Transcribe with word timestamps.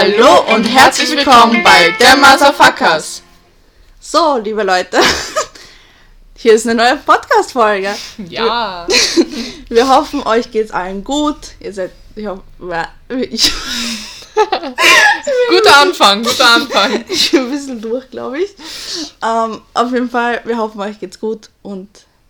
Hallo 0.00 0.54
und 0.54 0.62
herzlich 0.62 1.10
willkommen 1.10 1.60
bei 1.64 1.90
der 1.98 2.16
Motherfuckers. 2.16 3.20
So, 3.98 4.36
liebe 4.36 4.62
Leute, 4.62 5.00
hier 6.36 6.52
ist 6.52 6.68
eine 6.68 6.76
neue 6.76 6.96
Podcast-Folge. 6.98 7.96
Ja. 8.28 8.86
Wir, 8.86 9.26
wir 9.68 9.88
hoffen, 9.88 10.22
euch 10.22 10.52
geht's 10.52 10.70
allen 10.70 11.02
gut. 11.02 11.36
Ihr 11.58 11.72
seid, 11.72 11.90
ich 12.14 12.24
hoffe, 12.28 12.42
ich, 13.28 13.52
guter 15.50 15.80
Anfang, 15.80 16.22
guter 16.22 16.48
Anfang. 16.48 17.04
ich 17.08 17.32
bin 17.32 17.46
ein 17.46 17.50
bisschen 17.50 17.80
durch, 17.80 18.08
glaube 18.08 18.38
ich. 18.38 18.50
Ähm, 19.20 19.62
auf 19.74 19.92
jeden 19.92 20.10
Fall, 20.10 20.42
wir 20.44 20.58
hoffen, 20.58 20.80
euch 20.80 21.00
geht's 21.00 21.18
gut 21.18 21.50
und 21.62 21.88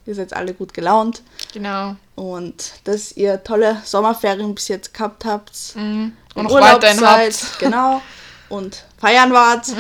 ihr 0.09 0.14
seid 0.14 0.32
alle 0.32 0.54
gut 0.54 0.72
gelaunt. 0.72 1.22
Genau. 1.52 1.95
Und 2.14 2.72
dass 2.84 3.12
ihr 3.12 3.45
tolle 3.45 3.80
Sommerferien 3.84 4.54
bis 4.54 4.68
jetzt 4.68 4.95
gehabt 4.95 5.27
habt. 5.27 5.52
Mhm. 5.77 6.16
Und 6.34 6.45
noch 6.45 6.52
Urlaub 6.52 6.82
seid, 6.82 7.02
habt. 7.02 7.58
Genau. 7.58 8.00
Und 8.48 8.84
feiern 8.98 9.32
wart. 9.32 9.67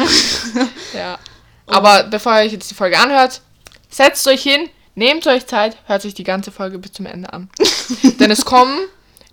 Ja. 0.94 1.18
Aber 1.66 2.04
bevor 2.04 2.32
ihr 2.34 2.46
euch 2.46 2.52
jetzt 2.52 2.70
die 2.70 2.74
Folge 2.74 2.98
anhört, 2.98 3.42
setzt 3.90 4.26
euch 4.26 4.42
hin, 4.42 4.68
nehmt 4.94 5.26
euch 5.26 5.46
Zeit, 5.46 5.76
hört 5.86 6.00
sich 6.02 6.14
die 6.14 6.24
ganze 6.24 6.50
Folge 6.50 6.78
bis 6.78 6.92
zum 6.92 7.06
Ende 7.06 7.32
an. 7.32 7.50
Denn 8.20 8.30
es 8.30 8.44
kommen, 8.44 8.78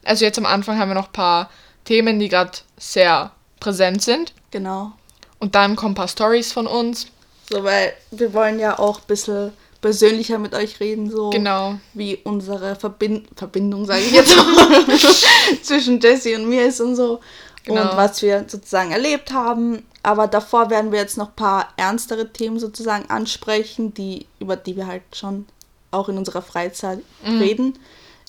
also 0.03 0.25
jetzt 0.25 0.37
am 0.37 0.45
Anfang 0.45 0.77
haben 0.77 0.89
wir 0.89 0.95
noch 0.95 1.07
ein 1.07 1.13
paar 1.13 1.49
Themen, 1.85 2.19
die 2.19 2.27
gerade 2.29 2.51
sehr 2.77 3.31
präsent 3.59 4.01
sind. 4.01 4.33
genau. 4.51 4.93
Und 5.39 5.53
dann 5.55 5.75
kommen 5.75 5.91
ein 5.91 5.95
paar 5.95 6.07
Stories 6.07 6.51
von 6.53 6.65
uns. 6.65 7.07
So, 7.49 7.63
weil 7.63 7.93
wir 8.11 8.33
wollen 8.33 8.59
ja 8.59 8.79
auch 8.79 8.99
ein 8.99 9.07
bisschen 9.07 9.51
persönlicher 9.85 10.39
mit 10.39 10.55
euch 10.55 10.79
reden, 10.79 11.11
so 11.11 11.29
Genau. 11.29 11.75
wie 11.93 12.17
unsere 12.23 12.75
Verbind 12.75 13.27
Verbindung, 13.35 13.85
sage 13.85 14.01
ich 14.01 14.13
jetzt 14.13 14.35
mal, 14.35 14.83
zwischen 15.61 15.99
Jesse 15.99 16.35
und 16.35 16.49
mir 16.49 16.65
ist 16.65 16.81
und 16.81 16.95
so. 16.95 17.19
Genau. 17.65 17.81
Und 17.91 17.95
was 17.97 18.19
wir 18.23 18.45
sozusagen 18.47 18.91
erlebt 18.91 19.31
haben. 19.31 19.85
Aber 20.01 20.25
davor 20.27 20.71
werden 20.71 20.91
wir 20.91 20.97
jetzt 20.99 21.17
noch 21.17 21.27
ein 21.29 21.35
paar 21.35 21.69
ernstere 21.77 22.31
Themen 22.33 22.57
sozusagen 22.59 23.09
ansprechen, 23.11 23.93
die, 23.93 24.25
über 24.39 24.55
die 24.55 24.75
wir 24.75 24.87
halt 24.87 25.03
schon 25.13 25.45
auch 25.91 26.09
in 26.09 26.17
unserer 26.17 26.41
Freizeit 26.41 26.99
reden. 27.23 27.77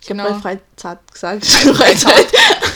Ich 0.02 0.08
Genau. 0.08 0.24
habe 0.24 0.34
bei 0.34 0.40
Freizeit 0.40 0.98
gesagt. 1.10 1.46
Freizeit. 1.78 2.26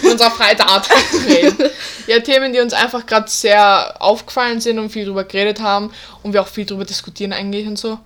in 0.02 0.12
unserer 0.12 0.30
Freitag 0.30 0.88
reden. 1.26 1.68
Ja, 2.06 2.18
Themen, 2.20 2.52
die 2.52 2.58
uns 2.60 2.72
einfach 2.72 3.04
gerade 3.06 3.30
sehr 3.30 3.94
aufgefallen 4.00 4.60
sind 4.60 4.78
und 4.80 4.90
viel 4.90 5.04
drüber 5.04 5.22
geredet 5.24 5.60
haben 5.60 5.92
und 6.22 6.32
wir 6.32 6.40
auch 6.42 6.48
viel 6.48 6.64
drüber 6.66 6.84
diskutieren 6.84 7.32
eigentlich 7.34 7.66
und 7.68 7.78
so. 7.78 7.98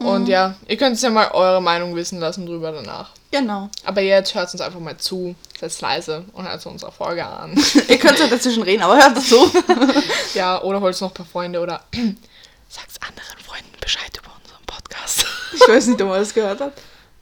Und 0.00 0.28
ja, 0.28 0.54
ihr 0.66 0.76
könnt 0.78 0.96
es 0.96 1.02
ja 1.02 1.10
mal 1.10 1.30
eure 1.32 1.60
Meinung 1.60 1.94
wissen 1.94 2.20
lassen 2.20 2.46
drüber 2.46 2.72
danach. 2.72 3.10
Genau. 3.30 3.68
Aber 3.84 4.00
jetzt 4.00 4.34
hört 4.34 4.50
uns 4.52 4.60
einfach 4.60 4.80
mal 4.80 4.96
zu, 4.96 5.34
seid 5.60 5.78
leise 5.80 6.24
und 6.32 6.48
hört 6.48 6.64
unsere 6.66 6.90
Folge 6.90 7.24
an. 7.24 7.54
Ihr 7.86 7.98
könnt 7.98 8.18
ja 8.18 8.26
dazwischen 8.26 8.62
reden, 8.62 8.82
aber 8.82 8.96
hört 8.96 9.16
dazu. 9.16 9.50
ja, 10.34 10.60
oder 10.62 10.80
holt 10.80 10.98
noch 11.00 11.10
ein 11.10 11.14
paar 11.14 11.26
Freunde 11.26 11.60
oder 11.60 11.82
sagt 12.68 12.90
anderen 13.06 13.38
Freunden 13.44 13.70
Bescheid 13.80 14.10
über 14.18 14.32
unseren 14.42 14.64
Podcast. 14.66 15.26
Ich 15.52 15.68
weiß 15.68 15.88
nicht, 15.88 16.00
ob 16.00 16.08
man 16.08 16.20
das 16.20 16.32
gehört 16.32 16.60
hat. 16.60 16.72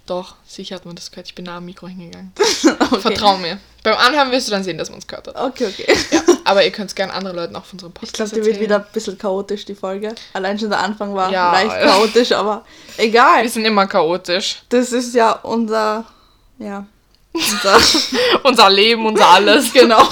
Doch, 0.07 0.37
sicher 0.47 0.77
hat 0.77 0.87
man 0.87 0.95
das 0.95 1.11
gehört. 1.11 1.27
Ich 1.27 1.35
bin 1.35 1.47
nah 1.47 1.57
am 1.59 1.65
Mikro 1.65 1.89
hingegangen. 1.89 2.33
Okay. 2.91 3.01
Vertrau 3.01 3.37
mir. 3.37 3.59
Beim 3.83 3.97
Anhören 3.97 4.31
wirst 4.31 4.49
du 4.49 4.53
dann 4.53 4.65
sehen, 4.65 4.79
dass 4.79 4.89
man 4.89 4.99
es 4.99 5.07
gehört 5.07 5.29
hat. 5.29 5.37
Okay, 5.37 5.67
okay. 5.67 5.97
Ja, 6.11 6.23
aber 6.49 6.65
ihr 6.65 6.71
könnt 6.73 6.89
es 6.91 6.95
gerne 6.95 7.13
anderen 7.13 7.37
Leuten 7.37 7.55
auch 7.57 7.65
von 7.65 7.77
unserem 7.77 7.93
Ich 7.93 8.01
Podcast 8.01 8.17
glaube, 8.17 8.31
die 8.31 8.37
wird 8.37 8.47
erzählen. 8.49 8.65
wieder 8.65 8.77
ein 8.79 8.93
bisschen 8.93 9.19
chaotisch, 9.19 9.65
die 9.65 9.75
Folge. 9.75 10.15
Allein 10.33 10.59
schon 10.59 10.71
der 10.71 10.81
Anfang 10.81 11.15
war 11.15 11.31
Ja, 11.31 11.53
leicht 11.53 11.81
chaotisch, 11.81 12.33
aber 12.33 12.65
egal. 12.97 13.43
Wir 13.43 13.51
sind 13.51 13.65
immer 13.65 13.87
chaotisch. 13.87 14.63
Das 14.69 14.93
ist 14.93 15.15
ja 15.15 15.33
unser, 15.33 16.05
ja, 16.59 16.87
unser, 17.33 17.79
unser 18.45 18.71
Leben, 18.71 19.07
unser 19.07 19.27
alles. 19.29 19.73
genau. 19.73 20.03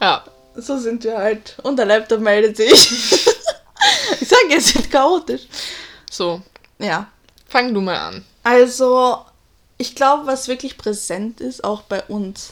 Ja. 0.00 0.22
So 0.54 0.76
sind 0.78 1.04
wir 1.04 1.16
halt. 1.16 1.56
Und 1.62 1.76
der 1.78 1.86
Laptop 1.86 2.20
meldet 2.20 2.56
sich. 2.56 2.72
ich 4.20 4.28
sage, 4.28 4.54
es 4.56 4.68
sind 4.68 4.90
chaotisch. 4.90 5.42
So, 6.10 6.42
Ja. 6.78 7.06
fang 7.48 7.72
du 7.72 7.80
mal 7.80 7.96
an. 7.96 8.24
Also, 8.42 9.18
ich 9.76 9.94
glaube, 9.94 10.26
was 10.26 10.48
wirklich 10.48 10.76
präsent 10.76 11.40
ist, 11.40 11.62
auch 11.62 11.82
bei 11.82 12.02
uns 12.04 12.50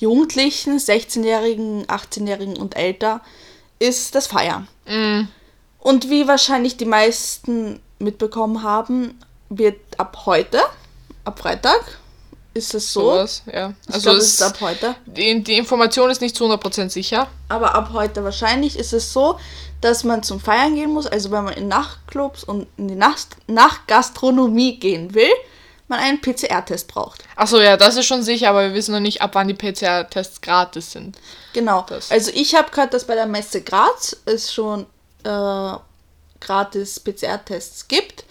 Jugendlichen, 0.00 0.78
16-Jährigen, 0.78 1.86
18-Jährigen 1.86 2.56
und 2.56 2.76
älter, 2.76 3.20
ist 3.78 4.14
das 4.14 4.26
Feiern. 4.26 4.66
Mm, 4.86 5.22
Und 5.78 6.10
wie 6.10 6.26
wahrscheinlich 6.26 6.76
die 6.76 6.86
meisten 6.86 7.80
mitbekommen 7.98 8.62
haben, 8.62 9.18
wird 9.50 9.78
ab 9.98 10.22
heute, 10.26 10.60
ab 11.24 11.38
Freitag, 11.38 11.98
ist 12.52 12.74
es 12.74 12.92
so. 12.92 13.12
sowas, 13.12 13.42
ja. 13.52 13.74
Also 13.86 14.00
glaube, 14.00 14.18
es 14.18 14.24
es, 14.24 14.32
ist 14.34 14.42
ab 14.42 14.60
heute. 14.60 14.96
die, 15.06 15.42
die 15.42 15.56
Information 15.56 16.10
ist 16.10 16.20
nicht 16.20 16.34
zu 16.34 16.44
100% 16.46 16.88
sicher. 16.90 17.28
Aber 17.48 17.74
ab 17.74 17.90
heute 17.92 18.24
wahrscheinlich 18.24 18.76
ist 18.78 18.92
es 18.92 19.12
so, 19.12 19.38
dass 19.80 20.02
man 20.02 20.22
zum 20.22 20.40
Feiern 20.40 20.74
gehen 20.74 20.92
muss. 20.92 21.06
Also 21.06 21.30
wenn 21.30 21.44
man 21.44 21.54
in 21.54 21.68
Nachtclubs 21.68 22.42
und 22.44 22.66
in 22.76 22.88
die 22.88 22.94
Nacht 22.96 23.36
Nachtgastronomie 23.46 24.78
gehen 24.78 25.14
will, 25.14 25.30
man 25.90 25.98
einen 25.98 26.20
PCR-Test 26.20 26.88
braucht. 26.88 27.24
Achso, 27.36 27.60
ja, 27.60 27.76
das 27.76 27.96
ist 27.96 28.06
schon 28.06 28.22
sicher, 28.22 28.48
aber 28.48 28.62
wir 28.62 28.74
wissen 28.74 28.92
noch 28.92 29.00
nicht, 29.00 29.20
ab 29.20 29.32
wann 29.34 29.48
die 29.48 29.54
PCR-Tests 29.54 30.40
gratis 30.40 30.92
sind. 30.92 31.18
Genau. 31.52 31.84
Das. 31.88 32.10
Also 32.10 32.30
ich 32.34 32.54
habe 32.54 32.70
gehört, 32.70 32.94
dass 32.94 33.04
bei 33.04 33.14
der 33.14 33.26
Messe 33.26 33.60
Graz 33.60 34.16
es 34.24 34.54
schon 34.54 34.86
äh, 35.24 35.72
gratis 36.40 37.00
PCR-Tests 37.00 37.88
gibt. 37.88 38.24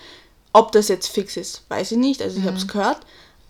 Ob 0.51 0.71
das 0.71 0.87
jetzt 0.87 1.09
fix 1.09 1.37
ist, 1.37 1.63
weiß 1.69 1.91
ich 1.91 1.97
nicht. 1.99 2.21
Also 2.23 2.39
ich 2.39 2.45
habe 2.45 2.57
es 2.57 2.67
gehört. 2.67 2.97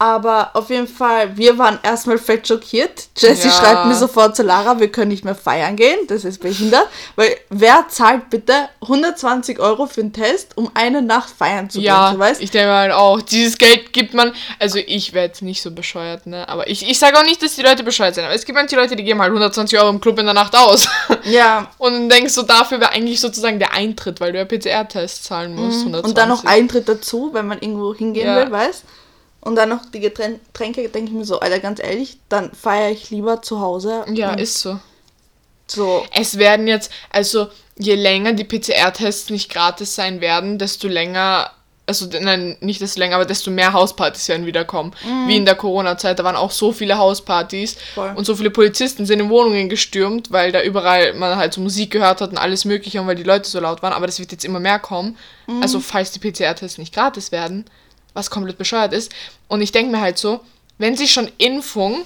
Aber 0.01 0.51
auf 0.53 0.69
jeden 0.69 0.87
Fall, 0.87 1.35
wir 1.35 1.57
waren 1.57 1.77
erstmal 1.83 2.17
fett 2.17 2.47
schockiert. 2.47 3.09
Jessie 3.17 3.49
Ja. 3.49 3.53
schreibt 3.53 3.85
mir 3.85 3.95
sofort 3.95 4.33
zu 4.33 4.43
Lara, 4.43 4.79
wir 4.79 4.89
können 4.89 5.09
nicht 5.09 5.25
mehr 5.25 5.35
feiern 5.35 5.75
gehen. 5.75 5.99
Das 6.07 6.23
ist 6.23 6.39
behindert. 6.41 6.87
Weil 7.17 7.35
wer 7.49 7.85
zahlt 7.89 8.29
bitte 8.29 8.53
120 8.81 9.59
Euro 9.59 9.87
für 9.87 9.99
einen 9.99 10.13
Test, 10.13 10.55
um 10.57 10.71
eine 10.73 11.01
Nacht 11.01 11.29
feiern 11.37 11.69
zu 11.69 11.81
Ja, 11.81 12.07
gehen? 12.11 12.13
Du 12.17 12.19
weißt? 12.21 12.41
ich 12.41 12.49
denke 12.49 12.71
halt 12.73 12.93
auch, 12.93 13.21
dieses 13.21 13.57
Geld 13.57 13.91
gibt 13.91 14.13
man, 14.13 14.33
also 14.57 14.79
ich 14.79 15.11
wäre 15.13 15.25
jetzt 15.25 15.41
nicht 15.41 15.61
so 15.61 15.69
bescheuert, 15.71 16.25
ne, 16.27 16.47
aber 16.47 16.69
ich, 16.69 16.89
ich 16.89 16.97
sage 16.97 17.17
auch 17.17 17.23
nicht, 17.23 17.43
dass 17.43 17.55
die 17.55 17.61
Leute 17.61 17.83
bescheuert 17.83 18.15
sind, 18.15 18.23
aber 18.23 18.33
es 18.33 18.45
gibt 18.45 18.57
manche 18.57 18.77
Leute, 18.77 18.95
die 18.95 19.03
geben 19.03 19.19
halt 19.19 19.29
120 19.31 19.77
Euro 19.79 19.89
im 19.89 19.99
Club 19.99 20.17
in 20.19 20.25
der 20.25 20.33
Nacht 20.33 20.55
aus. 20.55 20.87
Ja. 21.25 21.67
Und 21.77 21.91
dann 21.93 22.09
denkst 22.09 22.33
du, 22.35 22.43
dafür 22.43 22.79
wäre 22.79 22.91
eigentlich 22.93 23.19
sozusagen 23.19 23.59
der 23.59 23.73
Eintritt, 23.73 24.21
weil 24.21 24.31
du 24.31 24.39
ja 24.39 24.45
PCR-Test 24.45 25.25
zahlen 25.25 25.53
musst. 25.53 25.79
120. 25.79 25.87
Mhm. 26.03 26.09
Und 26.09 26.17
dann 26.17 26.29
noch 26.29 26.45
Eintritt 26.45 26.87
dazu, 26.87 27.31
wenn 27.33 27.45
man 27.47 27.59
irgendwo 27.59 27.93
hingehen 27.93 28.25
Ja. 28.27 28.37
will, 28.37 28.49
weißt 28.51 28.83
Und 29.41 29.55
dann 29.55 29.69
noch 29.69 29.85
die 29.85 29.99
Geträn- 29.99 30.39
Getränke, 30.47 30.89
denke 30.89 31.11
ich 31.11 31.17
mir 31.17 31.25
so, 31.25 31.39
Alter, 31.39 31.59
ganz 31.59 31.79
ehrlich, 31.79 32.17
dann 32.27 32.51
feiere 32.53 32.91
ich 32.91 33.09
lieber 33.09 33.41
zu 33.41 33.59
Hause. 33.61 34.05
Ja, 34.13 34.33
ist 34.33 34.59
so. 34.59 34.79
so. 35.67 36.05
Es 36.13 36.37
werden 36.37 36.67
jetzt, 36.67 36.91
also 37.09 37.47
je 37.77 37.95
länger 37.95 38.33
die 38.33 38.43
PCR-Tests 38.43 39.29
nicht 39.29 39.49
gratis 39.49 39.95
sein 39.95 40.19
werden, 40.19 40.57
desto 40.57 40.89
länger, 40.89 41.51
also 41.85 42.05
nein, 42.19 42.57
nicht 42.59 42.81
desto 42.81 42.99
länger, 42.99 43.15
aber 43.15 43.25
desto 43.25 43.49
mehr 43.49 43.71
Hauspartys 43.71 44.27
werden 44.27 44.45
wieder 44.45 44.65
kommen. 44.65 44.91
Wie 45.27 45.37
in 45.37 45.45
der 45.45 45.55
Corona-Zeit, 45.55 46.19
da 46.19 46.25
waren 46.25 46.35
auch 46.35 46.51
so 46.51 46.73
viele 46.73 46.97
Hauspartys 46.97 47.77
Voll. 47.95 48.11
und 48.17 48.25
so 48.25 48.35
viele 48.35 48.51
Polizisten 48.51 49.05
sind 49.05 49.21
in 49.21 49.29
Wohnungen 49.29 49.69
gestürmt, 49.69 50.31
weil 50.33 50.51
da 50.51 50.61
überall 50.61 51.13
man 51.13 51.37
halt 51.37 51.53
so 51.53 51.61
Musik 51.61 51.91
gehört 51.91 52.19
hat 52.19 52.31
und 52.31 52.37
alles 52.37 52.65
mögliche 52.65 52.99
und 52.99 53.07
weil 53.07 53.15
die 53.15 53.23
Leute 53.23 53.49
so 53.49 53.61
laut 53.61 53.81
waren, 53.81 53.93
aber 53.93 54.05
das 54.05 54.19
wird 54.19 54.33
jetzt 54.33 54.43
immer 54.43 54.59
mehr 54.59 54.79
kommen. 54.79 55.17
Also 55.61 55.79
falls 55.79 56.11
die 56.11 56.19
PCR-Tests 56.19 56.77
nicht 56.77 56.93
gratis 56.93 57.31
werden, 57.31 57.65
was 58.13 58.29
komplett 58.29 58.57
bescheuert 58.57 58.93
ist. 58.93 59.11
Und 59.47 59.61
ich 59.61 59.71
denke 59.71 59.91
mir 59.91 60.01
halt 60.01 60.17
so, 60.17 60.41
wenn 60.77 60.95
sie 60.95 61.07
schon 61.07 61.29
Impfung, 61.37 62.05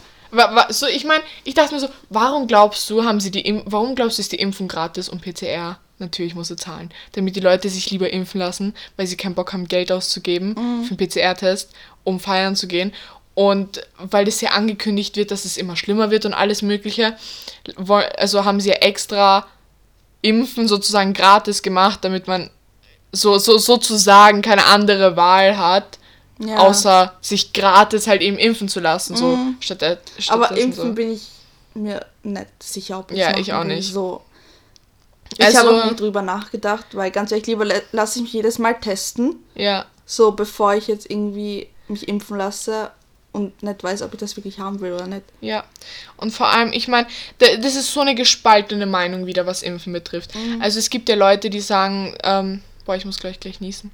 so 0.69 0.88
ich 0.88 1.06
meine, 1.06 1.24
ich 1.44 1.53
dachte 1.53 1.74
mir 1.74 1.80
so, 1.80 1.90
warum 2.09 2.47
glaubst 2.47 2.90
du, 2.90 3.03
haben 3.03 3.19
sie 3.19 3.31
die, 3.31 3.62
warum 3.66 3.96
glaubst 3.96 4.18
du, 4.18 4.22
ist 4.22 4.31
die 4.31 4.38
Impfung 4.40 4.68
gratis 4.68 5.09
und 5.09 5.22
PCR? 5.22 5.78
Natürlich 6.00 6.34
muss 6.34 6.47
sie 6.47 6.56
zahlen, 6.56 6.91
damit 7.14 7.36
die 7.36 7.40
Leute 7.40 7.69
sich 7.69 7.90
lieber 7.91 8.12
impfen 8.12 8.40
lassen, 8.40 8.74
weil 8.97 9.06
sie 9.06 9.16
keinen 9.16 9.36
Bock 9.36 9.53
haben, 9.53 9.68
Geld 9.68 9.91
auszugeben 9.91 10.56
für 10.84 10.96
einen 10.96 10.97
PCR-Test, 10.97 11.72
um 12.03 12.20
feiern 12.20 12.56
zu 12.56 12.68
gehen. 12.68 12.94
Und 13.35 13.88
weil 13.97 14.25
das 14.25 14.41
ja 14.41 14.52
angekündigt 14.52 15.16
wird, 15.16 15.31
dass 15.31 15.46
es 15.46 15.56
immer 15.56 15.75
schlimmer 15.75 16.12
wird 16.12 16.25
und 16.25 16.34
alles 16.34 16.62
Mögliche, 16.62 17.16
also 18.18 18.44
haben 18.44 18.59
sie 18.59 18.70
ja 18.70 18.75
extra 18.75 19.47
Impfen 20.22 20.67
sozusagen 20.67 21.14
gratis 21.14 21.61
gemacht, 21.61 22.00
damit 22.02 22.28
man 22.28 22.50
so, 23.14 23.38
so 23.38 23.58
sozusagen 23.58 24.42
keine 24.42 24.66
andere 24.66 25.16
Wahl 25.16 25.58
hat, 25.58 26.00
Ja. 26.40 26.58
außer 26.58 27.14
sich 27.22 27.54
gratis 27.54 28.08
halt 28.08 28.22
eben 28.22 28.38
impfen 28.38 28.68
zu 28.68 28.80
lassen, 28.82 29.16
so 29.16 29.38
statt 29.62 29.82
der, 29.82 30.00
Aber 30.30 30.52
impfen 30.58 30.88
so. 30.90 30.94
bin 30.94 31.14
ich 31.14 31.28
mir 31.76 32.06
nicht 32.24 32.48
sicher, 32.62 33.00
ob 33.00 33.12
ich 33.12 33.18
Ja, 33.20 33.38
ich 33.38 33.54
auch 33.54 33.64
nicht. 33.64 33.94
So. 33.94 34.22
Ich 35.38 35.46
Also- 35.46 35.60
habe 35.60 35.84
auch 35.84 35.90
nie 35.92 35.96
drüber 35.96 36.22
nachgedacht, 36.22 36.86
weil 36.94 37.10
ganz 37.12 37.32
ehrlich, 37.32 37.48
lieber 37.48 37.66
la- 37.66 37.82
lasse 37.92 38.18
ich 38.20 38.24
mich 38.24 38.34
jedes 38.34 38.60
Mal 38.60 38.74
testen, 38.80 39.36
Ja, 39.56 39.86
so 40.06 40.32
bevor 40.32 40.74
ich 40.76 40.88
jetzt 40.88 41.10
irgendwie 41.10 41.70
mich 41.88 42.08
impfen 42.08 42.38
lasse 42.38 42.92
und 43.32 43.64
nicht 43.64 43.84
weiß, 43.84 44.04
ob 44.04 44.14
ich 44.14 44.20
das 44.20 44.36
wirklich 44.38 44.60
haben 44.60 44.80
will 44.82 44.94
oder 44.94 45.08
nicht. 45.08 45.24
ja. 45.42 45.64
Und 46.18 46.32
vor 46.32 46.48
allem, 46.48 46.72
ich 46.72 46.88
meine, 46.88 47.08
das 47.40 47.76
ist 47.76 47.92
so 47.92 48.02
eine 48.02 48.14
gespaltene 48.16 48.86
Meinung 48.86 49.26
wieder, 49.26 49.46
was 49.48 49.64
Impfen 49.64 49.92
betrifft. 49.94 50.36
Mhm. 50.36 50.62
Also 50.62 50.78
es 50.80 50.90
gibt 50.92 51.10
ja 51.10 51.16
Leute, 51.16 51.50
die 51.50 51.62
sagen, 51.62 52.16
ähm, 52.24 52.62
boah, 52.85 52.96
ich 52.96 53.06
muss 53.06 53.20
gleich 53.20 53.40
gleich 53.40 53.62
niesen. 53.62 53.91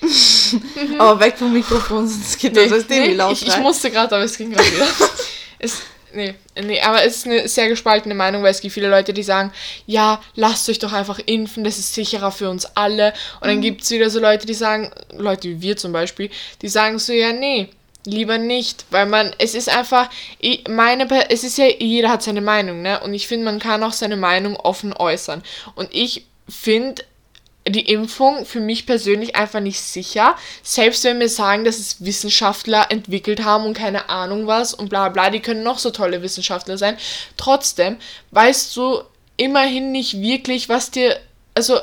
Aber 0.98 1.20
weg 1.20 1.36
vom 1.38 1.52
Mikrofon, 1.52 2.06
sonst 2.06 2.38
geht 2.38 2.56
das 2.56 2.72
als 2.72 2.88
nee, 2.88 3.14
laut 3.14 3.32
ich, 3.32 3.46
ich 3.46 3.58
musste 3.58 3.90
gerade, 3.90 4.14
aber 4.14 4.24
es 4.24 4.36
ging 4.36 4.50
gerade 4.50 4.70
wieder. 4.70 4.86
es, 5.58 5.82
nee, 6.12 6.34
nee, 6.60 6.80
aber 6.80 7.04
es 7.04 7.16
ist 7.16 7.26
eine 7.26 7.48
sehr 7.48 7.68
gespaltene 7.68 8.14
Meinung, 8.14 8.42
weil 8.42 8.50
es 8.50 8.60
gibt 8.60 8.74
viele 8.74 8.88
Leute, 8.88 9.12
die 9.12 9.22
sagen, 9.22 9.52
ja, 9.86 10.20
lasst 10.34 10.68
euch 10.68 10.78
doch 10.78 10.92
einfach 10.92 11.20
impfen, 11.24 11.64
das 11.64 11.78
ist 11.78 11.94
sicherer 11.94 12.32
für 12.32 12.50
uns 12.50 12.66
alle. 12.76 13.14
Und 13.40 13.48
dann 13.48 13.58
mhm. 13.58 13.62
gibt 13.62 13.82
es 13.82 13.90
wieder 13.90 14.10
so 14.10 14.20
Leute, 14.20 14.46
die 14.46 14.54
sagen, 14.54 14.90
Leute 15.16 15.48
wie 15.48 15.62
wir 15.62 15.76
zum 15.76 15.92
Beispiel, 15.92 16.30
die 16.60 16.68
sagen 16.68 16.98
so, 16.98 17.12
ja, 17.12 17.32
nee, 17.32 17.70
lieber 18.04 18.38
nicht, 18.38 18.84
weil 18.90 19.06
man, 19.06 19.34
es 19.38 19.54
ist 19.54 19.68
einfach, 19.68 20.10
meine, 20.68 21.08
es 21.30 21.44
ist 21.44 21.58
ja, 21.58 21.66
jeder 21.66 22.10
hat 22.10 22.22
seine 22.22 22.40
Meinung, 22.40 22.82
ne? 22.82 23.00
Und 23.00 23.14
ich 23.14 23.26
finde, 23.26 23.46
man 23.46 23.58
kann 23.58 23.82
auch 23.82 23.92
seine 23.92 24.16
Meinung 24.16 24.56
offen 24.56 24.92
äußern. 24.92 25.42
Und 25.74 25.88
ich 25.92 26.26
finde, 26.48 27.02
die 27.66 27.90
Impfung 27.92 28.44
für 28.44 28.60
mich 28.60 28.86
persönlich 28.86 29.36
einfach 29.36 29.60
nicht 29.60 29.80
sicher. 29.80 30.36
Selbst 30.62 31.04
wenn 31.04 31.20
wir 31.20 31.30
sagen, 31.30 31.64
dass 31.64 31.78
es 31.78 32.04
Wissenschaftler 32.04 32.90
entwickelt 32.90 33.44
haben 33.44 33.64
und 33.64 33.74
keine 33.74 34.10
Ahnung 34.10 34.46
was 34.46 34.74
und 34.74 34.90
bla 34.90 35.08
bla, 35.08 35.30
die 35.30 35.40
können 35.40 35.62
noch 35.62 35.78
so 35.78 35.90
tolle 35.90 36.22
Wissenschaftler 36.22 36.76
sein. 36.76 36.98
Trotzdem 37.36 37.96
weißt 38.32 38.76
du 38.76 39.00
immerhin 39.36 39.92
nicht 39.92 40.20
wirklich, 40.20 40.68
was 40.68 40.90
dir. 40.90 41.18
Also, 41.54 41.78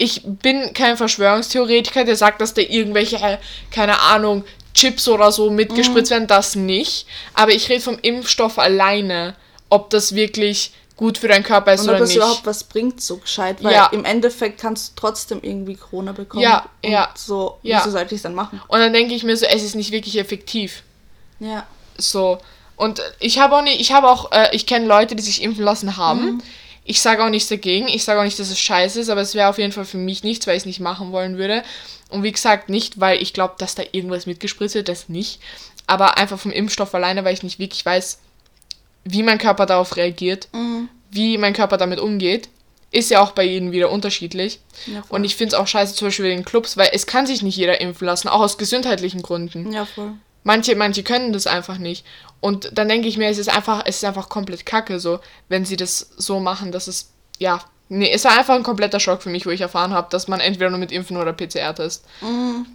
ich 0.00 0.22
bin 0.24 0.72
kein 0.74 0.96
Verschwörungstheoretiker, 0.96 2.04
der 2.04 2.14
sagt, 2.14 2.40
dass 2.40 2.54
da 2.54 2.62
irgendwelche, 2.62 3.40
keine 3.72 4.00
Ahnung, 4.00 4.44
Chips 4.72 5.08
oder 5.08 5.32
so 5.32 5.50
mitgespritzt 5.50 6.10
mhm. 6.10 6.14
werden, 6.14 6.26
das 6.28 6.54
nicht. 6.54 7.06
Aber 7.34 7.50
ich 7.50 7.68
rede 7.68 7.80
vom 7.80 7.98
Impfstoff 8.00 8.58
alleine, 8.58 9.34
ob 9.68 9.90
das 9.90 10.14
wirklich 10.14 10.72
gut 10.98 11.16
für 11.16 11.28
deinen 11.28 11.44
Körper 11.44 11.72
ist 11.72 11.82
und 11.82 11.90
oder 11.90 12.00
nicht. 12.00 12.02
Und 12.02 12.06
ob 12.06 12.10
es 12.10 12.16
überhaupt 12.16 12.46
was 12.46 12.64
bringt, 12.64 13.00
so 13.00 13.16
gescheit, 13.16 13.62
weil 13.62 13.72
ja. 13.72 13.86
im 13.86 14.04
Endeffekt 14.04 14.60
kannst 14.60 14.90
du 14.90 15.00
trotzdem 15.00 15.38
irgendwie 15.40 15.76
Corona 15.76 16.12
bekommen. 16.12 16.42
Ja, 16.42 16.68
ja. 16.84 17.08
So, 17.14 17.58
ja. 17.62 17.78
wieso 17.78 17.92
sollte 17.92 18.14
ich 18.14 18.18
es 18.18 18.22
dann 18.22 18.34
machen? 18.34 18.60
Und 18.68 18.80
dann 18.80 18.92
denke 18.92 19.14
ich 19.14 19.22
mir 19.22 19.36
so, 19.36 19.46
es 19.46 19.62
ist 19.62 19.76
nicht 19.76 19.92
wirklich 19.92 20.18
effektiv. 20.18 20.82
Ja. 21.38 21.66
So. 21.96 22.38
Und 22.76 23.00
ich 23.20 23.38
habe 23.38 23.56
auch 23.56 23.62
nicht, 23.62 23.80
ich 23.80 23.92
habe 23.92 24.08
auch, 24.08 24.32
äh, 24.32 24.48
ich 24.52 24.66
kenne 24.66 24.86
Leute, 24.86 25.14
die 25.14 25.22
sich 25.22 25.40
impfen 25.40 25.64
lassen 25.64 25.96
haben. 25.96 26.24
Mhm. 26.24 26.42
Ich 26.84 27.00
sage 27.00 27.24
auch 27.24 27.28
nichts 27.28 27.48
dagegen. 27.48 27.86
Ich 27.86 28.02
sage 28.02 28.18
auch 28.18 28.24
nicht, 28.24 28.38
dass 28.38 28.50
es 28.50 28.58
scheiße 28.58 29.00
ist, 29.00 29.08
aber 29.08 29.20
es 29.20 29.34
wäre 29.34 29.48
auf 29.48 29.58
jeden 29.58 29.72
Fall 29.72 29.84
für 29.84 29.98
mich 29.98 30.24
nichts, 30.24 30.46
weil 30.46 30.56
ich 30.56 30.62
es 30.62 30.66
nicht 30.66 30.80
machen 30.80 31.12
wollen 31.12 31.38
würde. 31.38 31.62
Und 32.08 32.24
wie 32.24 32.32
gesagt, 32.32 32.70
nicht, 32.70 32.98
weil 32.98 33.22
ich 33.22 33.32
glaube, 33.32 33.54
dass 33.58 33.76
da 33.76 33.84
irgendwas 33.92 34.26
mitgespritzt 34.26 34.74
wird, 34.74 34.88
das 34.88 35.08
nicht. 35.08 35.40
Aber 35.86 36.18
einfach 36.18 36.40
vom 36.40 36.50
Impfstoff 36.50 36.92
alleine, 36.94 37.24
weil 37.24 37.34
ich 37.34 37.42
nicht 37.44 37.60
wirklich 37.60 37.84
weiß, 37.86 38.18
wie 39.04 39.22
mein 39.22 39.38
Körper 39.38 39.66
darauf 39.66 39.96
reagiert. 39.96 40.48
Mhm 40.52 40.88
wie 41.10 41.38
mein 41.38 41.52
Körper 41.52 41.76
damit 41.76 42.00
umgeht, 42.00 42.48
ist 42.90 43.10
ja 43.10 43.20
auch 43.20 43.32
bei 43.32 43.44
jedem 43.44 43.72
wieder 43.72 43.90
unterschiedlich. 43.90 44.60
Ja, 44.86 45.02
und 45.08 45.24
ich 45.24 45.36
finde 45.36 45.54
es 45.54 45.60
auch 45.60 45.66
scheiße, 45.66 45.94
zum 45.94 46.08
Beispiel 46.08 46.26
in 46.26 46.38
den 46.38 46.44
Clubs, 46.44 46.76
weil 46.76 46.90
es 46.92 47.06
kann 47.06 47.26
sich 47.26 47.42
nicht 47.42 47.56
jeder 47.56 47.80
impfen 47.80 48.06
lassen, 48.06 48.28
auch 48.28 48.40
aus 48.40 48.58
gesundheitlichen 48.58 49.22
Gründen. 49.22 49.72
Ja, 49.72 49.84
voll. 49.84 50.12
Manche, 50.44 50.76
manche 50.76 51.02
können 51.02 51.32
das 51.32 51.46
einfach 51.46 51.78
nicht. 51.78 52.06
Und 52.40 52.70
dann 52.72 52.88
denke 52.88 53.08
ich 53.08 53.18
mir, 53.18 53.28
es 53.28 53.38
ist 53.38 53.48
einfach, 53.48 53.82
es 53.84 53.96
ist 53.96 54.04
einfach 54.04 54.28
komplett 54.28 54.64
kacke, 54.64 55.00
so, 55.00 55.20
wenn 55.48 55.64
sie 55.64 55.76
das 55.76 56.10
so 56.16 56.40
machen, 56.40 56.72
dass 56.72 56.86
es, 56.86 57.10
ja, 57.38 57.60
nee, 57.88 58.10
es 58.10 58.24
war 58.24 58.38
einfach 58.38 58.54
ein 58.54 58.62
kompletter 58.62 59.00
Schock 59.00 59.22
für 59.22 59.30
mich, 59.30 59.44
wo 59.44 59.50
ich 59.50 59.60
erfahren 59.60 59.92
habe, 59.92 60.08
dass 60.10 60.28
man 60.28 60.40
entweder 60.40 60.70
nur 60.70 60.78
mit 60.78 60.92
Impfen 60.92 61.18
oder 61.18 61.32
PCR-Test. 61.32 62.04
Mhm. 62.22 62.66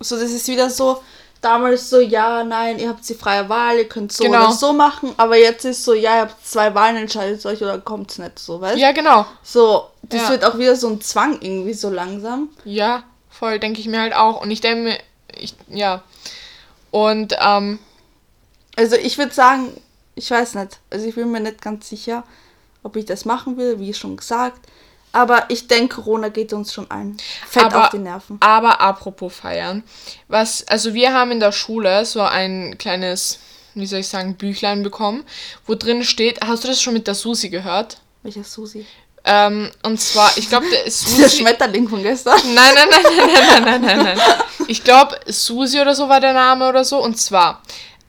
So, 0.00 0.18
das 0.18 0.32
ist 0.32 0.48
wieder 0.48 0.70
so, 0.70 1.02
damals 1.44 1.90
so, 1.90 2.00
ja, 2.00 2.42
nein, 2.42 2.78
ihr 2.78 2.88
habt 2.88 3.08
die 3.08 3.14
freie 3.14 3.48
Wahl, 3.48 3.76
ihr 3.76 3.88
könnt 3.88 4.12
so 4.12 4.24
genau. 4.24 4.46
oder 4.46 4.52
so 4.52 4.72
machen, 4.72 5.12
aber 5.16 5.36
jetzt 5.36 5.64
ist 5.64 5.84
so, 5.84 5.92
ja, 5.92 6.16
ihr 6.16 6.20
habt 6.22 6.46
zwei 6.46 6.74
Wahlen, 6.74 6.96
entscheidet 6.96 7.44
euch 7.46 7.62
oder 7.62 7.78
kommt 7.78 8.10
es 8.10 8.18
nicht 8.18 8.38
so, 8.38 8.60
weißt 8.60 8.78
Ja, 8.78 8.92
genau. 8.92 9.26
So, 9.42 9.88
das 10.02 10.22
ja. 10.22 10.30
wird 10.30 10.44
auch 10.44 10.58
wieder 10.58 10.74
so 10.76 10.88
ein 10.88 11.00
Zwang 11.00 11.40
irgendwie 11.40 11.74
so 11.74 11.90
langsam. 11.90 12.48
Ja, 12.64 13.04
voll, 13.30 13.58
denke 13.58 13.80
ich 13.80 13.88
mir 13.88 14.00
halt 14.00 14.14
auch. 14.14 14.40
Und 14.40 14.50
ich 14.50 14.60
denke 14.60 14.82
mir, 14.82 14.98
ich, 15.36 15.54
ja. 15.68 16.02
Und, 16.90 17.36
ähm. 17.40 17.78
Also 18.76 18.96
ich 18.96 19.18
würde 19.18 19.32
sagen, 19.32 19.68
ich 20.14 20.30
weiß 20.30 20.54
nicht, 20.56 20.78
also 20.90 21.06
ich 21.06 21.14
bin 21.14 21.30
mir 21.30 21.40
nicht 21.40 21.62
ganz 21.62 21.88
sicher, 21.88 22.24
ob 22.82 22.96
ich 22.96 23.04
das 23.04 23.24
machen 23.24 23.56
will, 23.56 23.78
wie 23.78 23.94
schon 23.94 24.16
gesagt. 24.16 24.60
Aber 25.14 25.44
ich 25.48 25.68
denke, 25.68 25.94
Corona 26.02 26.28
geht 26.28 26.52
uns 26.52 26.72
schon 26.72 26.90
ein. 26.90 27.16
Fett 27.48 27.62
aber, 27.62 27.84
auf 27.84 27.90
die 27.90 27.98
Nerven. 27.98 28.36
Aber 28.40 28.80
apropos 28.80 29.32
feiern. 29.32 29.84
Was, 30.26 30.66
also 30.66 30.92
wir 30.92 31.12
haben 31.14 31.30
in 31.30 31.38
der 31.38 31.52
Schule 31.52 32.04
so 32.04 32.20
ein 32.20 32.76
kleines, 32.78 33.38
wie 33.74 33.86
soll 33.86 34.00
ich 34.00 34.08
sagen, 34.08 34.34
Büchlein 34.34 34.82
bekommen, 34.82 35.24
wo 35.66 35.76
drin 35.76 36.02
steht, 36.02 36.40
hast 36.44 36.64
du 36.64 36.68
das 36.68 36.82
schon 36.82 36.94
mit 36.94 37.06
der 37.06 37.14
Susi 37.14 37.48
gehört? 37.48 37.98
Welcher 38.24 38.42
Susi? 38.42 38.84
Ähm, 39.24 39.70
und 39.84 40.00
zwar, 40.00 40.36
ich 40.36 40.48
glaube, 40.48 40.66
der 40.68 40.84
Susi. 40.90 41.22
Der 41.22 41.28
Schmetterling 41.28 41.88
von 41.88 42.02
gestern. 42.02 42.36
Nein, 42.52 42.74
nein, 42.74 42.88
nein, 42.90 43.02
nein, 43.16 43.28
nein, 43.28 43.64
nein, 43.64 43.80
nein, 43.82 44.16
nein. 44.16 44.18
Ich 44.66 44.82
glaube, 44.82 45.14
Susi 45.26 45.80
oder 45.80 45.94
so 45.94 46.08
war 46.08 46.20
der 46.20 46.32
Name 46.32 46.68
oder 46.68 46.84
so. 46.84 47.00
Und 47.00 47.18
zwar, 47.20 47.62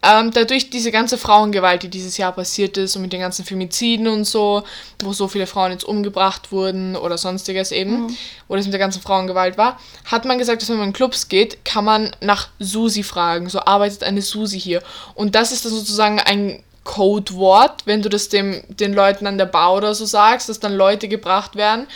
ähm, 0.05 0.31
dadurch 0.31 0.69
diese 0.69 0.91
ganze 0.91 1.17
Frauengewalt, 1.17 1.83
die 1.83 1.89
dieses 1.89 2.17
Jahr 2.17 2.31
passiert 2.31 2.77
ist 2.77 2.95
und 2.95 3.01
mit 3.01 3.13
den 3.13 3.21
ganzen 3.21 3.45
Femiziden 3.45 4.07
und 4.07 4.25
so, 4.25 4.63
wo 5.01 5.13
so 5.13 5.27
viele 5.27 5.47
Frauen 5.47 5.71
jetzt 5.71 5.83
umgebracht 5.83 6.51
wurden 6.51 6.95
oder 6.95 7.17
sonstiges 7.17 7.71
eben, 7.71 8.03
mhm. 8.03 8.17
wo 8.47 8.55
das 8.55 8.65
mit 8.65 8.73
der 8.73 8.79
ganzen 8.79 9.01
Frauengewalt 9.01 9.57
war, 9.57 9.79
hat 10.05 10.25
man 10.25 10.37
gesagt, 10.37 10.61
dass 10.61 10.69
wenn 10.69 10.77
man 10.77 10.87
in 10.87 10.93
Clubs 10.93 11.27
geht, 11.27 11.65
kann 11.65 11.85
man 11.85 12.15
nach 12.21 12.49
Susi 12.59 13.03
fragen. 13.03 13.49
So 13.49 13.61
arbeitet 13.61 14.03
eine 14.03 14.21
Susi 14.21 14.59
hier. 14.59 14.83
Und 15.15 15.35
das 15.35 15.51
ist 15.51 15.65
dann 15.65 15.71
sozusagen 15.71 16.19
ein 16.19 16.61
Codewort, 16.85 17.81
wenn 17.85 18.03
du 18.03 18.09
das 18.09 18.29
dem, 18.29 18.61
den 18.69 18.93
Leuten 18.93 19.25
an 19.25 19.39
der 19.39 19.47
Bar 19.47 19.73
oder 19.73 19.95
so 19.95 20.05
sagst, 20.05 20.47
dass 20.47 20.59
dann 20.59 20.75
Leute 20.75 21.07
gebracht 21.07 21.55
werden, 21.55 21.87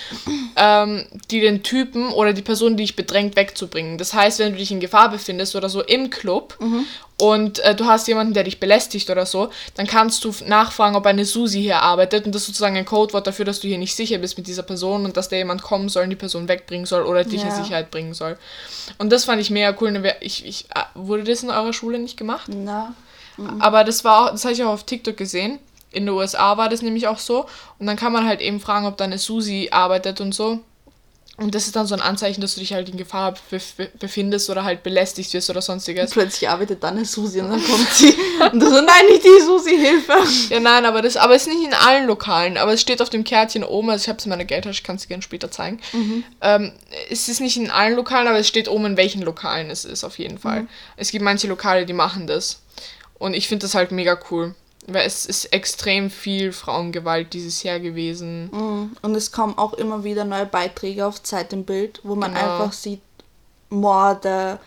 ähm, 0.57 1.05
die 1.29 1.39
den 1.39 1.61
Typen 1.63 2.11
oder 2.11 2.33
die 2.33 2.41
Person, 2.41 2.75
die 2.75 2.83
dich 2.83 2.95
bedrängt, 2.95 3.35
wegzubringen. 3.35 3.99
Das 3.99 4.13
heißt, 4.13 4.39
wenn 4.39 4.53
du 4.53 4.57
dich 4.57 4.71
in 4.71 4.79
Gefahr 4.79 5.09
befindest 5.09 5.55
oder 5.55 5.69
so 5.69 5.83
im 5.83 6.09
Club 6.09 6.57
mhm. 6.59 6.85
und 7.19 7.59
äh, 7.59 7.75
du 7.75 7.85
hast 7.85 8.07
jemanden, 8.07 8.33
der 8.33 8.43
dich 8.43 8.59
belästigt 8.59 9.11
oder 9.11 9.27
so, 9.27 9.49
dann 9.75 9.85
kannst 9.85 10.23
du 10.23 10.33
nachfragen, 10.47 10.95
ob 10.95 11.05
eine 11.05 11.23
Susi 11.23 11.61
hier 11.61 11.83
arbeitet 11.83 12.25
und 12.25 12.33
das 12.33 12.41
ist 12.41 12.47
sozusagen 12.47 12.75
ein 12.75 12.85
Codewort 12.85 13.27
dafür, 13.27 13.45
dass 13.45 13.59
du 13.59 13.67
hier 13.67 13.77
nicht 13.77 13.95
sicher 13.95 14.17
bist 14.17 14.39
mit 14.39 14.47
dieser 14.47 14.63
Person 14.63 15.05
und 15.05 15.17
dass 15.17 15.29
da 15.29 15.35
jemand 15.35 15.61
kommen 15.61 15.89
soll 15.89 16.05
und 16.05 16.09
die 16.09 16.15
Person 16.15 16.47
wegbringen 16.47 16.87
soll 16.87 17.03
oder 17.03 17.23
dich 17.23 17.43
ja. 17.43 17.49
in 17.49 17.63
Sicherheit 17.63 17.91
bringen 17.91 18.15
soll. 18.15 18.39
Und 18.97 19.11
das 19.11 19.25
fand 19.25 19.39
ich 19.39 19.51
mega 19.51 19.75
cool. 19.79 20.01
Ich, 20.19 20.47
ich, 20.47 20.65
äh, 20.73 20.81
wurde 20.95 21.25
das 21.25 21.43
in 21.43 21.51
eurer 21.51 21.73
Schule 21.73 21.99
nicht 21.99 22.17
gemacht? 22.17 22.49
Na. 22.51 22.95
Mhm. 23.39 23.61
Aber 23.61 23.83
das 23.83 24.03
war 24.03 24.25
auch, 24.25 24.31
das 24.31 24.43
habe 24.43 24.53
ich 24.53 24.63
auch 24.63 24.69
auf 24.69 24.83
TikTok 24.83 25.17
gesehen. 25.17 25.59
In 25.91 26.05
den 26.05 26.15
USA 26.15 26.57
war 26.57 26.69
das 26.69 26.81
nämlich 26.81 27.07
auch 27.07 27.19
so. 27.19 27.45
Und 27.79 27.87
dann 27.87 27.95
kann 27.95 28.13
man 28.13 28.25
halt 28.25 28.41
eben 28.41 28.59
fragen, 28.59 28.85
ob 28.85 28.97
da 28.97 29.05
eine 29.05 29.17
Susi 29.17 29.69
arbeitet 29.71 30.21
und 30.21 30.33
so. 30.33 30.59
Und 31.39 31.55
das 31.55 31.67
ist 31.67 31.75
dann 31.77 31.87
so 31.87 31.95
ein 31.95 32.01
Anzeichen, 32.01 32.41
dass 32.41 32.55
du 32.55 32.59
dich 32.59 32.73
halt 32.73 32.89
in 32.89 32.97
Gefahr 32.97 33.33
befindest 33.99 34.49
oder 34.49 34.65
halt 34.65 34.83
belästigt 34.83 35.33
wirst 35.33 35.49
oder 35.49 35.61
sonstiges. 35.61 36.07
Und 36.07 36.11
plötzlich 36.11 36.49
arbeitet 36.49 36.83
dann 36.83 36.97
eine 36.97 37.05
Susi 37.05 37.39
und 37.39 37.49
dann 37.49 37.63
kommt 37.63 37.89
sie. 37.93 38.13
und 38.51 38.59
du 38.59 38.65
so, 38.65 38.81
nein, 38.81 39.05
nicht 39.09 39.23
die 39.23 39.41
Susi, 39.45 39.77
Hilfe. 39.77 40.15
Ja, 40.49 40.59
nein, 40.59 40.85
aber 40.85 41.01
das 41.01 41.15
aber 41.15 41.35
es 41.35 41.47
ist 41.47 41.53
nicht 41.53 41.65
in 41.65 41.73
allen 41.73 42.07
Lokalen. 42.07 42.57
Aber 42.57 42.73
es 42.73 42.81
steht 42.81 43.01
auf 43.01 43.09
dem 43.09 43.23
Kärtchen 43.23 43.63
oben, 43.63 43.89
also 43.89 44.03
ich 44.03 44.09
habe 44.09 44.19
es 44.19 44.25
in 44.25 44.31
meiner 44.31 44.43
Geldtasche, 44.43 44.83
kann 44.83 44.97
es 44.97 45.07
gerne 45.07 45.23
später 45.23 45.49
zeigen. 45.49 45.79
Mhm. 45.93 46.23
Ähm, 46.41 46.73
es 47.09 47.29
ist 47.29 47.39
nicht 47.39 47.55
in 47.55 47.71
allen 47.71 47.95
Lokalen, 47.95 48.27
aber 48.27 48.39
es 48.39 48.47
steht 48.47 48.67
oben, 48.67 48.85
in 48.85 48.97
welchen 48.97 49.21
Lokalen 49.21 49.69
es 49.69 49.85
ist, 49.85 50.03
auf 50.03 50.19
jeden 50.19 50.39
Fall. 50.39 50.63
Mhm. 50.63 50.69
Es 50.97 51.11
gibt 51.11 51.23
manche 51.23 51.47
Lokale, 51.47 51.85
die 51.85 51.93
machen 51.93 52.27
das. 52.27 52.59
Und 53.19 53.33
ich 53.33 53.47
finde 53.47 53.65
das 53.65 53.75
halt 53.75 53.91
mega 53.91 54.17
cool. 54.31 54.55
Weil 54.87 55.05
es 55.05 55.25
ist 55.25 55.45
extrem 55.53 56.09
viel 56.09 56.51
Frauengewalt 56.51 57.33
dieses 57.33 57.61
Jahr 57.61 57.79
gewesen. 57.79 58.49
Mhm. 58.51 58.97
Und 59.01 59.15
es 59.15 59.31
kommen 59.31 59.57
auch 59.57 59.73
immer 59.73 60.03
wieder 60.03 60.25
neue 60.25 60.45
Beiträge 60.45 61.05
auf 61.05 61.21
Zeit 61.21 61.53
im 61.53 61.63
Bild, 61.63 61.99
wo 62.03 62.15
man 62.15 62.33
genau. 62.33 62.53
einfach 62.53 62.73
sieht, 62.73 63.01
Morde, 63.69 64.59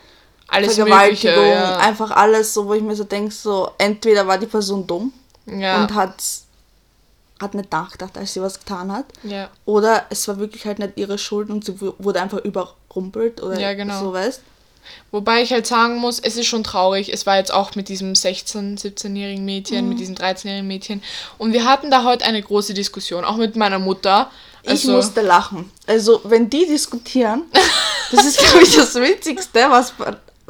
alles 0.47 0.75
Vergewaltigung, 0.75 1.35
mögliche, 1.35 1.55
ja. 1.55 1.77
einfach 1.77 2.11
alles, 2.11 2.53
so 2.53 2.67
wo 2.67 2.73
ich 2.73 2.81
mir 2.81 2.95
so 2.95 3.03
denke, 3.03 3.33
so 3.33 3.71
entweder 3.77 4.27
war 4.27 4.37
die 4.37 4.45
Person 4.45 4.87
dumm 4.87 5.11
ja. 5.45 5.81
und 5.81 5.93
hat 5.93 6.23
hat 7.41 7.55
nicht 7.55 7.71
nachgedacht, 7.71 8.17
als 8.17 8.33
sie 8.33 8.41
was 8.41 8.59
getan 8.59 8.91
hat. 8.91 9.05
Ja. 9.23 9.49
Oder 9.65 10.05
es 10.09 10.27
war 10.29 10.37
wirklich 10.37 10.65
halt 10.65 10.79
nicht 10.79 10.93
ihre 10.95 11.17
Schuld 11.17 11.49
und 11.49 11.65
sie 11.65 11.75
wurde 11.79 12.21
einfach 12.21 12.39
überrumpelt 12.39 13.41
oder 13.41 13.59
ja, 13.59 13.73
genau. 13.73 13.99
so, 13.99 14.13
weißt 14.13 14.41
Wobei 15.11 15.41
ich 15.41 15.51
halt 15.51 15.67
sagen 15.67 15.97
muss, 15.97 16.19
es 16.19 16.37
ist 16.37 16.47
schon 16.47 16.63
traurig. 16.63 17.11
Es 17.13 17.25
war 17.25 17.37
jetzt 17.37 17.53
auch 17.53 17.75
mit 17.75 17.89
diesem 17.89 18.13
16-, 18.13 18.79
17-jährigen 18.79 19.45
Mädchen, 19.45 19.83
mhm. 19.83 19.89
mit 19.89 19.99
diesem 19.99 20.15
13-jährigen 20.15 20.67
Mädchen. 20.67 21.03
Und 21.37 21.53
wir 21.53 21.65
hatten 21.65 21.91
da 21.91 22.03
heute 22.03 22.25
eine 22.25 22.41
große 22.41 22.73
Diskussion, 22.73 23.25
auch 23.25 23.37
mit 23.37 23.55
meiner 23.55 23.79
Mutter. 23.79 24.31
Also, 24.65 24.89
ich 24.89 24.95
musste 24.95 25.21
lachen. 25.21 25.71
Also, 25.87 26.21
wenn 26.23 26.49
die 26.49 26.65
diskutieren, 26.65 27.43
das 28.11 28.25
ist, 28.25 28.39
glaube 28.39 28.63
ich, 28.63 28.75
das 28.75 28.95
Witzigste, 28.95 29.65
was 29.69 29.93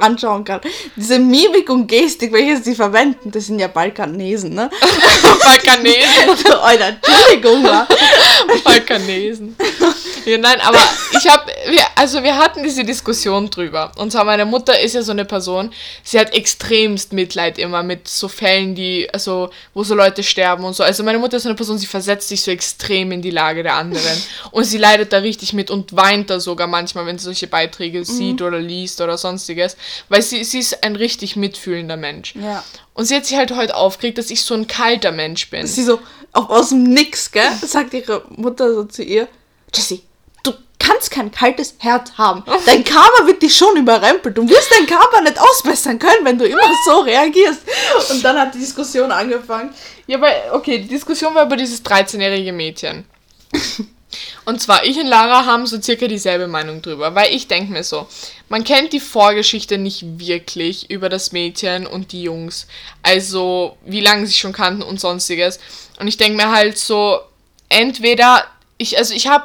anschauen 0.04 0.44
kann. 0.44 0.60
Diese 0.96 1.18
Mimik 1.18 1.68
und 1.70 1.86
Gestik, 1.86 2.32
welche 2.32 2.62
sie 2.62 2.74
verwenden, 2.74 3.30
das 3.30 3.46
sind 3.46 3.58
ja 3.58 3.68
Balkanesen, 3.68 4.54
ne? 4.54 4.70
Balkanesen? 5.44 6.52
Alter, 6.62 6.88
Entschuldigung, 6.88 7.62
Balkanesen. 8.64 9.56
Ja, 10.24 10.38
nein, 10.38 10.58
aber 10.62 10.78
ich 11.12 11.28
habe, 11.28 11.52
also 11.94 12.22
wir 12.22 12.36
hatten 12.36 12.62
diese 12.62 12.82
Diskussion 12.82 13.50
drüber. 13.50 13.92
Und 13.96 14.10
zwar 14.10 14.24
meine 14.24 14.46
Mutter 14.46 14.78
ist 14.80 14.94
ja 14.94 15.02
so 15.02 15.12
eine 15.12 15.26
Person, 15.26 15.70
sie 16.02 16.18
hat 16.18 16.32
extremst 16.32 17.12
Mitleid 17.12 17.58
immer 17.58 17.82
mit 17.82 18.08
so 18.08 18.28
Fällen, 18.28 18.74
die, 18.74 19.08
also 19.12 19.50
wo 19.74 19.84
so 19.84 19.94
Leute 19.94 20.22
sterben 20.22 20.64
und 20.64 20.74
so. 20.74 20.82
Also 20.82 21.02
meine 21.02 21.18
Mutter 21.18 21.36
ist 21.36 21.42
so 21.42 21.50
eine 21.50 21.56
Person, 21.56 21.76
sie 21.78 21.86
versetzt 21.86 22.28
sich 22.28 22.42
so 22.42 22.50
extrem 22.50 23.12
in 23.12 23.20
die 23.20 23.30
Lage 23.30 23.62
der 23.62 23.74
anderen. 23.74 24.22
Und 24.50 24.64
sie 24.64 24.78
leidet 24.78 25.12
da 25.12 25.18
richtig 25.18 25.52
mit 25.52 25.70
und 25.70 25.94
weint 25.94 26.30
da 26.30 26.40
sogar 26.40 26.66
manchmal, 26.66 27.04
wenn 27.04 27.18
sie 27.18 27.24
solche 27.24 27.46
Beiträge 27.46 27.98
mhm. 27.98 28.04
sieht 28.04 28.42
oder 28.42 28.58
liest 28.58 29.00
oder 29.02 29.18
sonstiges. 29.18 29.76
Weil 30.08 30.22
sie, 30.22 30.44
sie 30.44 30.58
ist 30.58 30.82
ein 30.84 30.96
richtig 30.96 31.36
mitfühlender 31.36 31.96
Mensch. 31.96 32.34
Ja. 32.34 32.64
Und 32.94 33.06
sie 33.06 33.16
hat 33.16 33.26
sich 33.26 33.36
halt 33.36 33.52
heute 33.52 33.76
aufgeregt, 33.76 34.18
dass 34.18 34.30
ich 34.30 34.42
so 34.42 34.54
ein 34.54 34.66
kalter 34.66 35.12
Mensch 35.12 35.50
bin. 35.50 35.66
Sie 35.66 35.82
so, 35.82 36.00
auch 36.32 36.50
aus 36.50 36.70
dem 36.70 36.84
Nix, 36.84 37.30
gell? 37.30 37.50
Sagt 37.62 37.94
ihre 37.94 38.24
Mutter 38.30 38.72
so 38.72 38.84
zu 38.84 39.02
ihr, 39.02 39.28
Jessie, 39.74 40.02
du 40.42 40.52
kannst 40.78 41.10
kein 41.10 41.30
kaltes 41.30 41.74
Herz 41.78 42.12
haben. 42.16 42.44
Dein 42.66 42.84
Karma 42.84 43.26
wird 43.26 43.42
dich 43.42 43.56
schon 43.56 43.76
überrempelt. 43.76 44.36
Du 44.36 44.48
wirst 44.48 44.70
dein 44.70 44.86
Karma 44.86 45.20
nicht 45.22 45.40
ausbessern 45.40 45.98
können, 45.98 46.24
wenn 46.24 46.38
du 46.38 46.46
immer 46.46 46.70
so 46.86 47.00
reagierst. 47.00 47.60
Und 48.10 48.24
dann 48.24 48.38
hat 48.38 48.54
die 48.54 48.58
Diskussion 48.58 49.10
angefangen. 49.10 49.74
Ja, 50.06 50.20
weil, 50.20 50.34
okay, 50.52 50.78
die 50.78 50.88
Diskussion 50.88 51.34
war 51.34 51.46
über 51.46 51.56
dieses 51.56 51.84
13-jährige 51.84 52.52
Mädchen. 52.52 53.04
Und 54.44 54.60
zwar, 54.60 54.84
ich 54.84 54.98
und 54.98 55.06
Lara 55.06 55.46
haben 55.46 55.66
so 55.66 55.80
circa 55.80 56.06
dieselbe 56.06 56.46
Meinung 56.46 56.82
drüber, 56.82 57.14
weil 57.14 57.34
ich 57.34 57.48
denke 57.48 57.72
mir 57.72 57.84
so, 57.84 58.06
man 58.48 58.64
kennt 58.64 58.92
die 58.92 59.00
Vorgeschichte 59.00 59.78
nicht 59.78 60.18
wirklich 60.18 60.90
über 60.90 61.08
das 61.08 61.32
Mädchen 61.32 61.86
und 61.86 62.12
die 62.12 62.22
Jungs. 62.22 62.66
Also, 63.02 63.78
wie 63.84 64.00
lange 64.00 64.26
sie 64.26 64.34
schon 64.34 64.52
kannten 64.52 64.82
und 64.82 65.00
sonstiges. 65.00 65.58
Und 65.98 66.08
ich 66.08 66.18
denke 66.18 66.36
mir 66.36 66.50
halt 66.50 66.76
so, 66.76 67.20
entweder, 67.68 68.44
ich, 68.76 68.98
also 68.98 69.14
ich 69.14 69.28
habe 69.28 69.44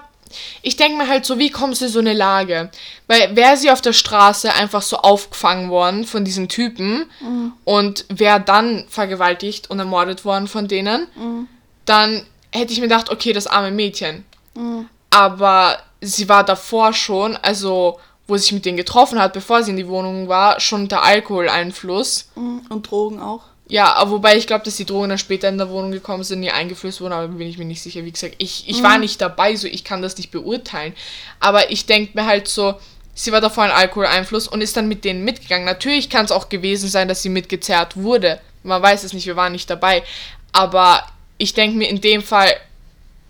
ich 0.61 0.75
denke 0.75 0.97
mir 0.97 1.07
halt 1.07 1.25
so, 1.25 1.39
wie 1.39 1.49
kommt 1.49 1.77
sie 1.77 1.85
in 1.85 1.91
so 1.91 1.99
eine 1.99 2.13
Lage? 2.13 2.69
Weil 3.07 3.35
wäre 3.35 3.57
sie 3.57 3.71
auf 3.71 3.81
der 3.81 3.93
Straße 3.93 4.53
einfach 4.53 4.81
so 4.81 4.97
aufgefangen 4.97 5.69
worden 5.69 6.05
von 6.05 6.25
diesen 6.25 6.49
Typen 6.49 7.09
mhm. 7.19 7.53
und 7.63 8.05
wäre 8.09 8.39
dann 8.39 8.85
vergewaltigt 8.89 9.69
und 9.69 9.79
ermordet 9.79 10.25
worden 10.25 10.47
von 10.47 10.67
denen, 10.67 11.07
mhm. 11.15 11.47
dann 11.85 12.25
hätte 12.51 12.73
ich 12.73 12.79
mir 12.79 12.87
gedacht, 12.87 13.09
okay, 13.09 13.33
das 13.33 13.47
arme 13.47 13.71
Mädchen. 13.71 14.23
Mhm. 14.59 14.89
Aber 15.09 15.77
sie 16.01 16.29
war 16.29 16.43
davor 16.43 16.93
schon, 16.93 17.35
also 17.37 17.99
wo 18.27 18.37
sie 18.37 18.43
sich 18.43 18.51
mit 18.51 18.65
denen 18.65 18.77
getroffen 18.77 19.19
hat, 19.19 19.33
bevor 19.33 19.63
sie 19.63 19.71
in 19.71 19.77
die 19.77 19.87
Wohnung 19.87 20.27
war, 20.27 20.59
schon 20.59 20.83
unter 20.83 21.03
Alkoholeinfluss. 21.03 22.29
Mhm. 22.35 22.61
Und 22.69 22.89
Drogen 22.89 23.19
auch. 23.19 23.41
Ja, 23.67 24.03
wobei 24.07 24.35
ich 24.35 24.47
glaube, 24.47 24.65
dass 24.65 24.77
die 24.77 24.85
Drogen 24.85 25.09
dann 25.09 25.17
später 25.19 25.47
in 25.47 25.59
der 25.59 25.69
Wohnung 25.69 25.91
gekommen 25.91 26.23
sind, 26.23 26.39
nie 26.39 26.49
eingeflößt 26.49 27.01
wurden, 27.01 27.13
aber 27.13 27.27
bin 27.27 27.47
ich 27.47 27.59
mir 27.59 27.65
nicht 27.65 27.83
sicher. 27.83 28.03
Wie 28.03 28.11
gesagt, 28.11 28.35
ich, 28.39 28.67
ich 28.67 28.79
mhm. 28.79 28.83
war 28.83 28.97
nicht 28.97 29.21
dabei, 29.21 29.55
so 29.55 29.67
ich 29.67 29.83
kann 29.83 30.01
das 30.01 30.17
nicht 30.17 30.31
beurteilen. 30.31 30.93
Aber 31.39 31.69
ich 31.71 31.85
denke 31.85 32.11
mir 32.15 32.25
halt 32.25 32.47
so, 32.47 32.75
sie 33.13 33.31
war 33.31 33.41
davor 33.41 33.65
ein 33.65 33.71
Alkoholeinfluss 33.71 34.47
und 34.47 34.61
ist 34.61 34.75
dann 34.75 34.87
mit 34.87 35.05
denen 35.05 35.23
mitgegangen. 35.23 35.65
Natürlich 35.65 36.09
kann 36.09 36.25
es 36.25 36.31
auch 36.31 36.49
gewesen 36.49 36.89
sein, 36.89 37.07
dass 37.07 37.21
sie 37.21 37.29
mitgezerrt 37.29 37.95
wurde. 37.95 38.39
Man 38.63 38.81
weiß 38.81 39.03
es 39.03 39.13
nicht, 39.13 39.27
wir 39.27 39.35
waren 39.35 39.51
nicht 39.51 39.69
dabei. 39.69 40.03
Aber 40.51 41.03
ich 41.37 41.53
denke 41.53 41.77
mir 41.77 41.89
in 41.89 42.01
dem 42.01 42.23
Fall, 42.23 42.49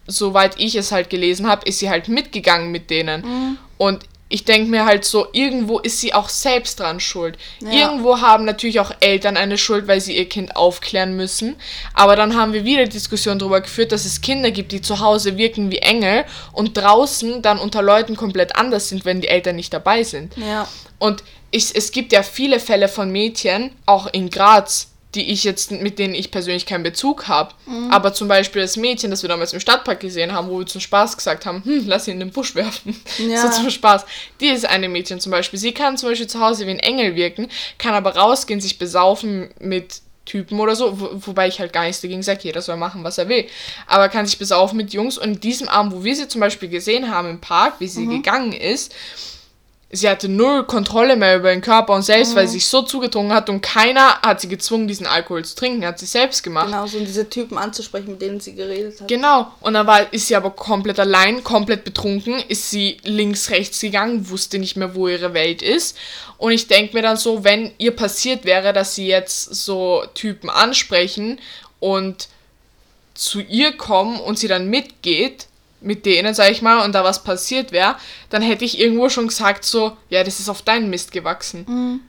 soweit 0.09 0.59
ich 0.59 0.75
es 0.75 0.91
halt 0.91 1.09
gelesen 1.09 1.47
habe, 1.47 1.67
ist 1.67 1.79
sie 1.79 1.89
halt 1.89 2.07
mitgegangen 2.07 2.71
mit 2.71 2.89
denen. 2.89 3.21
Mhm. 3.21 3.57
Und 3.77 4.03
ich 4.31 4.45
denke 4.45 4.69
mir 4.69 4.85
halt 4.85 5.05
so, 5.05 5.27
irgendwo 5.33 5.79
ist 5.79 5.99
sie 5.99 6.13
auch 6.13 6.29
selbst 6.29 6.79
dran 6.79 6.99
schuld. 6.99 7.37
Ja. 7.61 7.71
Irgendwo 7.71 8.21
haben 8.21 8.45
natürlich 8.45 8.79
auch 8.79 8.91
Eltern 8.99 9.37
eine 9.37 9.57
Schuld, 9.57 9.87
weil 9.87 9.99
sie 9.99 10.15
ihr 10.15 10.29
Kind 10.29 10.55
aufklären 10.55 11.15
müssen. 11.15 11.55
Aber 11.95 12.15
dann 12.15 12.37
haben 12.37 12.53
wir 12.53 12.63
wieder 12.63 12.85
Diskussion 12.85 13.39
darüber 13.39 13.59
geführt, 13.59 13.91
dass 13.91 14.05
es 14.05 14.21
Kinder 14.21 14.51
gibt, 14.51 14.71
die 14.71 14.81
zu 14.81 14.99
Hause 14.99 15.37
wirken 15.37 15.71
wie 15.71 15.79
Engel 15.79 16.25
und 16.53 16.77
draußen 16.77 17.41
dann 17.41 17.57
unter 17.57 17.81
Leuten 17.81 18.15
komplett 18.15 18.55
anders 18.55 18.89
sind, 18.89 19.03
wenn 19.03 19.19
die 19.19 19.27
Eltern 19.27 19.55
nicht 19.55 19.73
dabei 19.73 20.03
sind. 20.03 20.37
Ja. 20.37 20.67
Und 20.99 21.23
ich, 21.49 21.75
es 21.75 21.91
gibt 21.91 22.13
ja 22.13 22.21
viele 22.21 22.59
Fälle 22.59 22.87
von 22.87 23.11
Mädchen, 23.11 23.71
auch 23.87 24.05
in 24.05 24.29
Graz, 24.29 24.88
die 25.15 25.31
ich 25.31 25.43
jetzt, 25.43 25.71
mit 25.71 25.97
denen 25.97 26.13
ich 26.13 26.29
persönlich 26.29 26.67
keinen 26.67 26.83
Bezug 26.83 27.27
habe. 27.27 27.55
Mhm. 27.65 27.89
Aber 27.91 28.13
zum 28.13 28.27
Beispiel 28.27 28.61
das 28.61 28.77
Mädchen, 28.77 29.09
das 29.09 29.23
wir 29.23 29.29
damals 29.29 29.53
im 29.53 29.59
Stadtpark 29.59 29.99
gesehen 29.99 30.33
haben, 30.33 30.49
wo 30.49 30.59
wir 30.59 30.67
zum 30.67 30.81
Spaß 30.81 31.17
gesagt 31.17 31.47
haben, 31.47 31.63
hm, 31.65 31.87
lass 31.87 32.07
ihn 32.07 32.13
in 32.13 32.19
den 32.19 32.31
Busch 32.31 32.55
werfen. 32.55 32.95
Ja. 33.17 33.41
So 33.41 33.61
zum 33.61 33.69
Spaß. 33.69 34.05
Die 34.39 34.47
ist 34.47 34.65
eine 34.65 34.87
Mädchen 34.87 35.19
zum 35.19 35.31
Beispiel. 35.31 35.59
Sie 35.59 35.73
kann 35.73 35.97
zum 35.97 36.09
Beispiel 36.09 36.27
zu 36.27 36.39
Hause 36.39 36.65
wie 36.65 36.71
ein 36.71 36.79
Engel 36.79 37.15
wirken, 37.15 37.49
kann 37.77 37.93
aber 37.93 38.15
rausgehen, 38.15 38.61
sich 38.61 38.79
besaufen 38.79 39.49
mit 39.59 40.01
Typen 40.25 40.59
oder 40.59 40.75
so, 40.75 40.99
wo, 40.99 41.09
wobei 41.27 41.47
ich 41.47 41.59
halt 41.59 41.73
gar 41.73 41.83
nichts 41.83 42.01
dagegen 42.01 42.23
sage, 42.23 42.41
jeder 42.43 42.61
soll 42.61 42.77
machen, 42.77 43.03
was 43.03 43.17
er 43.17 43.27
will. 43.27 43.45
Aber 43.87 44.09
kann 44.09 44.25
sich 44.25 44.37
besaufen 44.37 44.77
mit 44.77 44.93
Jungs 44.93 45.17
und 45.17 45.33
in 45.33 45.39
diesem 45.39 45.67
Abend, 45.67 45.93
wo 45.93 46.03
wir 46.03 46.15
sie 46.15 46.27
zum 46.27 46.41
Beispiel 46.41 46.69
gesehen 46.69 47.11
haben 47.11 47.29
im 47.29 47.41
Park, 47.41 47.75
wie 47.79 47.87
sie 47.87 48.05
mhm. 48.05 48.11
gegangen 48.11 48.53
ist, 48.53 48.93
sie 49.91 50.07
hatte 50.07 50.29
null 50.29 50.65
Kontrolle 50.65 51.15
mehr 51.15 51.37
über 51.37 51.49
den 51.49 51.61
Körper 51.61 51.93
und 51.93 52.03
selbst, 52.03 52.31
mhm. 52.31 52.35
weil 52.35 52.47
sie 52.47 52.53
sich 52.53 52.67
so 52.67 52.83
zugetrunken 52.83 53.33
hat 53.33 53.49
und 53.49 53.61
keiner 53.61 54.21
hat 54.21 54.39
sie 54.39 54.47
gezwungen, 54.47 54.87
diesen 54.87 55.07
Alkohol 55.07 55.43
zu 55.43 55.55
trinken, 55.55 55.85
hat 55.85 55.97
sie 55.97 56.05
selbst 56.05 56.43
gemacht. 56.43 56.67
Genau, 56.67 56.85
so 56.85 56.99
diese 56.99 57.27
Typen 57.27 57.57
anzusprechen, 57.57 58.11
mit 58.11 58.21
denen 58.21 58.39
sie 58.39 58.53
geredet 58.53 59.01
hat. 59.01 59.07
Genau, 59.07 59.51
und 59.61 59.73
dann 59.73 59.87
war, 59.87 60.13
ist 60.13 60.27
sie 60.27 60.35
aber 60.35 60.51
komplett 60.51 60.99
allein, 60.99 61.43
komplett 61.43 61.83
betrunken, 61.83 62.35
ist 62.47 62.69
sie 62.69 62.97
links, 63.03 63.49
rechts 63.49 63.79
gegangen, 63.79 64.29
wusste 64.29 64.59
nicht 64.59 64.77
mehr, 64.77 64.93
wo 64.93 65.07
ihre 65.07 65.33
Welt 65.33 65.61
ist. 65.61 65.97
Und 66.37 66.51
ich 66.51 66.67
denke 66.67 66.95
mir 66.95 67.01
dann 67.01 67.17
so, 67.17 67.43
wenn 67.43 67.71
ihr 67.79 67.95
passiert 67.95 68.45
wäre, 68.45 68.73
dass 68.73 68.95
sie 68.95 69.07
jetzt 69.07 69.55
so 69.55 70.03
Typen 70.13 70.49
ansprechen 70.49 71.39
und 71.79 72.29
zu 73.15 73.41
ihr 73.41 73.73
kommen 73.75 74.19
und 74.19 74.39
sie 74.39 74.47
dann 74.47 74.69
mitgeht, 74.69 75.48
mit 75.81 76.05
denen, 76.05 76.33
sag 76.33 76.51
ich 76.51 76.61
mal, 76.61 76.83
und 76.83 76.93
da 76.93 77.03
was 77.03 77.23
passiert 77.23 77.71
wäre, 77.71 77.95
dann 78.29 78.41
hätte 78.41 78.65
ich 78.65 78.79
irgendwo 78.79 79.09
schon 79.09 79.27
gesagt, 79.27 79.63
so, 79.63 79.95
ja, 80.09 80.23
das 80.23 80.39
ist 80.39 80.49
auf 80.49 80.61
deinen 80.61 80.89
Mist 80.89 81.11
gewachsen. 81.11 81.65
Mhm. 81.67 81.99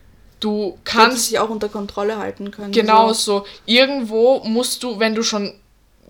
Du 0.40 0.78
kannst. 0.84 1.26
sie 1.26 1.38
auch 1.38 1.50
unter 1.50 1.68
Kontrolle 1.68 2.18
halten 2.18 2.50
können. 2.50 2.72
Genau 2.72 3.12
so. 3.12 3.40
so. 3.40 3.46
Irgendwo 3.66 4.40
musst 4.44 4.82
du, 4.82 4.98
wenn 4.98 5.14
du 5.14 5.22
schon 5.22 5.52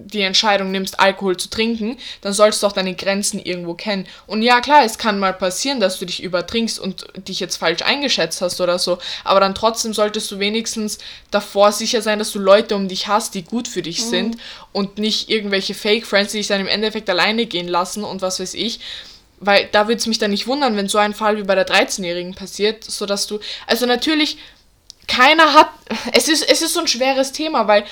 die 0.04 0.22
Entscheidung 0.22 0.70
nimmst, 0.70 1.00
Alkohol 1.00 1.36
zu 1.36 1.48
trinken, 1.50 1.96
dann 2.20 2.32
sollst 2.32 2.62
du 2.62 2.66
auch 2.66 2.72
deine 2.72 2.94
Grenzen 2.94 3.40
irgendwo 3.40 3.74
kennen. 3.74 4.06
Und 4.26 4.42
ja, 4.42 4.60
klar, 4.60 4.84
es 4.84 4.98
kann 4.98 5.18
mal 5.18 5.32
passieren, 5.32 5.80
dass 5.80 5.98
du 5.98 6.06
dich 6.06 6.22
übertrinkst 6.22 6.78
und 6.78 7.06
dich 7.28 7.40
jetzt 7.40 7.56
falsch 7.56 7.82
eingeschätzt 7.82 8.40
hast 8.40 8.60
oder 8.60 8.78
so, 8.78 8.98
aber 9.24 9.40
dann 9.40 9.54
trotzdem 9.54 9.94
solltest 9.94 10.30
du 10.30 10.38
wenigstens 10.38 10.98
davor 11.30 11.72
sicher 11.72 12.02
sein, 12.02 12.18
dass 12.18 12.32
du 12.32 12.38
Leute 12.38 12.76
um 12.76 12.88
dich 12.88 13.08
hast, 13.08 13.34
die 13.34 13.44
gut 13.44 13.68
für 13.68 13.82
dich 13.82 14.04
mhm. 14.04 14.10
sind 14.10 14.36
und 14.72 14.98
nicht 14.98 15.28
irgendwelche 15.28 15.74
Fake 15.74 16.06
Friends, 16.06 16.32
die 16.32 16.38
dich 16.38 16.48
dann 16.48 16.60
im 16.60 16.68
Endeffekt 16.68 17.08
alleine 17.10 17.46
gehen 17.46 17.68
lassen 17.68 18.04
und 18.04 18.22
was 18.22 18.40
weiß 18.40 18.54
ich. 18.54 18.80
Weil 19.42 19.68
da 19.72 19.88
würde 19.88 19.96
es 19.96 20.06
mich 20.06 20.18
dann 20.18 20.32
nicht 20.32 20.46
wundern, 20.46 20.76
wenn 20.76 20.88
so 20.88 20.98
ein 20.98 21.14
Fall 21.14 21.38
wie 21.38 21.44
bei 21.44 21.54
der 21.54 21.66
13-Jährigen 21.66 22.34
passiert, 22.34 22.84
sodass 22.84 23.26
du. 23.26 23.40
Also 23.66 23.86
natürlich, 23.86 24.36
keiner 25.10 25.54
hat. 25.54 25.68
Es 26.12 26.28
ist, 26.28 26.48
es 26.48 26.62
ist 26.62 26.74
so 26.74 26.80
ein 26.80 26.86
schweres 26.86 27.32
Thema, 27.32 27.66
weil 27.66 27.84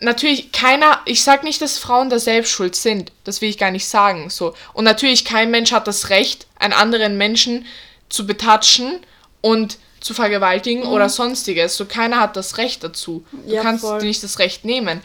natürlich 0.00 0.52
keiner, 0.52 1.00
ich 1.04 1.22
sag 1.22 1.44
nicht, 1.44 1.60
dass 1.60 1.78
Frauen 1.78 2.10
da 2.10 2.18
selbst 2.18 2.50
schuld 2.50 2.76
sind, 2.76 3.12
das 3.24 3.40
will 3.40 3.48
ich 3.48 3.58
gar 3.58 3.70
nicht 3.70 3.86
sagen, 3.86 4.30
so. 4.30 4.54
Und 4.72 4.84
natürlich 4.84 5.24
kein 5.24 5.50
Mensch 5.50 5.72
hat 5.72 5.86
das 5.86 6.10
Recht, 6.10 6.46
einen 6.56 6.72
anderen 6.72 7.16
Menschen 7.16 7.66
zu 8.08 8.26
betatschen 8.26 9.00
und 9.40 9.78
zu 10.00 10.14
vergewaltigen 10.14 10.84
mhm. 10.84 10.90
oder 10.90 11.08
sonstiges. 11.08 11.76
So 11.76 11.84
keiner 11.86 12.20
hat 12.20 12.36
das 12.36 12.58
Recht 12.58 12.84
dazu. 12.84 13.24
Du 13.32 13.54
ja, 13.54 13.62
kannst 13.62 13.84
voll. 13.84 13.98
dir 14.00 14.06
nicht 14.06 14.22
das 14.22 14.38
Recht 14.38 14.64
nehmen. 14.64 15.00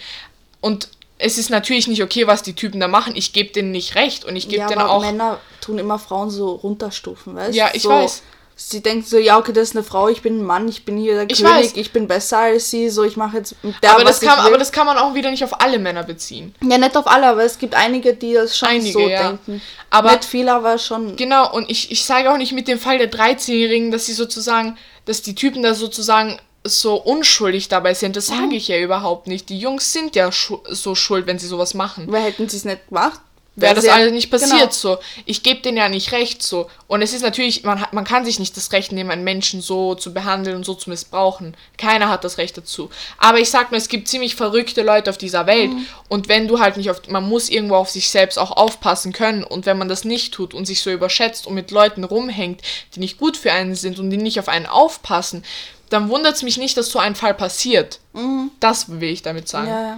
Und 0.62 0.90
es 1.18 1.38
ist 1.38 1.50
natürlich 1.50 1.88
nicht 1.88 2.04
okay, 2.04 2.28
was 2.28 2.44
die 2.44 2.54
Typen 2.54 2.80
da 2.80 2.88
machen. 2.88 3.16
Ich 3.16 3.34
gebe 3.34 3.52
denen 3.52 3.72
nicht 3.72 3.96
recht 3.96 4.26
und 4.26 4.36
ich 4.36 4.48
gebe 4.48 4.62
ja, 4.62 4.68
denen 4.68 4.82
auch. 4.82 5.02
Männer 5.02 5.40
tun 5.62 5.80
immer 5.80 5.98
Frauen 5.98 6.30
so 6.30 6.52
runterstufen, 6.52 7.36
weißt 7.36 7.54
du? 7.54 7.58
Ja, 7.58 7.72
ich 7.74 7.84
so, 7.84 7.90
weiß 7.90 8.22
sie 8.56 8.82
denkt 8.82 9.08
so, 9.08 9.18
ja, 9.18 9.38
okay, 9.38 9.54
das 9.54 9.70
ist 9.70 9.76
eine 9.76 9.84
Frau, 9.84 10.10
ich 10.10 10.22
bin 10.22 10.40
ein 10.40 10.44
Mann, 10.44 10.68
ich 10.68 10.86
bin 10.86 10.98
hier 10.98 11.16
der 11.16 11.30
ich 11.30 11.44
König, 11.44 11.54
weiß. 11.54 11.72
ich 11.76 11.92
bin 11.92 12.08
besser 12.08 12.40
als 12.40 12.70
sie, 12.70 12.90
so, 12.90 13.04
ich 13.04 13.18
mache 13.18 13.38
jetzt 13.38 13.56
mit 13.64 13.76
der, 13.82 13.94
aber 13.94 14.04
das 14.04 14.20
kann, 14.20 14.40
Aber 14.40 14.58
das 14.58 14.72
kann 14.72 14.86
man 14.86 14.98
auch 14.98 15.16
wieder 15.16 15.32
nicht 15.32 15.44
auf 15.44 15.62
alle 15.62 15.80
Männer 15.80 16.04
beziehen. 16.04 16.54
Ja, 16.62 16.78
nicht 16.78 16.96
auf 16.96 17.08
alle, 17.08 17.28
aber 17.28 17.44
es 17.44 17.58
gibt 17.58 17.76
einige, 17.76 18.14
die 18.14 18.34
das 18.34 18.58
schon 18.58 18.70
einige, 18.70 18.92
so 18.92 19.08
ja. 19.08 19.30
denken. 19.30 19.62
Aber 19.90 20.12
nicht 20.12 20.26
viele, 20.26 20.54
aber 20.54 20.78
schon. 20.78 21.16
Genau, 21.16 21.52
und 21.54 21.70
ich, 21.70 21.92
ich 21.92 22.06
sage 22.06 22.32
auch 22.32 22.38
nicht 22.38 22.54
mit 22.54 22.68
dem 22.68 22.80
Fall 22.80 22.98
der 22.98 23.12
13-Jährigen, 23.12 23.92
dass 23.92 24.06
sie 24.06 24.14
sozusagen, 24.14 24.78
dass 25.06 25.22
die 25.22 25.36
Typen 25.36 25.64
da 25.64 25.74
sozusagen 25.74 26.40
so 26.64 26.96
unschuldig 26.96 27.68
dabei 27.68 27.94
sind. 27.94 28.16
Das 28.16 28.30
mhm. 28.30 28.36
sage 28.36 28.56
ich 28.56 28.68
ja 28.68 28.80
überhaupt 28.80 29.28
nicht. 29.28 29.50
Die 29.50 29.60
Jungs 29.60 29.92
sind 29.92 30.16
ja 30.16 30.32
schu 30.32 30.60
so 30.70 30.96
schuld, 30.96 31.28
wenn 31.28 31.40
sie 31.40 31.48
sowas 31.48 31.74
machen. 31.74 32.06
Weil 32.10 32.24
hätten 32.24 32.48
sie 32.48 32.58
es 32.58 32.66
nicht 32.66 32.88
gemacht, 32.88 33.20
wäre 33.56 33.76
das 33.76 33.88
alles 33.88 34.12
nicht 34.12 34.32
passiert 34.32 34.52
genau. 34.52 34.72
so. 34.72 34.98
Ich 35.26 35.44
gebe 35.44 35.62
denen 35.62 35.78
ja 35.78 35.88
nicht 35.88 36.12
recht 36.12 36.42
so. 36.42 36.70
Und 36.88 37.02
es 37.02 37.14
ist 37.14 37.22
natürlich, 37.22 37.64
man, 37.64 37.82
hat, 37.82 37.94
man 37.94 38.04
kann 38.04 38.26
sich 38.26 38.40
nicht 38.40 38.58
das 38.58 38.72
Recht 38.72 38.92
nehmen, 38.92 39.12
einen 39.12 39.24
Menschen 39.24 39.62
so 39.62 39.94
zu 39.94 40.14
behandeln 40.14 40.56
und 40.56 40.66
so 40.66 40.74
zu 40.74 40.90
missbrauchen. 40.90 41.56
Keiner 41.78 42.10
hat 42.10 42.24
das 42.24 42.40
Recht 42.40 42.58
dazu. 42.58 42.90
Aber 43.20 43.40
ich 43.40 43.52
sag 43.52 43.72
nur, 43.72 43.78
es 43.78 43.90
gibt 43.90 44.08
ziemlich 44.08 44.36
verrückte 44.36 44.82
Leute 44.82 45.12
auf 45.12 45.18
dieser 45.18 45.46
Welt. 45.46 45.72
Mhm. 45.72 45.86
Und 46.10 46.30
wenn 46.30 46.48
du 46.48 46.60
halt 46.60 46.78
nicht 46.78 46.90
auf, 46.90 47.08
man 47.10 47.30
muss 47.30 47.50
irgendwo 47.50 47.76
auf 47.76 47.90
sich 47.90 48.10
selbst 48.10 48.40
auch 48.40 48.52
aufpassen 48.52 49.14
können. 49.14 49.44
Und 49.44 49.68
wenn 49.68 49.78
man 49.78 49.88
das 49.88 50.04
nicht 50.04 50.34
tut 50.34 50.54
und 50.56 50.66
sich 50.66 50.82
so 50.82 50.90
überschätzt 50.90 51.46
und 51.46 51.54
mit 51.54 51.70
Leuten 51.70 52.04
rumhängt, 52.04 52.62
die 52.96 53.00
nicht 53.00 53.20
gut 53.20 53.38
für 53.38 53.52
einen 53.52 53.76
sind 53.76 54.00
und 54.00 54.10
die 54.10 54.18
nicht 54.18 54.40
auf 54.40 54.50
einen 54.50 54.66
aufpassen, 54.66 55.44
dann 55.90 56.10
wundert 56.10 56.36
es 56.36 56.42
mich 56.42 56.58
nicht, 56.58 56.76
dass 56.76 56.90
so 56.90 56.98
ein 56.98 57.16
Fall 57.16 57.36
passiert. 57.36 58.00
Mhm. 58.14 58.50
Das 58.60 59.00
will 59.00 59.10
ich 59.10 59.22
damit 59.22 59.48
sagen. 59.48 59.68
Ja, 59.68 59.82
ja. 59.82 59.98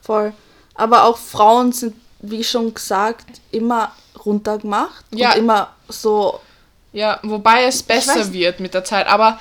Voll. 0.00 0.32
Aber 0.74 1.04
auch 1.04 1.18
Frauen 1.18 1.72
sind 1.72 1.94
wie 2.20 2.44
schon 2.44 2.74
gesagt, 2.74 3.26
immer 3.50 3.92
runtergemacht 4.24 5.04
ja. 5.12 5.32
und 5.32 5.38
immer 5.38 5.70
so. 5.88 6.40
Ja, 6.92 7.20
wobei 7.22 7.64
es 7.64 7.82
besser 7.82 8.32
wird 8.32 8.60
mit 8.60 8.74
der 8.74 8.84
Zeit, 8.84 9.06
aber. 9.06 9.38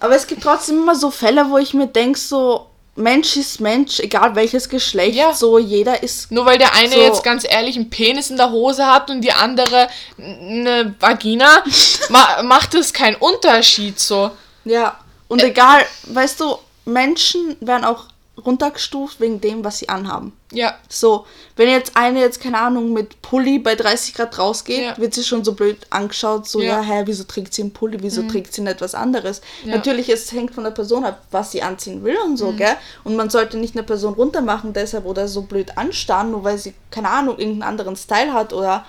Aber 0.00 0.14
es 0.14 0.26
gibt 0.26 0.42
trotzdem 0.42 0.82
immer 0.82 0.94
so 0.94 1.10
Fälle, 1.10 1.48
wo 1.48 1.56
ich 1.56 1.72
mir 1.72 1.86
denke, 1.86 2.18
so, 2.18 2.66
Mensch 2.96 3.36
ist 3.36 3.60
Mensch, 3.60 4.00
egal 4.00 4.34
welches 4.34 4.68
Geschlecht, 4.68 5.16
ja. 5.16 5.32
so 5.32 5.58
jeder 5.58 6.02
ist. 6.02 6.30
Nur 6.30 6.46
weil 6.46 6.58
der 6.58 6.74
eine 6.74 6.94
so 6.94 7.00
jetzt 7.00 7.24
ganz 7.24 7.44
ehrlich 7.48 7.76
einen 7.76 7.90
Penis 7.90 8.30
in 8.30 8.36
der 8.36 8.50
Hose 8.50 8.86
hat 8.86 9.10
und 9.10 9.22
die 9.22 9.32
andere 9.32 9.88
eine 10.18 10.94
Vagina, 11.00 11.64
ma 12.10 12.42
macht 12.42 12.74
es 12.74 12.92
keinen 12.92 13.16
Unterschied 13.16 13.98
so. 13.98 14.30
Ja, 14.64 14.98
und 15.28 15.42
äh, 15.42 15.48
egal, 15.48 15.84
weißt 16.04 16.40
du, 16.40 16.58
Menschen 16.84 17.56
werden 17.60 17.84
auch 17.84 18.06
runtergestuft 18.44 19.20
wegen 19.20 19.40
dem, 19.40 19.62
was 19.64 19.78
sie 19.78 19.88
anhaben. 19.88 20.32
Ja. 20.52 20.74
So, 20.88 21.24
wenn 21.56 21.68
jetzt 21.68 21.96
eine 21.96 22.20
jetzt, 22.20 22.40
keine 22.40 22.58
Ahnung, 22.58 22.92
mit 22.92 23.22
Pulli 23.22 23.58
bei 23.60 23.74
30 23.76 24.14
Grad 24.14 24.38
rausgeht, 24.38 24.82
Ja. 24.84 24.98
wird 24.98 25.14
sie 25.14 25.22
schon 25.22 25.44
so 25.44 25.52
blöd 25.52 25.78
angeschaut, 25.90 26.48
so, 26.48 26.60
ja, 26.60 26.76
Ja. 26.76 26.82
Mhm. 26.82 26.86
hä, 26.86 27.02
wieso 27.06 27.24
trägt 27.24 27.54
sie 27.54 27.62
einen 27.62 27.72
Pulli, 27.72 27.98
wieso 28.02 28.22
trägt 28.22 28.52
sie 28.52 28.62
nicht 28.62 28.80
was 28.80 28.94
anderes? 28.94 29.40
Ja. 29.64 29.76
Natürlich, 29.76 30.08
es 30.08 30.32
hängt 30.32 30.52
von 30.54 30.64
der 30.64 30.72
Person 30.72 31.04
ab, 31.04 31.22
was 31.30 31.52
sie 31.52 31.62
anziehen 31.62 32.02
will 32.02 32.16
und 32.24 32.32
Mhm. 32.32 32.36
so, 32.36 32.52
gell? 32.52 32.76
Und 33.04 33.14
man 33.16 33.30
sollte 33.30 33.56
nicht 33.56 33.76
eine 33.76 33.84
Person 33.84 34.14
runtermachen 34.14 34.72
deshalb 34.72 35.06
oder 35.06 35.28
so 35.28 35.42
blöd 35.42 35.76
anstarren, 35.78 36.32
nur 36.32 36.42
weil 36.44 36.58
sie, 36.58 36.74
keine 36.90 37.10
Ahnung, 37.10 37.38
irgendeinen 37.38 37.62
anderen 37.70 37.96
Style 37.96 38.32
hat 38.32 38.52
oder 38.52 38.84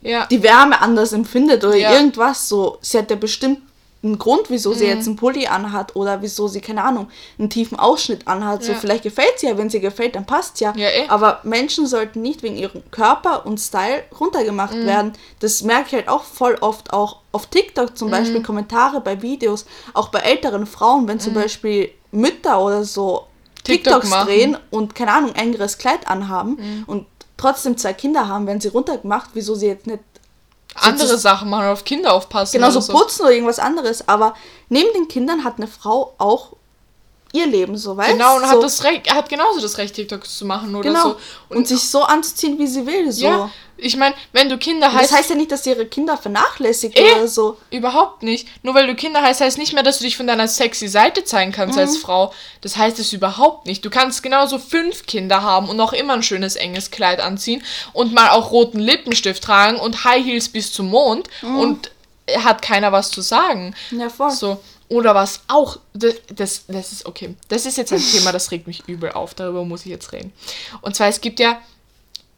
Ja. 0.00 0.26
die 0.26 0.42
Wärme 0.42 0.80
anders 0.80 1.12
empfindet 1.12 1.64
oder 1.64 1.74
irgendwas 1.76 2.48
so. 2.48 2.78
Sie 2.80 2.96
hat 2.98 3.10
ja 3.10 3.16
bestimmt 3.16 3.60
einen 4.06 4.18
Grund, 4.18 4.48
wieso 4.50 4.72
sie 4.72 4.84
Mhm. 4.84 4.90
jetzt 4.90 5.06
einen 5.06 5.16
Pulli 5.16 5.46
anhat 5.46 5.94
oder 5.96 6.22
wieso 6.22 6.48
sie, 6.48 6.60
keine 6.60 6.82
Ahnung, 6.84 7.08
einen 7.38 7.50
tiefen 7.50 7.78
Ausschnitt 7.78 8.26
anhat. 8.26 8.62
So, 8.64 8.72
Ja. 8.72 8.78
vielleicht 8.78 9.02
gefällt 9.02 9.38
sie 9.38 9.46
ja, 9.46 9.58
wenn 9.58 9.68
sie 9.70 9.80
gefällt, 9.80 10.14
dann 10.16 10.24
passt 10.26 10.60
ja. 10.60 10.72
Ja, 10.76 10.88
eh. 10.88 11.08
Aber 11.08 11.40
Menschen 11.42 11.86
sollten 11.86 12.22
nicht 12.22 12.42
wegen 12.42 12.56
ihrem 12.56 12.82
Körper 12.90 13.44
und 13.46 13.58
Style 13.58 14.04
runtergemacht 14.18 14.74
Mhm. 14.74 14.86
werden. 14.86 15.12
Das 15.40 15.62
merke 15.62 15.88
ich 15.88 15.94
halt 15.94 16.08
auch 16.08 16.22
voll 16.24 16.56
oft 16.60 16.92
auch 16.92 17.18
auf 17.32 17.46
TikTok 17.46 17.90
Mhm. 17.90 17.96
zum 17.96 18.10
Beispiel, 18.10 18.42
Kommentare 18.42 19.00
bei 19.00 19.20
Videos, 19.22 19.66
auch 19.94 20.08
bei 20.08 20.20
älteren 20.20 20.66
Frauen, 20.66 21.06
wenn 21.08 21.20
zum 21.20 21.34
Beispiel 21.34 21.90
Mütter 22.12 22.60
oder 22.62 22.84
so 22.84 23.22
Mhm. 23.26 23.64
TikTok 23.64 23.84
TikToks 24.02 24.10
machen. 24.10 24.26
drehen 24.28 24.56
und 24.70 24.94
keine 24.94 25.12
Ahnung, 25.12 25.34
engeres 25.34 25.76
Kleid 25.78 26.06
anhaben 26.08 26.84
und 26.86 27.06
trotzdem 27.36 27.76
zwei 27.76 27.92
Kinder 27.92 28.28
haben, 28.28 28.46
werden 28.46 28.60
sie 28.60 28.68
runtergemacht, 28.68 29.30
wieso 29.34 29.54
sie 29.56 29.66
jetzt 29.66 29.86
nicht 29.86 29.98
Andere 30.82 31.18
Sachen 31.18 31.50
machen, 31.50 31.66
auf 31.66 31.84
Kinder 31.84 32.12
aufpassen. 32.12 32.56
oder 32.62 32.80
so. 32.80 32.92
putzen 32.92 33.22
oder 33.22 33.32
irgendwas 33.32 33.58
anderes. 33.58 34.08
Aber 34.08 34.34
neben 34.68 34.92
den 34.92 35.08
Kindern 35.08 35.44
hat 35.44 35.54
eine 35.56 35.66
Frau 35.66 36.14
auch 36.18 36.52
ihr 37.36 37.46
Leben, 37.46 37.76
so 37.76 37.96
weißt 37.96 38.12
Genau, 38.12 38.36
und 38.36 38.42
so, 38.42 38.48
hat 38.48 38.62
das 38.62 38.84
Recht, 38.84 39.12
hat 39.12 39.28
genauso 39.28 39.60
das 39.60 39.78
Recht, 39.78 39.94
TikToks 39.94 40.38
zu 40.38 40.44
machen 40.44 40.74
oder 40.74 40.88
genau. 40.90 41.02
so. 41.10 41.16
Und, 41.56 41.68
sich 41.68 41.88
so 41.88 42.02
anzuziehen, 42.02 42.58
wie 42.58 42.66
sie 42.66 42.86
will. 42.86 43.10
So. 43.12 43.24
ja, 43.24 43.50
ich 43.78 43.96
meine, 43.96 44.14
wenn 44.32 44.48
du 44.48 44.56
Kinder 44.56 44.90
das 44.90 45.12
heißt, 45.12 45.28
ja 45.30 45.36
nicht, 45.36 45.52
dass 45.52 45.64
sie 45.64 45.70
ihre 45.70 45.84
Kinder 45.86 46.16
vernachlässigt 46.16 46.98
Eh. 46.98 47.12
oder 47.14 47.28
so. 47.28 47.58
überhaupt 47.70 48.22
nicht. 48.22 48.48
Nur 48.62 48.74
weil 48.74 48.86
du 48.86 48.94
Kinder 48.94 49.20
heißt, 49.22 49.40
heißt 49.42 49.58
nicht 49.58 49.74
mehr, 49.74 49.82
dass 49.82 49.98
du 49.98 50.04
dich 50.04 50.16
von 50.16 50.26
deiner 50.26 50.48
sexy 50.48 50.88
Seite 50.88 51.24
zeigen 51.24 51.52
kannst 51.52 51.74
Mhm. 51.76 51.82
als 51.82 51.98
Frau. 51.98 52.32
Das 52.62 52.76
heißt 52.76 52.98
es 52.98 53.12
überhaupt 53.12 53.66
nicht. 53.66 53.84
Du 53.84 53.90
kannst 53.90 54.22
genauso 54.22 54.58
fünf 54.58 55.04
Kinder 55.06 55.42
haben 55.42 55.68
und 55.68 55.76
noch 55.76 55.92
immer 55.92 56.14
ein 56.14 56.22
schönes 56.22 56.56
enges 56.56 56.90
Kleid 56.90 57.20
anziehen 57.20 57.62
und 57.92 58.14
mal 58.14 58.30
auch 58.30 58.50
roten 58.50 58.78
Lippenstift 58.80 59.44
tragen 59.44 59.78
und 59.78 60.04
High 60.04 60.24
Heels 60.24 60.48
bis 60.48 60.72
zum 60.72 60.88
Mond 60.88 61.28
Mhm. 61.42 61.58
und 61.58 61.90
hat 62.44 62.60
keiner 62.62 62.90
was 62.92 63.10
zu 63.10 63.20
sagen. 63.20 63.74
Ja, 63.92 64.08
voll. 64.08 64.30
So. 64.32 64.58
Oder 64.88 65.14
was 65.14 65.40
auch, 65.48 65.78
das, 65.94 66.14
das, 66.34 66.66
das 66.66 66.92
ist 66.92 67.06
okay. 67.06 67.34
Das 67.48 67.66
ist 67.66 67.76
jetzt 67.76 67.92
ein 67.92 68.02
Thema, 68.12 68.32
das 68.32 68.50
regt 68.50 68.66
mich 68.66 68.86
übel 68.86 69.12
auf. 69.12 69.34
Darüber 69.34 69.64
muss 69.64 69.80
ich 69.80 69.90
jetzt 69.90 70.12
reden. 70.12 70.32
Und 70.80 70.94
zwar, 70.96 71.08
es 71.08 71.20
gibt 71.20 71.40
ja, 71.40 71.60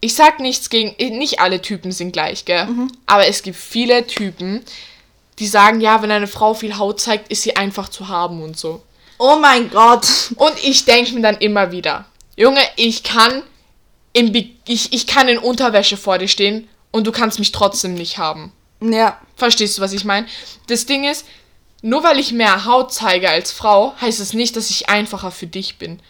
ich 0.00 0.14
sag 0.14 0.40
nichts 0.40 0.70
gegen, 0.70 0.94
nicht 1.18 1.40
alle 1.40 1.60
Typen 1.60 1.92
sind 1.92 2.12
gleich, 2.12 2.44
gell? 2.44 2.68
Aber 3.06 3.26
es 3.26 3.42
gibt 3.42 3.56
viele 3.56 4.06
Typen, 4.06 4.64
die 5.38 5.46
sagen, 5.46 5.80
ja, 5.80 6.02
wenn 6.02 6.10
eine 6.10 6.26
Frau 6.26 6.54
viel 6.54 6.78
Haut 6.78 7.00
zeigt, 7.00 7.30
ist 7.30 7.42
sie 7.42 7.56
einfach 7.56 7.88
zu 7.88 8.08
haben 8.08 8.42
und 8.42 8.56
so. 8.56 8.82
Oh 9.18 9.36
mein 9.40 9.70
Gott. 9.70 10.06
Und 10.36 10.54
ich 10.62 10.84
denke 10.84 11.12
mir 11.12 11.22
dann 11.22 11.38
immer 11.38 11.72
wieder, 11.72 12.04
Junge, 12.36 12.60
ich 12.76 13.02
kann, 13.02 13.42
Bi 14.14 14.56
ich, 14.66 14.92
ich 14.92 15.06
kann 15.08 15.28
in 15.28 15.38
Unterwäsche 15.38 15.96
vor 15.96 16.18
dir 16.18 16.28
stehen 16.28 16.68
und 16.92 17.06
du 17.06 17.12
kannst 17.12 17.38
mich 17.40 17.52
trotzdem 17.52 17.94
nicht 17.94 18.18
haben. 18.18 18.52
Ja. 18.80 19.20
Verstehst 19.36 19.76
du, 19.76 19.82
was 19.82 19.92
ich 19.92 20.04
meine? 20.04 20.26
Das 20.68 20.86
Ding 20.86 21.04
ist, 21.04 21.24
nur 21.80 22.02
weil 22.02 22.18
ich 22.18 22.32
mehr 22.32 22.64
Haut 22.64 22.92
zeige 22.92 23.30
als 23.30 23.52
Frau, 23.52 23.94
heißt 24.00 24.18
es 24.18 24.32
nicht, 24.32 24.56
dass 24.56 24.68
ich 24.70 24.88
einfacher 24.88 25.30
für 25.30 25.46
dich 25.46 25.78
bin. 25.78 26.00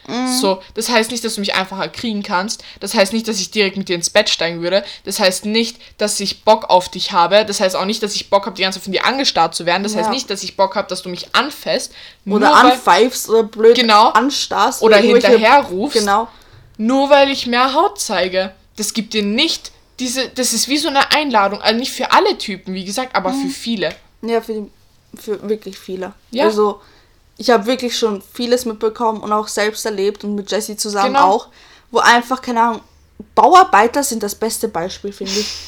So, 0.41 0.63
das 0.75 0.89
heißt 0.89 1.11
nicht, 1.11 1.23
dass 1.25 1.35
du 1.35 1.41
mich 1.41 1.55
einfacher 1.55 1.89
kriegen 1.89 2.23
kannst. 2.23 2.65
Das 2.81 2.95
heißt 2.95 3.13
nicht, 3.13 3.29
dass 3.29 3.39
ich 3.39 3.51
direkt 3.51 3.77
mit 3.77 3.89
dir 3.91 3.95
ins 3.97 4.09
Bett 4.09 4.31
steigen 4.31 4.63
würde. 4.63 4.83
Das 5.05 5.21
heißt 5.21 5.45
nicht, 5.45 5.77
dass 5.99 6.19
ich 6.21 6.45
Bock 6.45 6.71
auf 6.71 6.89
dich 6.89 7.13
habe. 7.13 7.45
Das 7.45 7.61
heißt 7.61 7.77
auch 7.77 7.85
nicht, 7.85 8.03
dass 8.03 8.15
ich 8.15 8.31
Bock 8.31 8.47
habe, 8.47 8.57
die 8.57 8.63
ganze 8.63 8.79
Zeit 8.79 8.85
von 8.85 8.93
dir 8.93 9.05
angestarrt 9.05 9.55
zu 9.55 9.67
werden. 9.67 9.83
Das 9.83 9.93
Ja. 9.93 10.01
heißt 10.01 10.11
nicht, 10.11 10.31
dass 10.31 10.43
ich 10.43 10.57
Bock 10.57 10.75
habe, 10.75 10.89
dass 10.89 11.03
du 11.03 11.11
mich 11.11 11.35
anfasst. 11.35 11.93
Oder 12.27 12.55
anpfeifst 12.55 13.29
oder 13.29 13.43
blöd 13.43 13.77
Genau. 13.77 14.09
anstarrst. 14.09 14.81
Oder 14.83 15.01
irgendwelche- 15.03 15.29
hinterher 15.29 15.61
rufst. 15.65 15.99
Genau. 15.99 16.29
nur 16.81 17.11
weil 17.11 17.29
ich 17.31 17.47
mehr 17.47 17.75
Haut 17.75 18.01
zeige. 18.01 18.55
Das 18.77 18.95
gibt 18.95 19.13
dir 19.13 19.25
nicht 19.25 19.73
diese, 19.99 20.29
das 20.29 20.53
ist 20.53 20.69
wie 20.69 20.79
so 20.79 20.89
eine 20.89 21.11
Einladung. 21.11 21.61
Also 21.61 21.77
nicht 21.79 21.91
für 21.93 22.13
alle 22.13 22.39
Typen, 22.39 22.73
wie 22.75 22.85
gesagt, 22.85 23.17
aber 23.17 23.33
für 23.33 23.49
viele. 23.49 23.91
Ja, 24.23 24.41
für, 24.41 24.53
die, 24.55 24.71
für 25.17 25.49
wirklich 25.49 25.79
viele. 25.79 26.13
Ja. 26.31 26.45
Also, 26.45 26.81
ich 27.37 27.51
habe 27.51 27.67
wirklich 27.67 27.97
schon 27.97 28.23
vieles 28.35 28.65
mitbekommen 28.65 29.21
und 29.21 29.33
auch 29.33 29.49
selbst 29.49 29.85
erlebt 29.87 30.25
und 30.25 30.35
mit 30.35 30.51
Jessie 30.51 30.77
zusammen 30.77 31.15
Genau. 31.15 31.31
auch, 31.31 31.49
wo 31.91 31.99
einfach, 32.01 32.43
keine 32.43 32.61
Ahnung, 32.63 32.81
Bauarbeiter 33.35 34.03
sind 34.05 34.23
das 34.23 34.35
beste 34.35 34.69
Beispiel, 34.69 35.13
finde 35.13 35.33
ich. 35.33 35.47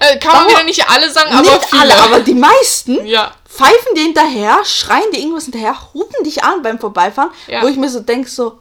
Äh, 0.00 0.18
kann 0.18 0.32
man 0.32 0.44
Dauer- 0.44 0.50
wieder 0.50 0.64
nicht 0.64 0.88
alle 0.90 1.08
sagen, 1.10 1.30
aber 1.32 1.42
Nicht 1.42 1.64
viele. 1.66 1.82
alle, 1.82 1.96
aber 2.02 2.20
die 2.20 2.34
meisten 2.34 3.06
Ja. 3.06 3.32
pfeifen 3.48 3.94
dir 3.94 4.02
hinterher, 4.02 4.58
schreien 4.64 5.08
dir 5.12 5.20
irgendwas 5.20 5.44
hinterher, 5.44 5.76
hupen 5.94 6.24
dich 6.24 6.42
an 6.42 6.62
beim 6.62 6.80
Vorbeifahren, 6.80 7.30
Ja. 7.46 7.62
wo 7.62 7.68
ich 7.68 7.76
mir 7.76 7.88
so 7.88 8.00
denke, 8.00 8.28
so, 8.28 8.58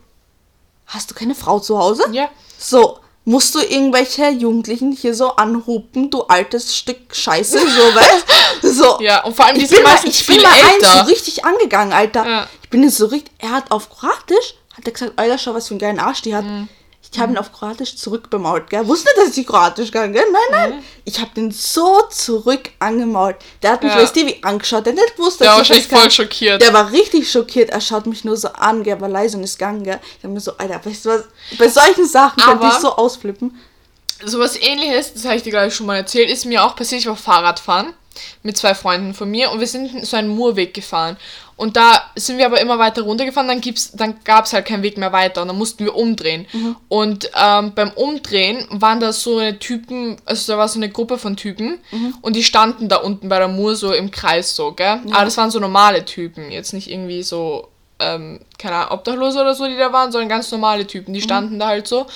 hast 0.86 1.10
du 1.10 1.16
keine 1.16 1.34
Frau 1.34 1.60
zu 1.60 1.78
Hause? 1.80 2.04
Ja. 2.12 2.30
So, 2.60 3.00
musst 3.26 3.56
du 3.56 3.60
irgendwelche 3.60 4.30
Jugendlichen 4.30 4.92
hier 4.92 5.14
so 5.14 5.36
anhupen, 5.36 6.10
du 6.10 6.24
altes 6.24 6.76
Stück 6.76 7.16
Scheiße, 7.16 7.58
so, 7.58 7.66
weißt 7.96 8.76
So. 8.76 9.00
Ja, 9.02 9.24
und 9.24 9.36
vor 9.36 9.46
allem, 9.46 9.56
die 9.56 9.64
ich 9.64 9.70
sind 9.70 9.78
bin 9.78 9.84
mal, 9.84 9.92
meistens 9.94 10.20
ich 10.22 10.28
bin 10.28 10.42
mal 10.42 10.52
eins 10.52 10.64
so 10.82 11.00
älter. 11.00 11.08
richtig 11.08 11.46
angegangen, 11.46 11.94
Alter. 11.94 12.26
Ja. 12.28 12.48
Ich 12.62 12.70
bin 12.70 12.84
jetzt 12.84 12.98
so 12.98 13.06
richtig, 13.06 13.34
er 13.40 13.52
hat 13.52 13.72
auf 13.72 13.90
Kroatisch, 13.90 14.56
hat 14.76 14.86
er 14.86 14.92
gesagt, 14.92 15.14
Alter, 15.16 15.38
schau, 15.38 15.54
was 15.54 15.68
für 15.68 15.74
einen 15.74 15.80
geilen 15.80 16.00
Arsch 16.00 16.22
die 16.22 16.36
hat. 16.36 16.44
Mhm. 16.46 16.68
Ich 17.14 17.20
habe 17.20 17.32
ihn 17.32 17.38
auf 17.38 17.52
Kroatisch 17.54 17.96
zurückbemault, 17.96 18.70
gell? 18.72 18.88
Wusste 18.88 19.08
nicht, 19.16 19.28
dass 19.30 19.38
ich 19.38 19.46
Kroatisch 19.46 19.92
kann, 19.92 20.12
gell? 20.14 20.26
Nein, 20.32 20.42
nein. 20.52 20.76
Mhm. 20.80 20.84
Ich 21.06 21.20
habe 21.20 21.30
den 21.36 21.52
so 21.52 22.02
zurück 22.10 22.72
angemault. 22.80 23.36
Der 23.62 23.74
hat 23.74 23.84
mich, 23.84 23.92
Ja. 23.94 24.00
weißt 24.02 24.16
du, 24.16 24.26
wie 24.26 24.44
angeschaut. 24.44 24.86
Der 24.88 24.94
hat 24.94 25.00
nicht 25.00 25.16
gewusst, 25.16 25.40
dass 25.40 25.46
Der 25.46 25.48
war 25.50 25.54
ich 25.56 25.60
wahrscheinlich 25.70 25.88
das 25.88 25.92
kann. 25.92 26.00
voll 26.02 26.12
schockiert. 26.12 26.62
Der 26.62 26.74
war 26.74 26.92
richtig 26.92 27.32
schockiert. 27.32 27.70
Er 27.70 27.82
schaut 27.82 28.08
mich 28.08 28.24
nur 28.24 28.36
so 28.36 28.48
an, 28.50 28.82
gell? 28.84 29.00
war 29.00 29.10
leise 29.10 29.38
und 29.38 29.44
ist 29.44 29.60
gegangen, 29.60 29.84
gell? 29.84 30.00
Ich 30.18 30.24
habe 30.24 30.34
mir 30.34 30.40
so, 30.40 30.58
Alter, 30.58 30.82
weißt 30.84 31.06
du 31.06 31.10
was? 31.10 31.24
Bei 31.60 31.68
solchen 31.70 32.08
Sachen 32.08 32.42
Aber- 32.42 32.68
ich 32.70 32.74
so 32.76 32.96
ausflippen. 32.96 33.56
Sowas 34.26 34.56
ähnliches, 34.60 35.14
das 35.14 35.26
habe 35.26 35.36
ich 35.36 35.44
dir 35.44 35.52
gleich 35.52 35.76
schon 35.76 35.86
mal 35.86 35.98
erzählt, 35.98 36.30
ist 36.30 36.46
mir 36.46 36.64
auch 36.64 36.76
passiert. 36.76 37.02
Ich 37.02 37.08
war 37.08 37.16
Fahrradfahren 37.16 37.94
mit 38.42 38.58
zwei 38.58 38.74
Freunden 38.74 39.14
von 39.14 39.30
mir 39.30 39.52
und 39.52 39.60
wir 39.60 39.68
sind 39.68 40.06
so 40.06 40.16
einen 40.18 40.30
Murweg 40.30 40.74
gefahren. 40.74 41.18
Und 41.56 41.78
da 41.78 42.02
sind 42.16 42.38
wir 42.40 42.46
aber 42.48 42.60
immer 42.62 42.80
weiter 42.80 43.04
runtergefahren, 43.04 43.48
dann, 43.48 43.62
gibt's, 43.62 43.92
dann 43.92 44.16
gab 44.24 44.46
es 44.46 44.54
halt 44.54 44.66
keinen 44.66 44.82
Weg 44.84 44.98
mehr 44.98 45.12
weiter 45.12 45.42
und 45.44 45.48
dann 45.50 45.58
mussten 45.58 45.86
wir 45.86 45.96
umdrehen. 45.96 46.48
Und 46.90 47.30
ähm, 47.40 47.74
beim 47.76 47.92
Umdrehen 47.92 48.66
waren 48.72 49.00
da 49.00 49.14
so 49.14 49.38
eine 49.38 49.60
Typen, 49.60 50.18
also 50.26 50.52
da 50.52 50.58
war 50.58 50.68
so 50.68 50.80
eine 50.80 50.90
Gruppe 50.90 51.18
von 51.18 51.38
Typen 51.38 51.80
und 52.22 52.36
die 52.36 52.44
standen 52.44 52.90
da 52.90 52.98
unten 52.98 53.30
bei 53.30 53.38
der 53.40 53.48
Mur 53.48 53.76
so 53.76 53.94
im 53.94 54.10
Kreis 54.12 54.56
so, 54.56 54.72
gell? 54.74 55.00
Aber 55.12 55.26
das 55.26 55.38
waren 55.38 55.52
so 55.52 55.60
normale 55.60 56.06
Typen, 56.06 56.52
jetzt 56.52 56.74
nicht 56.74 56.90
irgendwie 56.90 57.24
so, 57.24 57.68
ähm, 58.00 58.40
keine 58.58 58.76
Ahnung, 58.78 58.92
Obdachlose 58.92 59.40
oder 59.40 59.54
so, 59.54 59.68
die 59.68 59.78
da 59.78 59.94
waren, 59.94 60.12
sondern 60.12 60.30
ganz 60.30 60.52
normale 60.52 60.88
Typen, 60.88 61.14
die 61.14 61.22
standen 61.22 61.60
da 61.60 61.68
halt 61.68 61.88
so. 61.88 62.08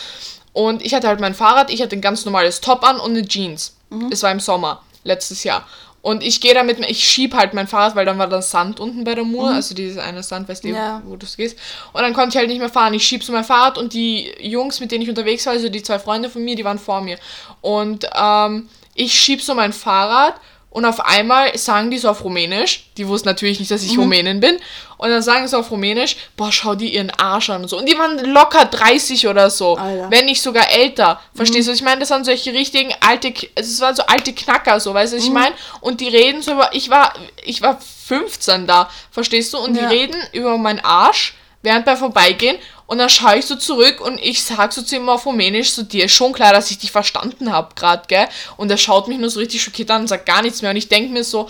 Und 0.54 0.84
ich 0.84 0.94
hatte 0.96 1.08
halt 1.08 1.20
mein 1.20 1.36
Fahrrad, 1.36 1.70
ich 1.70 1.82
hatte 1.84 1.96
ein 1.96 2.02
ganz 2.02 2.26
normales 2.26 2.60
Top 2.62 2.84
an 2.84 3.00
und 3.00 3.12
eine 3.12 3.28
Jeans. 3.28 3.76
Es 4.12 4.24
war 4.24 4.32
im 4.32 4.40
Sommer, 4.40 4.82
letztes 5.04 5.44
Jahr. 5.44 5.66
Und 6.02 6.24
ich 6.24 6.40
gehe 6.40 6.54
damit, 6.54 6.80
ich 6.88 7.06
schieb 7.06 7.34
halt 7.34 7.54
mein 7.54 7.68
Fahrrad, 7.68 7.96
weil 7.96 8.06
dann 8.06 8.18
war 8.18 8.28
da 8.28 8.42
Sand 8.42 8.80
unten 8.80 9.04
bei 9.04 9.14
der 9.16 9.24
Mur, 9.26 9.50
also 9.50 9.76
dieses 9.76 9.98
eine 9.98 10.24
Sand, 10.24 10.48
weißt 10.48 10.64
du, 10.64 10.70
Ja. 10.70 11.02
wo 11.06 11.16
du 11.18 11.26
gehst. 11.36 11.58
Und 11.92 12.02
dann 12.02 12.14
konnte 12.14 12.30
ich 12.30 12.36
halt 12.38 12.48
nicht 12.48 12.60
mehr 12.60 12.70
fahren. 12.70 12.94
Ich 12.94 13.06
schieb 13.06 13.24
so 13.24 13.34
mein 13.34 13.44
Fahrrad 13.44 13.78
und 13.78 13.94
die 13.94 14.32
Jungs, 14.40 14.80
mit 14.80 14.92
denen 14.92 15.02
ich 15.04 15.10
unterwegs 15.10 15.46
war, 15.46 15.54
also 15.54 15.68
die 15.70 15.84
zwei 15.84 16.00
Freunde 16.00 16.30
von 16.30 16.44
mir, 16.44 16.56
die 16.56 16.64
waren 16.64 16.80
vor 16.80 17.02
mir. 17.02 17.18
Und 17.62 18.08
ähm, 18.16 18.70
ich 18.96 19.14
schieb 19.20 19.42
so 19.42 19.54
mein 19.54 19.74
Fahrrad 19.74 20.36
und 20.78 20.86
auf 20.86 21.04
einmal 21.04 21.58
sagen 21.58 21.90
die 21.90 21.98
so 21.98 22.08
auf 22.08 22.24
Rumänisch, 22.24 22.84
die 22.98 23.08
wussten 23.08 23.28
natürlich 23.28 23.60
nicht, 23.60 23.72
dass 23.72 23.82
ich 23.82 23.98
Rumänin 23.98 24.40
bin, 24.40 24.58
und 24.98 25.10
dann 25.10 25.24
sagen 25.24 25.48
sie 25.48 25.58
auf 25.58 25.72
Rumänisch, 25.72 26.18
boah, 26.36 26.52
schau 26.52 26.76
dir 26.76 26.88
ihren 26.88 27.10
Arsch 27.18 27.50
an 27.50 27.64
und 27.64 27.68
so. 27.68 27.80
Und 27.80 27.90
die 27.90 27.98
waren 27.98 28.20
locker 28.32 28.66
30 28.66 29.28
oder 29.28 29.50
so, 29.50 29.76
Alter. 29.76 30.12
wenn 30.12 30.26
nicht 30.26 30.40
sogar 30.40 30.70
älter. 30.72 31.20
Verstehst 31.34 31.68
du? 31.68 31.72
Ich 31.72 31.82
meine, 31.82 32.02
das 32.02 32.12
waren 32.12 32.24
solche 32.24 32.54
richtigen 32.54 32.94
alte, 33.00 33.34
also 33.56 33.72
es 33.74 33.82
waren 33.82 33.96
so 33.96 34.04
alte 34.06 34.34
Knacker, 34.34 34.80
so, 34.80 34.94
weißt 34.94 35.14
du, 35.14 35.18
was 35.18 35.24
ich 35.24 35.32
meine? 35.32 35.56
Und 35.82 36.00
die 36.00 36.10
reden 36.10 36.44
so 36.44 36.52
über, 36.52 36.70
ich 36.74 36.92
war, 36.92 37.12
ich 37.44 37.64
war 37.64 37.80
15 38.06 38.68
da, 38.68 38.88
verstehst 39.10 39.54
du? 39.54 39.58
Und 39.58 39.76
Ja. 39.76 39.90
die 39.90 39.96
reden 39.96 40.22
über 40.32 40.60
meinen 40.60 40.82
Arsch, 40.82 41.34
während 41.64 41.86
beim 41.86 41.98
Vorbeigehen. 41.98 42.58
Und 42.88 42.98
dann 43.00 43.10
schaue 43.10 43.38
ich 43.38 43.46
so 43.46 43.56
zurück 43.56 44.02
und 44.02 44.18
ich 44.18 44.44
sag 44.44 44.72
so 44.74 44.82
zu 44.82 44.96
ihm 44.96 45.08
auf 45.10 45.26
Rumänisch, 45.26 45.72
so 45.72 45.84
dir 45.84 46.06
ist 46.06 46.14
schon 46.14 46.34
klar, 46.34 46.54
dass 46.54 46.72
ich 46.72 46.80
dich 46.80 46.92
verstanden 46.92 47.52
habe 47.52 47.76
gerade, 47.76 48.04
gell? 48.08 48.28
Und 48.56 48.72
er 48.72 48.78
schaut 48.78 49.08
mich 49.10 49.20
nur 49.20 49.30
so 49.30 49.40
richtig 49.40 49.62
schockiert 49.62 49.92
an 49.92 50.02
und 50.02 50.08
sagt 50.08 50.26
gar 50.26 50.42
nichts 50.42 50.62
mehr. 50.62 50.72
Und 50.72 50.78
ich 50.78 50.88
denke 50.88 51.12
mir 51.12 51.24
so, 51.26 51.50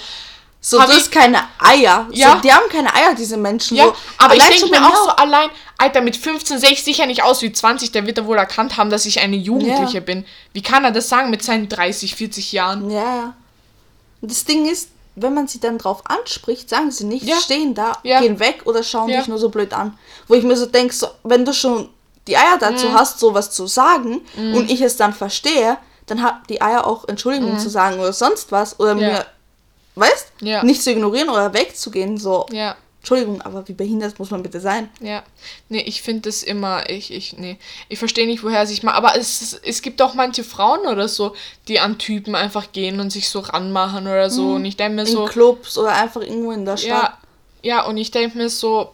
So, 0.60 0.78
du 0.78 0.88
hast 0.88 1.12
keine 1.12 1.38
Eier. 1.60 2.08
Ja. 2.12 2.34
So, 2.34 2.42
die 2.42 2.52
haben 2.52 2.68
keine 2.72 2.92
Eier, 2.94 3.14
diese 3.16 3.38
Menschen. 3.38 3.78
ja, 3.78 3.86
so. 3.86 3.96
aber 4.18 4.36
ich 4.36 4.44
denke 4.44 4.68
mir 4.72 4.84
auch 4.84 4.96
so 5.06 5.10
allein, 5.12 5.50
Alter, 5.78 6.02
mit 6.02 6.18
15 6.18 6.58
sehe 6.58 6.72
ich 6.72 6.84
sicher 6.84 7.06
nicht 7.06 7.22
aus 7.22 7.44
wie 7.44 7.52
20, 7.54 7.92
der 7.92 8.08
wird 8.08 8.18
er 8.18 8.26
wohl 8.26 8.38
erkannt 8.38 8.76
haben, 8.78 8.90
dass 8.90 9.06
ich 9.06 9.20
eine 9.20 9.36
Jugendliche 9.36 9.94
Ja. 9.98 10.00
bin. 10.00 10.26
Wie 10.54 10.64
kann 10.64 10.84
er 10.84 10.92
das 10.92 11.08
sagen 11.08 11.30
mit 11.30 11.44
seinen 11.44 11.70
30, 11.70 12.16
40 12.16 12.52
Jahren? 12.52 12.90
Ja, 12.90 12.98
ja. 13.16 13.34
Und 14.22 14.32
das 14.32 14.44
Ding 14.44 14.66
ist, 14.68 14.90
wenn 15.20 15.34
man 15.34 15.48
sie 15.48 15.60
dann 15.60 15.78
drauf 15.78 16.02
anspricht, 16.06 16.70
sagen 16.70 16.92
sie 16.92 17.04
nichts, 17.06 17.28
Ja. 17.28 17.36
stehen 17.38 17.74
da, 17.74 17.94
Ja. 18.04 18.20
gehen 18.22 18.40
weg 18.40 18.62
oder 18.66 18.84
schauen 18.84 19.10
Ja. 19.10 19.18
dich 19.20 19.28
nur 19.28 19.40
so 19.40 19.50
blöd 19.50 19.74
an. 19.74 19.98
Wo 20.28 20.36
ich 20.36 20.44
mir 20.44 20.56
so 20.56 20.66
denke, 20.68 20.94
so, 20.94 21.08
wenn 21.24 21.44
du 21.44 21.54
schon 21.54 21.90
die 22.28 22.38
Eier 22.38 22.58
dazu 22.60 22.94
hast, 22.94 23.20
sowas 23.20 23.52
zu 23.52 23.68
sagen 23.68 24.22
und 24.36 24.70
ich 24.70 24.82
es 24.82 24.96
dann 24.98 25.14
verstehe, 25.14 25.78
dann 26.06 26.22
hat 26.22 26.36
die 26.50 26.62
Eier 26.62 26.86
auch 26.86 27.08
Entschuldigung 27.08 27.58
zu 27.60 27.70
sagen 27.70 28.00
oder 28.00 28.14
sonst 28.14 28.52
was 28.52 28.80
oder 28.80 28.96
mir, 28.96 29.26
weißt, 29.96 30.42
nicht 30.64 30.84
zu 30.84 30.92
ignorieren 30.92 31.30
oder 31.30 31.54
wegzugehen, 31.54 32.18
so, 32.18 32.46
Ja. 32.52 32.76
Entschuldigung, 33.08 33.42
aber 33.42 33.66
wie 33.70 33.74
behindert 33.74 34.20
muss 34.20 34.32
man 34.32 34.44
bitte 34.44 34.60
sein? 34.60 34.90
Ja, 35.00 35.24
nee, 35.70 35.80
ich 35.80 36.02
finde 36.02 36.24
das 36.24 36.44
immer, 36.44 36.90
ich, 36.90 37.14
ich, 37.14 37.38
nee, 37.38 37.58
ich 37.88 38.00
verstehe 38.00 38.28
nicht, 38.28 38.44
woher 38.44 38.68
sich 38.68 38.84
mal, 38.84 38.92
aber 38.92 39.16
es, 39.16 39.58
es 39.64 39.82
gibt 39.82 40.02
auch 40.02 40.14
manche 40.14 40.44
Frauen 40.44 40.86
oder 40.86 41.08
so, 41.08 41.34
die 41.70 41.80
an 41.80 42.00
Typen 42.00 42.36
einfach 42.36 42.74
gehen 42.74 43.00
und 43.00 43.10
sich 43.10 43.30
so 43.30 43.40
ranmachen 43.40 44.08
oder 44.08 44.30
so 44.30 44.56
und 44.56 44.66
ich 44.66 44.76
denke 44.76 44.96
mir 44.96 45.02
In 45.04 45.08
so, 45.08 45.24
Clubs 45.24 45.78
oder 45.78 45.94
einfach 45.94 46.20
irgendwo 46.20 46.52
in 46.52 46.66
der 46.66 46.76
Stadt. 46.76 46.90
ja, 46.90 47.18
ja, 47.64 47.86
und 47.86 47.96
ich 47.96 48.12
denke 48.12 48.38
mir 48.38 48.50
so, 48.50 48.92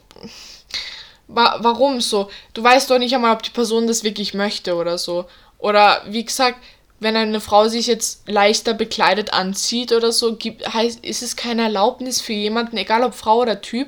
wa 1.28 1.58
warum 1.62 2.00
so? 2.00 2.30
Du 2.54 2.64
weißt 2.64 2.92
doch 2.92 3.00
nicht 3.00 3.16
einmal, 3.16 3.34
ob 3.34 3.42
die 3.42 3.50
Person 3.50 3.88
das 3.88 4.04
wirklich 4.04 4.36
möchte 4.36 4.76
oder 4.76 5.00
so. 5.00 5.26
Oder 5.58 6.04
wie 6.06 6.24
gesagt, 6.24 6.60
wenn 7.00 7.16
eine 7.16 7.42
Frau 7.42 7.68
sich 7.68 7.88
jetzt 7.88 8.28
leichter 8.28 8.74
bekleidet 8.74 9.34
anzieht 9.34 9.92
oder 9.92 10.12
so, 10.12 10.36
gibt, 10.36 10.74
heißt, 10.74 11.04
ist 11.04 11.22
es 11.22 11.36
keine 11.36 11.64
Erlaubnis 11.64 12.22
für 12.22 12.34
jemanden, 12.34 12.78
egal 12.78 13.04
ob 13.04 13.14
Frau 13.14 13.40
oder 13.40 13.62
Typ, 13.62 13.88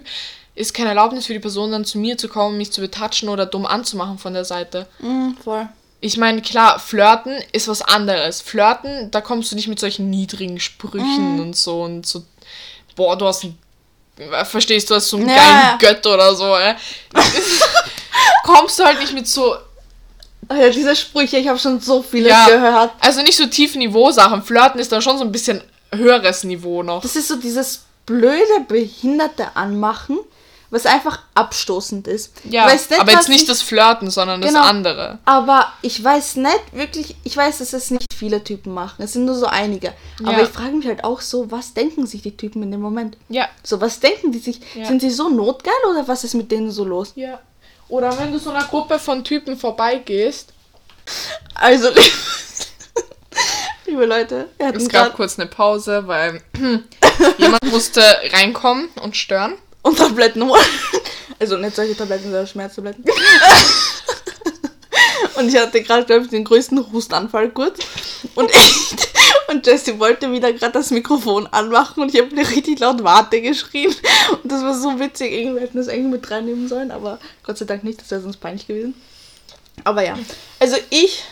ist 0.55 0.73
keine 0.73 0.89
Erlaubnis 0.89 1.25
für 1.25 1.33
die 1.33 1.39
Person 1.39 1.71
dann 1.71 1.85
zu 1.85 1.97
mir 1.97 2.17
zu 2.17 2.27
kommen, 2.27 2.57
mich 2.57 2.71
zu 2.71 2.81
betatschen 2.81 3.29
oder 3.29 3.45
dumm 3.45 3.65
anzumachen 3.65 4.17
von 4.17 4.33
der 4.33 4.45
Seite. 4.45 4.87
Mhm, 4.99 5.37
voll. 5.43 5.67
Ich 6.01 6.17
meine, 6.17 6.41
klar, 6.41 6.79
Flirten 6.79 7.39
ist 7.51 7.67
was 7.67 7.81
anderes. 7.81 8.41
Flirten, 8.41 9.11
da 9.11 9.21
kommst 9.21 9.51
du 9.51 9.55
nicht 9.55 9.67
mit 9.67 9.79
solchen 9.79 10.09
niedrigen 10.09 10.59
Sprüchen 10.59 11.39
und 11.39 11.55
so 11.55 11.81
und 11.81 12.05
so, 12.05 12.23
boah, 12.95 13.17
du 13.17 13.25
hast 13.25 13.43
ein, 13.43 13.57
verstehst 14.45 14.89
du, 14.89 14.95
hast 14.95 15.09
so 15.09 15.17
einen 15.17 15.29
Ja, 15.29 15.77
geilen. 15.77 15.79
Gött 15.79 16.05
oder 16.05 16.35
so, 16.35 16.55
äh. 16.55 16.75
kommst 18.43 18.79
du 18.79 18.83
halt 18.83 18.99
nicht 18.99 19.13
mit 19.13 19.27
so, 19.27 19.55
Ja, 20.49 20.69
diese 20.69 20.95
Sprüche, 20.95 21.37
ich 21.37 21.47
habe 21.47 21.59
schon 21.59 21.79
so 21.79 22.01
viele 22.01 22.29
ja, 22.29 22.45
gehört. 22.47 22.91
also 22.99 23.21
nicht 23.21 23.37
so 23.37 23.45
tief 23.47 23.75
Niveau-Sachen. 23.75 24.43
Flirten 24.43 24.79
ist 24.79 24.91
dann 24.91 25.01
schon 25.01 25.17
so 25.17 25.23
ein 25.23 25.31
bisschen 25.31 25.61
höheres 25.93 26.43
Niveau 26.43 26.83
noch. 26.83 27.01
Das 27.01 27.15
ist 27.15 27.27
so 27.27 27.35
dieses 27.37 27.83
blöde, 28.05 28.61
behinderte 28.67 29.55
Anmachen, 29.55 30.17
was 30.71 30.85
einfach 30.85 31.19
abstoßend 31.35 32.07
ist. 32.07 32.33
Ja, 32.49 32.65
Ich 32.67 32.73
weiß 32.73 32.99
aber 32.99 33.11
jetzt 33.11 33.29
nicht 33.29 33.43
ich- 33.43 33.47
das 33.47 33.61
Flirten, 33.61 34.09
sondern 34.11 34.41
Genau. 34.41 34.59
das 34.59 34.67
andere. 34.67 35.19
Aber 35.25 35.67
ich 35.81 36.03
weiß 36.03 36.35
nicht 36.37 36.59
wirklich, 36.73 37.15
ich 37.23 37.35
weiß, 37.37 37.59
dass 37.59 37.73
es 37.73 37.91
nicht 37.91 38.13
viele 38.13 38.43
Typen 38.43 38.73
machen. 38.73 39.01
Es 39.03 39.13
sind 39.13 39.25
nur 39.25 39.35
so 39.35 39.45
einige. 39.45 39.93
Aber 40.21 40.33
Ja. 40.33 40.43
ich 40.43 40.49
frage 40.49 40.71
mich 40.73 40.85
halt 40.87 41.03
auch 41.03 41.21
so, 41.21 41.49
was 41.51 41.73
denken 41.73 42.05
sich 42.07 42.21
die 42.23 42.35
Typen 42.35 42.61
in 42.63 42.71
dem 42.71 42.81
Moment? 42.81 43.17
Ja. 43.29 43.47
So, 43.63 43.79
was 43.79 43.99
denken 43.99 44.31
die 44.31 44.39
sich? 44.39 44.59
Ja. 44.75 44.85
Sind 44.85 45.01
sie 45.01 45.11
so 45.11 45.29
notgeil 45.29 45.73
oder 45.89 46.07
was 46.07 46.23
ist 46.23 46.33
mit 46.33 46.51
denen 46.51 46.71
so 46.71 46.83
los? 46.83 47.13
Ja. 47.15 47.39
Oder 47.87 48.17
wenn 48.17 48.31
du 48.31 48.39
so 48.39 48.49
einer 48.49 48.63
Gruppe 48.65 48.97
von 48.99 49.23
Typen 49.23 49.57
vorbeigehst, 49.57 50.53
Also, 51.53 51.89
liebe 53.85 54.05
Leute, 54.05 54.49
es 54.57 54.89
gab 54.89 55.13
kurz 55.15 55.37
eine 55.37 55.47
Pause, 55.47 56.07
weil 56.07 56.41
jemand 57.37 57.63
musste 57.71 58.01
reinkommen 58.33 58.89
und 59.01 59.15
stören. 59.15 59.53
und 59.83 59.97
Tabletten 59.97 60.43
holen. 60.49 60.65
Also 61.39 61.57
nicht 61.57 61.75
solche 61.75 61.95
Tabletten, 61.95 62.23
sondern 62.23 62.47
Schmerztabletten. 62.47 63.03
und 65.37 65.47
ich 65.49 65.57
hatte 65.57 65.81
gerade, 65.81 66.05
glaube 66.05 66.23
ich, 66.25 66.29
den 66.29 66.43
größten 66.43 66.91
Hustanfall 66.91 67.49
kurz. 67.49 67.79
Und 68.35 68.49
echt. 68.53 69.09
Und 69.47 69.65
Jessie 69.67 69.99
wollte 69.99 70.31
wieder 70.31 70.51
gerade 70.53 70.73
das 70.73 70.89
Mikrofon 70.89 71.45
anmachen 71.47 72.01
und 72.01 72.13
ich 72.13 72.19
habe 72.19 72.33
mir 72.33 72.47
richtig 72.49 72.79
laut 72.79 73.03
Warte 73.03 73.41
geschrien. 73.41 73.93
Und 74.41 74.51
das 74.51 74.63
war 74.63 74.73
so 74.73 74.99
witzig. 74.99 75.31
Irgendwie 75.31 75.61
hätten 75.61 75.75
wir 75.75 75.81
das 75.83 75.87
eigentlich 75.87 76.11
mit 76.21 76.31
reinnehmen 76.31 76.67
sollen, 76.67 76.89
aber 76.89 77.19
Gott 77.43 77.57
sei 77.59 77.65
Dank 77.65 77.83
nicht, 77.83 78.01
das 78.01 78.09
wäre 78.09 78.21
sonst 78.21 78.37
peinlich 78.37 78.65
gewesen. 78.65 78.95
Aber 79.83 80.03
ja. 80.03 80.17
Also 80.59 80.77
ich, 80.89 81.23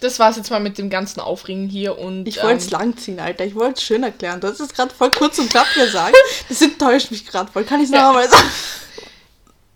Das 0.00 0.18
war's 0.18 0.36
jetzt 0.36 0.50
mal 0.50 0.60
mit 0.60 0.76
dem 0.76 0.90
ganzen 0.90 1.20
Aufregen 1.20 1.66
hier 1.68 1.98
und. 1.98 2.28
ich 2.28 2.42
wollte 2.42 2.58
es 2.58 2.64
ähm, 2.66 2.72
langziehen, 2.72 3.20
Alter. 3.20 3.44
Ich 3.46 3.54
wollte 3.54 3.74
es 3.78 3.82
schön 3.82 4.02
erklären. 4.02 4.40
Du 4.40 4.48
hast 4.48 4.60
es 4.60 4.74
gerade 4.74 4.94
voll 4.94 5.10
kurz 5.10 5.38
und 5.38 5.48
knapp 5.50 5.72
gesagt. 5.74 6.14
Das 6.50 6.60
enttäuscht 6.60 7.10
mich 7.10 7.26
gerade 7.26 7.50
voll. 7.50 7.64
Kann 7.64 7.80
ich 7.80 7.86
es 7.86 7.92
Ja. 7.92 8.08
einmal 8.10 8.28
sagen? 8.28 8.50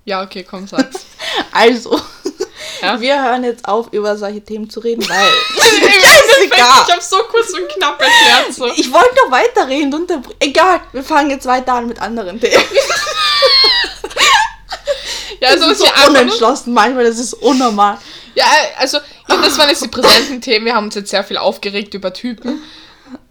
Ja, 0.04 0.22
okay, 0.22 0.44
komm, 0.48 0.66
sag's. 0.68 1.06
Also, 1.52 1.98
Ja? 2.82 3.00
wir 3.00 3.22
hören 3.22 3.44
jetzt 3.44 3.66
auf, 3.68 3.88
über 3.92 4.16
solche 4.16 4.42
Themen 4.44 4.68
zu 4.70 4.80
reden, 4.80 5.08
weil 5.08 5.16
ich 6.42 6.52
egal. 6.52 6.86
hab's 6.88 7.08
so 7.10 7.16
kurz 7.30 7.50
und 7.52 7.68
knapp 7.68 8.00
erklärt. 8.00 8.52
So. 8.54 8.66
ich 8.66 8.92
wollte 8.92 9.14
noch 9.24 9.30
weiterreden. 9.30 9.92
Und 9.94 10.10
Egal, 10.40 10.80
wir 10.92 11.02
fangen 11.02 11.30
jetzt 11.30 11.46
weiter 11.46 11.74
an 11.74 11.86
mit 11.86 12.00
anderen 12.00 12.40
Themen. 12.40 12.62
Ja, 15.40 15.50
Das 15.52 15.60
also, 15.62 15.72
ist 15.72 15.78
so 15.80 16.06
unentschlossen 16.08 16.72
manchmal, 16.72 17.04
das 17.04 17.18
ist 17.18 17.34
unnormal. 17.34 17.98
ja, 18.34 18.46
also, 18.78 18.96
ja, 19.28 19.36
das 19.36 19.58
waren 19.58 19.68
jetzt 19.68 19.82
die 19.84 19.88
präsenten 19.88 20.40
Themen. 20.40 20.64
Wir 20.64 20.74
haben 20.74 20.86
uns 20.86 20.94
jetzt 20.94 21.10
sehr 21.10 21.24
viel 21.24 21.36
aufgeregt 21.36 21.92
über 21.92 22.12
Typen. 22.12 22.62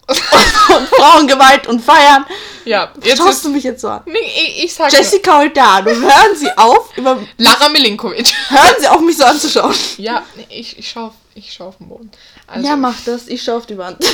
Und 0.06 0.88
Frauengewalt 0.88 1.66
und 1.66 1.80
Feiern. 1.84 2.24
Ja, 2.66 2.92
jetzt 3.02 3.18
Schaust 3.18 3.44
du 3.44 3.48
mich 3.50 3.64
jetzt 3.64 3.80
so 3.80 3.88
an? 3.88 4.02
Nee, 4.06 4.18
ich, 4.36 4.64
ich 4.64 4.74
sag 4.74 4.92
Jessica 4.92 5.38
Holtano, 5.38 5.90
hören 5.90 6.36
Sie 6.36 6.50
auf, 6.58 6.96
über, 6.96 7.18
Lara 7.38 7.68
Milinkovic. 7.68 8.32
hören 8.48 8.74
Sie 8.78 8.88
auf, 8.88 9.00
mich 9.00 9.16
so 9.16 9.24
anzuschauen. 9.24 9.74
Ja, 9.98 10.24
nee, 10.36 10.46
ich, 10.50 10.78
ich 10.78 10.88
schau, 10.90 11.06
auf- 11.06 11.14
ich 11.34 11.52
schau 11.52 11.68
auf 11.68 11.78
den 11.78 11.88
Boden. 11.88 12.10
Also, 12.46 12.66
Ja, 12.68 12.76
mach 12.76 12.94
das. 13.04 13.28
Ich 13.28 13.42
schaue 13.42 13.56
auf 13.58 13.66
die 13.66 13.78
Wand. 13.78 13.98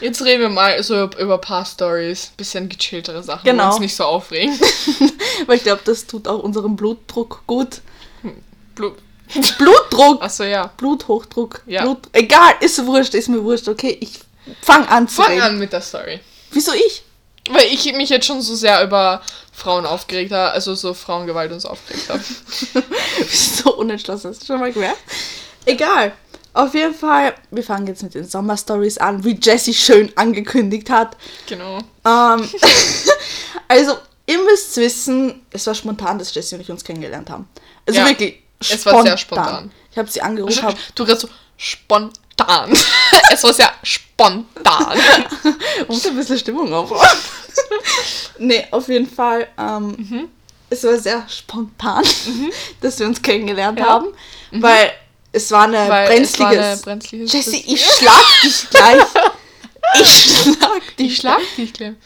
jetzt 0.00 0.22
reden 0.24 0.40
wir 0.42 0.48
mal 0.48 0.82
so 0.82 0.94
über, 1.18 1.34
ein 1.34 1.40
paar 1.40 1.64
Stories. 1.64 2.32
Bisschen 2.36 2.68
gechilltere 2.68 3.22
Sachen, 3.22 3.44
Genau. 3.44 3.70
uns 3.70 3.80
nicht 3.80 3.94
so 3.96 4.04
aufregen. 4.04 4.58
Weil 5.46 5.56
ich 5.56 5.62
glaube, 5.62 5.82
das 5.84 6.06
tut 6.06 6.28
auch 6.28 6.40
unserem 6.40 6.76
Blutdruck 6.76 7.42
gut. 7.46 7.80
Blut. 8.74 8.96
Blutdruck! 9.58 10.22
Achso, 10.22 10.44
ja. 10.44 10.70
Bluthochdruck. 10.76 11.62
Ja. 11.66 11.82
Blut, 11.82 11.98
egal, 12.12 12.54
ist 12.60 12.84
wurscht, 12.84 13.14
ist 13.14 13.28
mir 13.28 13.42
wurscht, 13.42 13.68
okay? 13.68 13.96
Ich 14.00 14.20
fang 14.60 14.86
an 14.86 15.08
zu 15.08 15.22
Fang 15.22 15.32
reden. 15.32 15.42
an 15.42 15.58
mit 15.58 15.72
der 15.72 15.80
Story. 15.80 16.20
Wieso 16.52 16.72
ich? 16.72 17.02
Weil 17.50 17.66
ich 17.66 17.92
mich 17.94 18.08
jetzt 18.08 18.26
schon 18.26 18.40
so 18.40 18.54
sehr 18.54 18.82
über 18.84 19.20
Frauen 19.52 19.84
aufgeregt 19.84 20.32
habe, 20.32 20.52
also 20.52 20.74
so 20.74 20.94
Frauengewalt 20.94 21.50
und 21.52 21.60
so 21.60 21.68
aufgeregt 21.68 22.08
habe. 22.08 22.22
so 23.28 23.76
unentschlossen, 23.76 24.30
hast 24.30 24.42
du 24.42 24.46
schon 24.46 24.60
mal 24.60 24.72
gemerkt? 24.72 25.00
Egal. 25.64 26.12
Auf 26.54 26.74
jeden 26.74 26.94
Fall, 26.94 27.34
wir 27.50 27.64
fangen 27.64 27.86
jetzt 27.86 28.02
mit 28.02 28.14
den 28.14 28.28
Sommerstories 28.28 28.98
an, 28.98 29.24
wie 29.24 29.38
Jessie 29.40 29.74
schön 29.74 30.12
angekündigt 30.16 30.90
hat. 30.90 31.16
Genau. 31.46 31.78
Ähm, 32.04 32.48
also, 33.68 33.96
ihr 34.26 34.38
müsst 34.44 34.76
wissen, 34.76 35.46
es 35.50 35.66
war 35.66 35.74
spontan, 35.74 36.18
dass 36.18 36.34
Jessie 36.34 36.54
und 36.56 36.60
ich 36.60 36.70
uns 36.70 36.84
kennengelernt 36.84 37.30
haben. 37.30 37.48
Also 37.86 38.00
Ja, 38.00 38.06
wirklich 38.06 38.42
es 38.60 38.86
war 38.86 39.02
sehr 39.02 39.16
spontan. 39.16 39.72
Ich 39.90 39.98
habe 39.98 40.10
sie 40.10 40.22
angerufen, 40.22 40.74
Du 40.94 41.02
redest 41.02 41.22
so 41.22 41.28
spontan. 41.56 42.72
es 43.30 43.42
war 43.42 43.52
sehr 43.52 43.72
spontan. 43.82 44.11
Muss 45.88 46.06
ein 46.06 46.16
bisschen 46.16 46.38
Stimmung 46.38 46.72
auf. 46.72 46.90
nee, 48.38 48.64
auf 48.70 48.88
jeden 48.88 49.08
Fall, 49.08 49.48
ähm, 49.58 49.88
Mhm. 49.98 50.28
es 50.70 50.84
war 50.84 50.98
sehr 50.98 51.26
spontan, 51.28 52.02
dass 52.80 52.98
wir 52.98 53.06
uns 53.06 53.20
kennengelernt 53.20 53.78
Ja. 53.78 53.86
haben, 53.86 54.06
weil 54.52 54.92
es 55.32 55.50
war 55.50 55.64
eine 55.64 55.78
Weil 55.78 55.88
war 55.88 56.06
brenzliges... 56.06 56.86
eine 56.86 57.00
Jessie, 57.24 57.64
ich 57.66 57.84
schlag 57.84 58.22
dich 58.42 58.70
gleich. 58.70 59.02
Ich 60.00 60.24
schlag 60.42 60.96
dich. 60.96 61.06
Ich 61.08 61.16
schlag 61.16 61.40
dich, 61.56 61.72
Clem. 61.72 61.96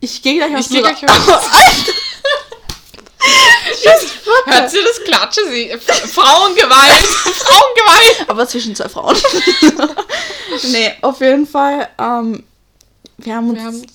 Ich 0.00 0.20
gehe 0.22 0.36
gleich 0.36 0.54
aus 0.54 0.60
Ich 0.66 0.68
geh 0.68 0.74
dem 0.76 0.82
gleich 0.84 1.02
Ra- 3.86 4.52
Hört 4.52 4.70
sie 4.70 4.82
das 4.82 5.02
Klatsche? 5.04 5.40
Sie, 5.50 5.70
Frauengewalt! 5.78 7.04
Frauengewalt! 7.04 8.24
Aber 8.28 8.46
zwischen 8.48 8.74
zwei 8.74 8.88
Frauen. 8.88 9.16
nee, 10.64 10.92
auf 11.02 11.20
jeden 11.20 11.46
Fall. 11.46 11.88
Ähm, 11.98 12.44
wir 13.18 13.34
haben 13.36 13.50
uns. 13.50 13.58
Wir 13.58 13.64
haben 13.66 13.86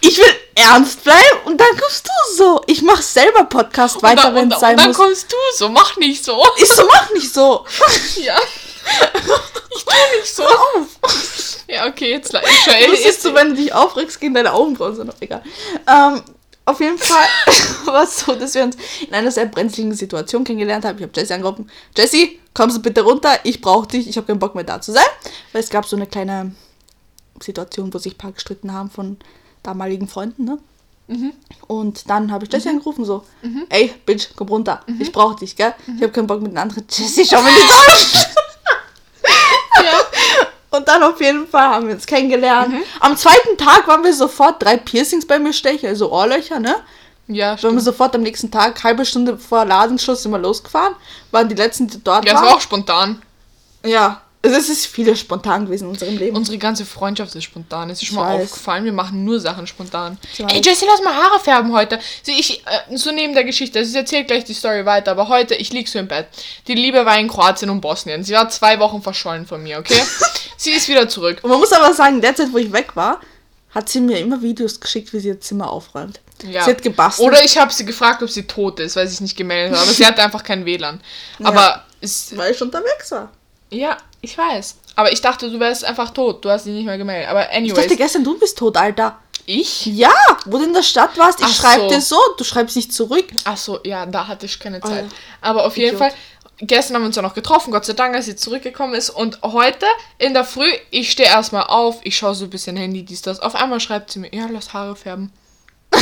ich 0.00 0.18
will 0.18 0.34
ernst 0.54 1.02
bleiben 1.02 1.40
und 1.46 1.60
dann 1.60 1.76
kommst 1.78 2.06
du 2.06 2.36
so. 2.36 2.62
Ich 2.66 2.82
mach 2.82 3.02
selber 3.02 3.44
Podcast 3.44 4.02
weiter, 4.02 4.34
wenn 4.34 4.44
und, 4.44 4.52
es 4.52 4.60
sein 4.60 4.72
und 4.72 4.80
dann 4.80 4.88
muss. 4.88 4.96
kommst 4.96 5.32
du 5.32 5.36
so, 5.56 5.68
mach 5.68 5.96
nicht 5.96 6.24
so. 6.24 6.42
Ich 6.56 6.68
so, 6.68 6.86
mach 6.86 7.10
nicht 7.10 7.32
so. 7.32 7.66
Ja. 8.22 8.38
Ich 9.76 9.84
tu 9.84 9.92
nicht 10.20 10.34
so. 10.34 10.44
Ja, 11.66 11.86
okay, 11.86 12.10
jetzt 12.12 12.32
ich 12.32 12.90
Das 12.90 13.00
ist 13.00 13.22
so, 13.22 13.34
wenn 13.34 13.50
du 13.50 13.56
dich 13.56 13.72
aufregst, 13.72 14.20
gehen 14.20 14.34
deine 14.34 14.52
Augenbrauen 14.52 14.94
so 14.94 15.02
noch 15.02 15.20
egal. 15.20 15.42
Ähm, 15.88 16.22
auf 16.66 16.80
jeden 16.80 16.98
Fall 16.98 17.26
war 17.86 18.02
es 18.02 18.18
so, 18.18 18.34
dass 18.34 18.54
wir 18.54 18.64
uns 18.64 18.76
in 19.06 19.14
einer 19.14 19.30
sehr 19.30 19.46
brenzligen 19.46 19.94
Situation 19.94 20.44
kennengelernt 20.44 20.84
haben. 20.84 20.98
Ich 20.98 21.04
habe 21.04 21.12
Jessie 21.14 21.32
angerufen. 21.32 21.70
Jessie, 21.96 22.40
kommst 22.52 22.76
du 22.76 22.82
bitte 22.82 23.02
runter? 23.02 23.38
Ich 23.44 23.60
brauche 23.60 23.86
dich. 23.86 24.08
Ich 24.08 24.16
habe 24.16 24.26
keinen 24.26 24.40
Bock 24.40 24.54
mehr 24.54 24.64
da 24.64 24.80
zu 24.80 24.92
sein. 24.92 25.04
Weil 25.52 25.62
es 25.62 25.70
gab 25.70 25.86
so 25.86 25.96
eine 25.96 26.06
kleine 26.06 26.54
Situation, 27.40 27.94
wo 27.94 27.98
sich 27.98 28.14
ein 28.14 28.18
paar 28.18 28.32
gestritten 28.32 28.72
haben 28.72 28.90
von 28.90 29.16
damaligen 29.62 30.08
Freunden, 30.08 30.44
ne? 30.44 30.58
Und 31.68 32.10
dann 32.10 32.32
habe 32.32 32.44
ich 32.44 32.52
Jessie 32.52 32.68
angerufen, 32.70 33.04
so, 33.04 33.22
ey, 33.68 33.94
Bitch, 34.04 34.30
komm 34.34 34.48
runter. 34.48 34.82
Ich 34.98 35.12
brauche 35.12 35.36
dich, 35.38 35.54
gell? 35.54 35.72
Ich 35.86 36.02
habe 36.02 36.12
keinen 36.12 36.26
Bock 36.26 36.42
mit 36.42 36.50
einer 36.50 36.62
anderen. 36.62 36.84
Jessie, 36.90 37.24
schau 37.24 37.40
mir 37.42 37.52
nicht 37.52 37.70
an. 37.70 38.24
Ja. 40.76 40.78
Und 40.78 40.88
dann 40.88 41.02
auf 41.02 41.20
jeden 41.20 41.46
Fall 41.48 41.68
haben 41.68 41.86
wir 41.88 41.94
uns 41.94 42.06
kennengelernt. 42.06 42.72
Mhm. 42.72 42.82
Am 43.00 43.16
zweiten 43.16 43.56
Tag 43.56 43.86
waren 43.88 44.04
wir 44.04 44.12
sofort 44.14 44.62
drei 44.62 44.76
Piercings 44.76 45.26
bei 45.26 45.38
mir 45.38 45.52
stechen, 45.52 45.88
also 45.88 46.10
Ohrlöcher, 46.12 46.58
ne? 46.60 46.76
Ja, 47.28 47.46
Waren 47.48 47.52
wir 47.54 47.58
stimmt. 47.58 47.82
sofort 47.82 48.14
am 48.14 48.22
nächsten 48.22 48.50
Tag, 48.52 48.82
halbe 48.84 49.04
Stunde 49.04 49.36
vor 49.36 49.64
Ladenschluss 49.64 50.22
sind 50.22 50.30
wir 50.30 50.38
losgefahren, 50.38 50.94
waren 51.32 51.48
die 51.48 51.56
letzten, 51.56 51.88
die 51.88 52.02
dort 52.04 52.24
Ja, 52.24 52.34
waren. 52.34 52.44
war 52.46 52.54
auch 52.54 52.60
spontan. 52.60 53.20
Ja, 53.84 54.20
also 54.42 54.56
es 54.56 54.68
ist 54.68 54.86
vieles 54.86 55.18
spontan 55.18 55.66
gewesen 55.66 55.84
in 55.84 55.90
unserem 55.90 56.16
Leben. 56.16 56.36
Unsere 56.36 56.58
ganze 56.58 56.84
Freundschaft 56.84 57.34
ist 57.34 57.44
spontan. 57.44 57.90
Es 57.90 58.00
ist 58.00 58.08
schon 58.08 58.16
Ich 58.18 58.22
mal 58.22 58.38
weiß. 58.38 58.44
aufgefallen, 58.44 58.84
wir 58.84 58.92
machen 58.92 59.24
nur 59.24 59.40
Sachen 59.40 59.66
spontan. 59.66 60.18
Ey, 60.38 60.60
Jessie, 60.62 60.86
lass 60.86 61.02
mal 61.02 61.14
Haare 61.14 61.40
färben 61.40 61.72
heute. 61.72 61.98
So, 62.22 62.32
ich, 62.32 62.62
äh, 62.66 62.96
so 62.96 63.10
neben 63.12 63.34
der 63.34 63.44
Geschichte, 63.44 63.78
also 63.78 63.90
ich 63.90 63.96
erzähle 63.96 64.24
gleich 64.24 64.44
die 64.44 64.54
Story 64.54 64.86
weiter, 64.86 65.10
aber 65.10 65.28
heute, 65.28 65.54
ich 65.54 65.72
lieg 65.72 65.88
so 65.88 65.98
im 65.98 66.06
Bett. 66.08 66.28
Die 66.68 66.74
Liebe 66.74 67.04
war 67.04 67.18
in 67.18 67.28
Kroatien 67.28 67.70
und 67.70 67.80
Bosnien. 67.80 68.22
Sie 68.22 68.34
war 68.34 68.48
zwei 68.48 68.78
Wochen 68.78 69.02
verschollen 69.02 69.46
von 69.46 69.62
mir, 69.62 69.78
okay? 69.78 70.00
Sie 70.56 70.70
ist 70.70 70.88
wieder 70.88 71.08
zurück. 71.08 71.40
Und 71.42 71.50
man 71.50 71.58
muss 71.58 71.72
aber 71.72 71.92
sagen, 71.92 72.16
in 72.16 72.20
der 72.22 72.34
Zeit, 72.34 72.48
wo 72.52 72.58
ich 72.58 72.72
weg 72.72 72.94
war, 72.96 73.20
hat 73.74 73.88
sie 73.90 74.00
mir 74.00 74.18
immer 74.20 74.40
Videos 74.40 74.80
geschickt, 74.80 75.12
wie 75.12 75.20
sie 75.20 75.28
ihr 75.28 75.40
Zimmer 75.40 75.70
aufräumt. 75.70 76.20
Ja. 76.44 76.64
Sie 76.64 76.70
hat 76.70 76.82
gebastelt. 76.82 77.28
Oder 77.28 77.44
ich 77.44 77.58
habe 77.58 77.72
sie 77.72 77.84
gefragt, 77.84 78.22
ob 78.22 78.30
sie 78.30 78.44
tot 78.46 78.80
ist, 78.80 78.96
weil 78.96 79.06
sie 79.06 79.12
sich 79.12 79.20
nicht 79.20 79.36
gemeldet 79.36 79.76
hat. 79.76 79.84
Aber 79.84 79.92
sie 79.92 80.06
hatte 80.06 80.22
einfach 80.22 80.42
kein 80.42 80.64
WLAN. 80.64 81.00
Aber 81.42 81.84
es, 82.00 82.34
weil 82.36 82.52
ich 82.52 82.62
unterwegs 82.62 83.10
war. 83.10 83.30
Ja, 83.70 83.96
ich 84.20 84.36
weiß. 84.36 84.76
Aber 84.96 85.12
ich 85.12 85.20
dachte, 85.20 85.50
du 85.50 85.60
wärst 85.60 85.84
einfach 85.84 86.10
tot. 86.10 86.44
Du 86.44 86.50
hast 86.50 86.64
dich 86.66 86.72
nicht 86.72 86.86
mehr 86.86 86.98
gemeldet. 86.98 87.28
Aber 87.28 87.50
Ich 87.50 87.56
anyways. 87.56 87.82
dachte 87.84 87.96
gestern, 87.96 88.24
du 88.24 88.38
bist 88.38 88.56
tot, 88.58 88.76
Alter. 88.76 89.18
ich? 89.44 89.86
Ja, 89.86 90.12
wo 90.46 90.58
du 90.58 90.64
in 90.64 90.72
der 90.72 90.82
Stadt 90.82 91.16
warst, 91.18 91.40
ich 91.40 91.46
Ach 91.46 91.54
schreibe 91.54 91.82
so. 91.82 91.88
dir 91.90 92.00
so, 92.00 92.18
du 92.38 92.44
schreibst 92.44 92.76
nicht 92.76 92.92
zurück. 92.92 93.26
Ach 93.44 93.56
so, 93.56 93.78
ja, 93.84 94.06
da 94.06 94.26
hatte 94.26 94.46
ich 94.46 94.58
keine 94.58 94.80
Oh 94.82 94.88
Zeit. 94.88 95.04
ja. 95.04 95.10
Aber 95.42 95.64
auf 95.66 95.76
jeden 95.76 95.96
Idiot. 95.96 96.10
Fall, 96.12 96.18
gestern 96.58 96.94
haben 96.96 97.02
wir 97.02 97.06
uns 97.08 97.16
ja 97.16 97.22
noch 97.22 97.34
getroffen, 97.34 97.70
Gott 97.70 97.84
sei 97.84 97.92
Dank, 97.92 98.14
als 98.14 98.24
sie 98.24 98.36
zurückgekommen 98.36 98.94
ist. 98.94 99.10
Und 99.10 99.42
heute 99.42 99.86
in 100.18 100.32
der 100.34 100.44
Früh, 100.44 100.70
ich 100.90 101.10
stehe 101.12 101.28
erstmal 101.28 101.64
auf, 101.64 101.98
ich 102.02 102.16
schaue 102.16 102.34
so 102.34 102.44
ein 102.44 102.50
bisschen 102.50 102.76
Handy, 102.76 103.04
dies, 103.04 103.20
das. 103.22 103.40
Auf 103.40 103.54
einmal 103.54 103.80
schreibt 103.80 104.10
sie 104.10 104.18
mir, 104.20 104.34
ja, 104.34 104.46
lass 104.50 104.72
Haare 104.72 104.96
färben. 104.96 105.30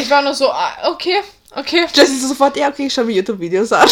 ich 0.00 0.10
war 0.10 0.22
nur 0.22 0.34
so, 0.34 0.50
ah, 0.50 0.90
okay, 0.90 1.20
okay. 1.54 1.86
Jessie 1.94 2.18
so 2.18 2.28
sofort, 2.28 2.56
ja, 2.56 2.68
okay, 2.68 2.86
ich 2.86 2.92
schaue 2.94 3.04
mir 3.04 3.12
YouTube-Videos 3.14 3.72
an. 3.72 3.88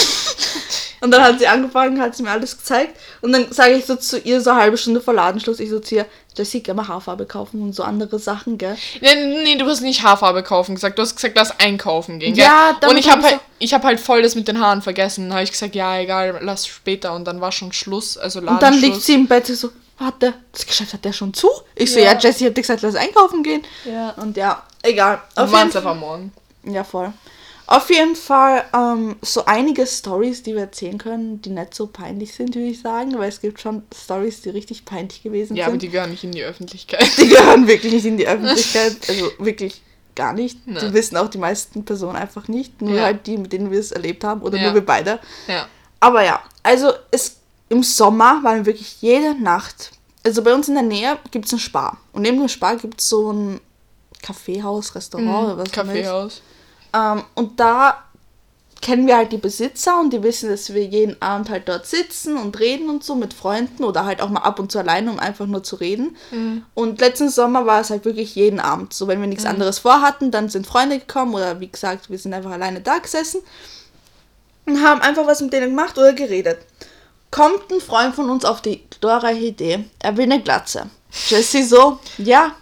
Und 1.01 1.11
dann 1.13 1.23
hat 1.23 1.39
sie 1.39 1.47
angefangen, 1.47 2.01
hat 2.01 2.17
sie 2.17 2.23
mir 2.23 2.31
alles 2.31 2.57
gezeigt. 2.59 2.99
Und 3.21 3.33
dann 3.33 3.51
sage 3.53 3.75
ich 3.75 3.87
so 3.87 3.97
zu 3.97 4.19
ihr, 4.19 4.41
so 4.41 4.51
eine 4.51 4.61
halbe 4.61 4.77
Stunde 4.77 5.01
vor 5.01 5.15
Ladenschluss, 5.15 5.61
ich 5.61 5.71
so 5.71 5.79
zu 5.81 5.97
ihr, 5.97 6.07
Jessie, 6.37 6.63
geh 6.63 6.73
mal 6.73 6.87
Haarfarbe 6.87 7.27
kaufen 7.27 7.63
und 7.63 7.73
so 7.75 7.83
andere 7.83 8.19
Sachen, 8.19 8.59
gell? 8.59 8.77
Nee, 9.01 9.15
nee, 9.43 9.57
du 9.57 9.67
hast 9.67 9.81
nicht 9.81 10.03
Haarfarbe 10.03 10.43
kaufen 10.43 10.75
gesagt, 10.77 10.99
du 10.99 11.03
hast 11.03 11.17
gesagt, 11.17 11.35
lass 11.37 11.59
einkaufen 11.59 12.19
gehen. 12.19 12.35
Gell? 12.35 12.45
Ja, 12.45 12.71
Und 12.71 12.83
damit 12.83 12.99
ich 12.99 13.11
habe 13.11 13.23
hab 13.23 13.27
ich 13.29 13.33
halt, 13.33 13.43
ich 13.59 13.75
hab 13.75 13.85
halt 13.85 14.01
voll 14.01 14.23
das 14.23 14.35
mit 14.35 14.47
den 14.49 14.61
Haaren 14.61 14.83
vergessen. 14.83 15.25
Dann 15.25 15.35
habe 15.35 15.45
ich 15.45 15.51
gesagt, 15.53 15.75
ja, 15.75 15.99
egal, 15.99 16.39
lass 16.43 16.67
später. 16.67 17.15
Und 17.15 17.25
dann 17.25 17.41
war 17.41 17.51
schon 17.53 17.73
Schluss, 17.73 18.17
also 18.17 18.39
Und 18.41 18.47
dann 18.47 18.55
Ladenschluss. 18.57 18.83
liegt 18.83 19.03
sie 19.03 19.15
im 19.15 19.27
Bett, 19.27 19.47
so, 19.47 19.71
warte, 19.99 20.35
das 20.53 20.65
Geschäft 20.67 20.93
hat 20.93 21.05
der 21.05 21.13
schon 21.13 21.35
zu? 21.35 21.49
Ich 21.75 21.93
so, 21.93 21.99
Ja. 21.99 22.13
ja, 22.13 22.19
Jessie 22.19 22.47
hat 22.47 22.57
dir 22.57 22.61
gesagt, 22.63 22.83
lass 22.83 22.95
einkaufen 22.95 23.43
gehen. 23.43 23.63
Ja. 23.85 24.11
Und 24.11 24.37
ja, 24.37 24.63
egal. 24.83 25.21
Und 25.35 25.43
Auf 25.43 25.51
waren 25.53 25.59
jeden 25.67 25.71
es 25.71 25.77
einfach 25.77 25.97
morgen. 25.97 26.33
Ja, 26.65 26.85
voll. 26.85 27.13
Auf 27.71 27.91
jeden 27.91 28.17
Fall 28.17 28.65
ähm, 28.75 29.17
so 29.21 29.45
einige 29.45 29.87
Stories, 29.87 30.43
die 30.43 30.55
wir 30.55 30.63
erzählen 30.63 30.97
können, 30.97 31.43
die 31.43 31.51
nicht 31.51 31.75
so 31.75 31.87
peinlich 31.87 32.33
sind, 32.35 32.55
würde 32.55 32.69
ich 32.69 32.81
sagen, 32.81 33.19
weil 33.19 33.29
es 33.29 33.43
gibt 33.43 33.61
schon 33.61 33.83
Stories, 33.95 34.41
die 34.41 34.49
richtig 34.49 34.87
peinlich 34.87 35.23
gewesen 35.23 35.55
Ja, 35.55 35.65
aber 35.67 35.73
sind. 35.73 35.83
die 35.83 35.91
gehören 35.91 36.11
nicht 36.11 36.25
in 36.25 36.33
die 36.33 36.43
Öffentlichkeit. 36.45 37.07
Die 37.19 37.29
gehören 37.29 37.69
wirklich 37.69 37.93
nicht 37.93 38.07
in 38.07 38.17
die 38.17 38.27
Öffentlichkeit, 38.27 38.97
also 39.09 39.31
wirklich 39.39 39.83
gar 40.15 40.33
nicht. 40.33 40.67
Ne. 40.67 40.81
Die 40.81 40.95
wissen 40.95 41.19
auch 41.19 41.29
die 41.29 41.37
meisten 41.37 41.85
Personen 41.85 42.17
einfach 42.17 42.49
nicht, 42.49 42.81
nur 42.81 42.97
Ja. 42.97 43.03
halt 43.05 43.27
die, 43.27 43.37
mit 43.37 43.53
denen 43.53 43.71
wir 43.71 43.79
es 43.81 43.93
erlebt 43.93 44.25
haben 44.25 44.41
oder 44.41 44.57
Ja. 44.57 44.65
nur 44.65 44.75
wir 44.75 44.87
beide. 44.87 45.19
ja. 45.47 45.67
Aber 46.01 46.25
ja, 46.25 46.41
also 46.63 46.93
es, 47.11 47.37
im 47.69 47.83
Sommer 47.83 48.41
waren 48.45 48.59
wir 48.59 48.67
wirklich 48.67 49.03
jede 49.03 49.35
Nacht, 49.35 49.91
also 50.25 50.43
bei 50.43 50.55
uns 50.55 50.69
in 50.69 50.75
der 50.75 50.85
Nähe 50.85 51.19
gibt 51.33 51.45
es 51.47 51.53
ein 51.53 51.59
Spar 51.59 51.99
und 52.13 52.23
neben 52.23 52.39
dem 52.39 52.49
Spar 52.49 52.77
gibt 52.77 53.01
es 53.03 53.09
so 53.11 53.31
ein 53.33 53.61
Kaffeehaus, 54.23 54.95
Restaurant 54.95 55.29
oder 55.55 55.59
was 55.59 55.69
auch 55.71 55.83
immer. 55.83 55.93
Kaffeehaus. 55.93 56.41
Ähm, 56.95 57.23
und 57.35 57.61
da 57.61 58.03
kennen 58.81 59.07
wir 59.07 59.17
halt 59.17 59.33
die 59.33 59.39
Besitzer 59.39 59.99
und 59.99 60.13
die 60.13 60.23
wissen, 60.23 60.49
dass 60.49 60.73
wir 60.73 60.85
jeden 60.85 61.21
Abend 61.21 61.51
halt 61.51 61.69
dort 61.69 61.87
sitzen 61.87 62.37
und 62.37 62.59
reden 62.61 62.89
und 62.89 63.03
so 63.03 63.17
mit 63.17 63.35
Freunden 63.35 63.83
oder 63.83 64.05
halt 64.05 64.23
auch 64.23 64.29
mal 64.29 64.43
ab 64.43 64.61
und 64.61 64.71
zu 64.71 64.79
alleine, 64.79 65.11
um 65.11 65.19
einfach 65.19 65.47
nur 65.47 65.65
zu 65.65 65.77
reden. 65.77 66.17
Und 66.75 67.01
letzten 67.01 67.29
Sommer 67.29 67.67
war 67.67 67.81
es 67.81 67.91
halt 67.91 68.05
wirklich 68.05 68.37
jeden 68.37 68.61
Abend. 68.61 68.95
So, 68.95 69.09
wenn 69.09 69.21
wir 69.21 69.27
nichts 69.27 69.45
anderes 69.45 69.81
vorhatten, 69.81 70.31
dann 70.31 70.49
sind 70.49 70.67
Freunde 70.67 71.01
gekommen 71.01 71.35
oder 71.35 71.59
wie 71.61 71.69
gesagt, 71.69 72.09
wir 72.09 72.19
sind 72.19 72.35
einfach 72.35 72.53
alleine 72.53 72.81
da 72.81 72.99
gesessen 72.99 73.43
und 74.67 74.83
haben 74.83 75.01
einfach 75.01 75.27
was 75.27 75.41
mit 75.41 75.53
denen 75.53 75.71
gemacht 75.71 75.99
oder 75.99 76.13
geredet. 76.13 76.59
Kommt 77.31 77.71
ein 77.73 77.81
Freund 77.81 78.15
von 78.15 78.31
uns 78.31 78.45
auf 78.45 78.63
die 78.63 78.85
glorreiche 79.01 79.45
Idee, 79.45 79.85
er 79.99 80.17
will 80.17 80.25
eine 80.25 80.41
Glatze. 80.41 80.89
Jessie 81.29 81.65
so, 81.65 81.99
ja, 82.19 82.53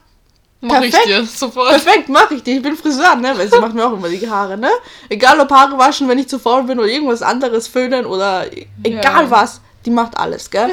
Mach 0.60 0.80
ich 0.82 0.90
Perfekt. 0.90 1.06
dir 1.08 1.24
sofort. 1.24 1.68
Perfekt, 1.68 2.08
mache 2.08 2.34
ich 2.34 2.42
die. 2.42 2.56
Ich 2.56 2.62
bin 2.62 2.76
Friseur, 2.76 3.14
ne? 3.16 3.32
Weil 3.36 3.50
sie 3.50 3.58
macht 3.60 3.74
mir 3.74 3.86
auch 3.86 3.92
immer 3.92 4.08
die 4.08 4.28
Haare, 4.28 4.56
ne? 4.56 4.70
Egal 5.08 5.38
ob 5.40 5.50
Haare 5.50 5.76
waschen, 5.78 6.08
wenn 6.08 6.18
ich 6.18 6.28
zu 6.28 6.38
faul 6.38 6.62
bin 6.64 6.78
oder 6.78 6.88
irgendwas 6.88 7.22
anderes 7.22 7.68
föhnen 7.68 8.06
oder 8.06 8.46
egal 8.82 9.24
Ja. 9.24 9.30
was. 9.30 9.60
Die 9.84 9.90
macht 9.90 10.16
alles, 10.18 10.50
gell? 10.50 10.70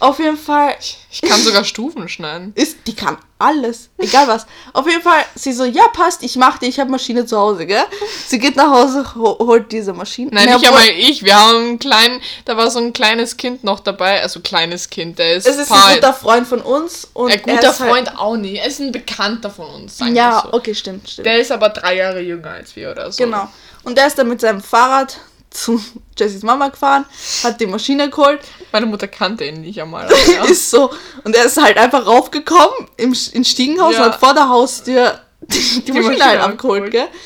Auf 0.00 0.18
jeden 0.18 0.36
Fall 0.36 0.74
Ich 1.10 1.22
kann 1.22 1.40
sogar 1.42 1.64
Stufen 1.72 2.08
schneiden. 2.08 2.52
ist, 2.54 2.78
die 2.86 2.94
kann 2.94 3.16
alles. 3.38 3.90
Egal 3.98 4.28
was. 4.28 4.46
Auf 4.72 4.86
jeden 4.86 5.02
Fall, 5.02 5.22
sie 5.34 5.52
so, 5.52 5.64
ja, 5.64 5.88
passt, 5.88 6.22
ich 6.22 6.36
mach 6.36 6.56
die, 6.58 6.66
ich 6.66 6.80
habe 6.80 6.90
Maschine 6.90 7.26
zu 7.26 7.36
Hause, 7.36 7.66
gell? 7.66 7.84
Sie 8.26 8.38
geht 8.38 8.56
nach 8.56 8.70
Hause, 8.70 9.04
ho 9.14 9.36
holt 9.40 9.70
diese 9.72 9.92
Maschine. 9.92 10.30
Nein, 10.32 10.48
obwohl- 10.54 10.68
einmal 10.68 10.88
ich. 10.88 11.22
Wir 11.22 11.36
haben 11.38 11.56
einen 11.56 11.78
kleinen, 11.78 12.20
da 12.46 12.56
war 12.56 12.70
so 12.70 12.78
ein 12.78 12.92
kleines 12.94 13.36
Kind 13.36 13.62
noch 13.64 13.80
dabei. 13.80 14.22
Also 14.22 14.40
kleines 14.40 14.88
Kind, 14.88 15.18
der 15.18 15.34
ist, 15.34 15.46
Es 15.46 15.56
ist 15.58 15.70
ein 15.70 15.94
guter 15.96 16.14
Freund 16.14 16.46
von 16.46 16.60
uns 16.62 17.08
und 17.12 17.30
ein 17.30 17.38
er 17.38 17.56
guter 17.56 17.66
halt- 17.68 17.76
Freund 17.90 18.18
auch 18.18 18.36
nicht. 18.36 18.56
Er 18.60 18.66
ist 18.66 18.80
ein 18.80 18.90
Bekannter 18.92 19.50
von 19.50 19.66
uns, 19.66 19.98
sagen 19.98 20.14
Ja, 20.16 20.42
so. 20.44 20.52
okay, 20.54 20.74
stimmt, 20.74 21.08
stimmt. 21.10 21.26
Der 21.26 21.38
ist 21.38 21.52
aber 21.52 21.68
drei 21.68 21.96
Jahre 21.96 22.20
jünger 22.20 22.50
als 22.50 22.74
wir 22.74 22.90
oder 22.90 23.12
so. 23.12 23.22
Genau. 23.22 23.48
Und 23.84 23.98
der 23.98 24.06
ist 24.06 24.18
dann 24.18 24.28
mit 24.28 24.40
seinem 24.40 24.60
Fahrrad 24.62 25.18
zu 25.56 25.80
Jessys 26.18 26.42
Mama 26.42 26.68
gefahren, 26.68 27.04
hat 27.42 27.60
die 27.60 27.66
Maschine 27.66 28.10
geholt, 28.10 28.40
Meine 28.72 28.86
Mutter 28.86 29.08
kannte 29.08 29.44
ihn 29.44 29.60
nicht 29.62 29.80
einmal. 29.80 30.08
Ja. 30.34 30.44
ist 30.44 30.70
so. 30.70 30.90
Und 31.24 31.34
er 31.36 31.44
ist 31.46 31.60
halt 31.62 31.76
einfach 31.78 32.06
raufgekommen 32.06 32.88
im, 32.96 33.14
ins 33.32 33.48
Stiegenhaus 33.48 33.94
Ja. 33.94 34.04
und 34.06 34.12
hat 34.12 34.20
vor 34.20 34.34
der 34.34 34.48
Haustür 34.48 35.20
die, 35.40 35.58
die, 35.84 35.92
Maschine, 35.92 36.08
Maschine 36.08 36.24
halt 36.24 36.40
abgeholt, 36.40 36.84
abgeholt. 36.84 37.10
gell? 37.10 37.20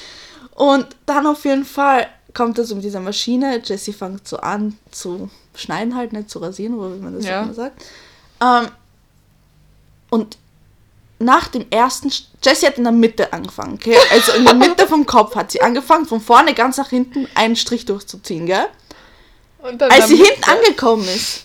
Und 0.55 0.87
dann 1.07 1.27
auf 1.27 1.45
jeden 1.45 1.65
Fall 1.65 2.07
kommt 2.35 2.59
er 2.59 2.65
so 2.65 2.75
mit 2.75 2.85
dieser 2.85 3.01
Maschine. 3.01 3.61
Jessie 3.65 3.93
fängt 3.93 4.27
so 4.29 4.37
an 4.39 4.79
zu 4.91 5.31
schneiden 5.55 5.97
halt, 5.97 6.13
nicht 6.13 6.31
zu 6.31 6.39
rasieren, 6.39 6.75
oder 6.79 6.95
wie 6.95 7.01
man 7.01 7.15
das 7.17 7.25
Ja. 7.25 7.43
immer 7.43 7.55
sagt. 7.55 7.83
Ähm, 8.43 8.69
und 10.11 10.37
nach 11.21 11.49
dem 11.49 11.67
ersten, 11.71 12.11
Jessie 12.43 12.67
hat 12.67 12.79
in 12.79 12.85
der 12.85 12.93
Mitte 12.93 13.33
angefangen, 13.33 13.75
okay? 13.75 13.97
Also 14.11 14.33
in 14.33 14.45
der 14.45 14.55
Mitte 14.69 14.87
vom 14.89 15.07
Kopf 15.07 15.37
hat 15.37 15.53
sie 15.53 15.61
angefangen, 15.61 16.07
von 16.07 16.21
vorne 16.21 16.55
ganz 16.55 16.79
nach 16.79 16.89
hinten 16.89 17.29
einen 17.35 17.57
Strich 17.57 17.85
durchzuziehen, 17.85 18.47
gell? 18.47 18.67
Als 19.63 20.09
sie 20.09 20.17
hinten 20.17 20.45
angekommen 20.45 21.05
ist, 21.05 21.45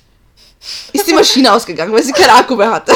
ist 0.94 1.08
die 1.08 1.14
Maschine 1.14 1.54
ausgegangen, 1.54 1.94
weil 1.94 2.02
sie 2.04 2.12
keinen 2.12 2.32
Akku 2.32 2.56
mehr 2.56 2.72
hatte. 2.72 2.94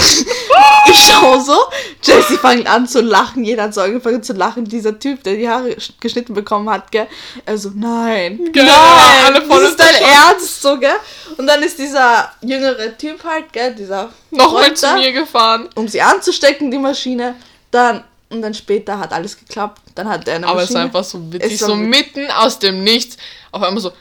Ich 0.91 1.05
schaue 1.07 1.39
so, 1.41 1.55
Jessie 2.01 2.37
fängt 2.37 2.65
an 2.67 2.87
zu 2.87 3.01
lachen, 3.01 3.43
jeder 3.43 3.63
hat 3.63 3.73
so 3.75 3.81
angefangen 3.81 4.23
zu 4.23 4.33
lachen, 4.33 4.65
dieser 4.65 4.97
Typ, 4.97 5.23
der 5.23 5.35
die 5.35 5.47
Haare 5.47 5.69
sch- 5.73 5.91
geschnitten 5.99 6.33
bekommen 6.33 6.67
hat, 6.69 6.91
gell? 6.91 7.07
Also, 7.45 7.71
nein, 7.75 8.39
Gell, 8.51 8.65
nein, 8.65 9.25
alle 9.25 9.41
voll 9.45 9.61
das 9.61 9.71
ist 9.71 9.79
dein 9.79 9.95
Ernst, 9.95 10.61
so, 10.61 10.79
gell? 10.79 10.95
Und 11.37 11.45
dann 11.45 11.61
ist 11.61 11.77
dieser 11.77 12.31
jüngere 12.41 12.97
Typ 12.97 13.23
halt, 13.23 13.53
gell, 13.53 13.75
dieser 13.75 14.09
nochmal 14.31 14.73
zu 14.73 14.91
mir 14.95 15.11
gefahren. 15.11 15.69
um 15.75 15.87
sie 15.87 16.01
anzustecken, 16.01 16.71
die 16.71 16.79
Maschine, 16.79 17.35
dann, 17.69 18.03
und 18.29 18.41
dann 18.41 18.53
später 18.55 18.97
hat 18.97 19.13
alles 19.13 19.37
geklappt, 19.37 19.81
dann 19.93 20.09
hat 20.09 20.27
er 20.27 20.35
eine 20.37 20.47
Aber 20.47 20.63
es 20.63 20.69
Maschine. 20.71 20.79
war 20.79 20.85
einfach 20.85 21.03
so 21.03 21.31
witzig, 21.31 21.53
Es 21.53 21.59
so 21.59 21.77
witzig. 21.77 21.87
mitten 22.15 22.31
aus 22.31 22.57
dem 22.57 22.83
Nichts. 22.83 23.17
Auf 23.51 23.61
einmal 23.61 23.81
so. 23.81 23.91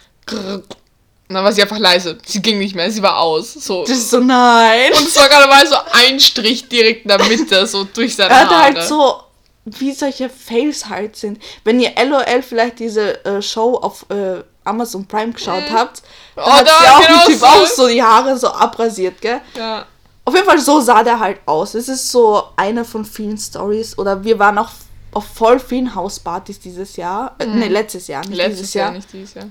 Und 1.28 1.34
dann 1.34 1.44
war 1.44 1.52
sie 1.52 1.60
einfach 1.62 1.78
leise. 1.78 2.16
Sie 2.24 2.40
ging 2.40 2.58
nicht 2.58 2.74
mehr, 2.74 2.90
sie 2.90 3.02
war 3.02 3.18
aus. 3.18 3.52
So. 3.52 3.82
Das 3.82 3.96
ist 3.98 4.10
so, 4.10 4.18
nein. 4.20 4.90
Und 4.98 5.06
es 5.06 5.16
war 5.16 5.28
gerade 5.28 5.46
mal 5.48 5.66
so 5.66 5.76
ein 5.92 6.18
Strich 6.18 6.68
direkt 6.68 7.02
in 7.02 7.08
der 7.08 7.22
Mitte, 7.24 7.66
so 7.66 7.84
durch 7.84 8.16
seine 8.16 8.30
Er 8.30 8.40
hatte 8.40 8.54
Haare. 8.54 8.62
halt 8.62 8.82
so, 8.84 9.20
wie 9.66 9.92
solche 9.92 10.30
Fails 10.30 10.88
halt 10.88 11.16
sind. 11.16 11.38
Wenn 11.64 11.80
ihr 11.80 11.92
LOL 12.02 12.42
vielleicht 12.42 12.78
diese 12.78 13.22
äh, 13.26 13.42
Show 13.42 13.74
auf 13.74 14.06
äh, 14.10 14.42
Amazon 14.64 15.06
Prime 15.06 15.32
geschaut 15.32 15.64
habt, 15.70 16.02
dann 16.34 16.44
Oh, 16.46 16.50
hat 16.50 16.66
da, 16.66 16.84
ja 16.84 16.92
auch 16.96 17.06
genau 17.06 17.26
Typ 17.26 17.38
so. 17.38 17.46
auch 17.46 17.66
so 17.66 17.88
die 17.88 18.02
Haare 18.02 18.38
so 18.38 18.48
abrasiert, 18.48 19.20
gell? 19.20 19.40
Ja. 19.54 19.84
Auf 20.24 20.34
jeden 20.34 20.46
Fall 20.46 20.58
so 20.58 20.80
sah 20.80 21.02
der 21.02 21.18
halt 21.20 21.40
aus. 21.46 21.74
Es 21.74 21.88
ist 21.88 22.10
so 22.10 22.42
eine 22.56 22.84
von 22.86 23.04
vielen 23.04 23.36
Stories. 23.38 23.96
Oder 23.98 24.24
wir 24.24 24.38
waren 24.38 24.56
auch 24.58 24.70
auf 25.12 25.24
voll 25.26 25.58
vielen 25.58 25.94
Hauspartys 25.94 26.60
dieses 26.60 26.96
Jahr. 26.96 27.34
Äh, 27.38 27.46
nee, 27.46 27.68
letztes 27.68 28.08
Jahr, 28.08 28.20
nicht 28.20 28.30
Mhm. 28.30 28.36
Letztes 28.36 28.56
dieses 28.58 28.74
Jahr. 28.74 28.86
Jahr. 28.86 28.94
nicht 28.96 29.12
dieses 29.12 29.34
Jahr. 29.34 29.44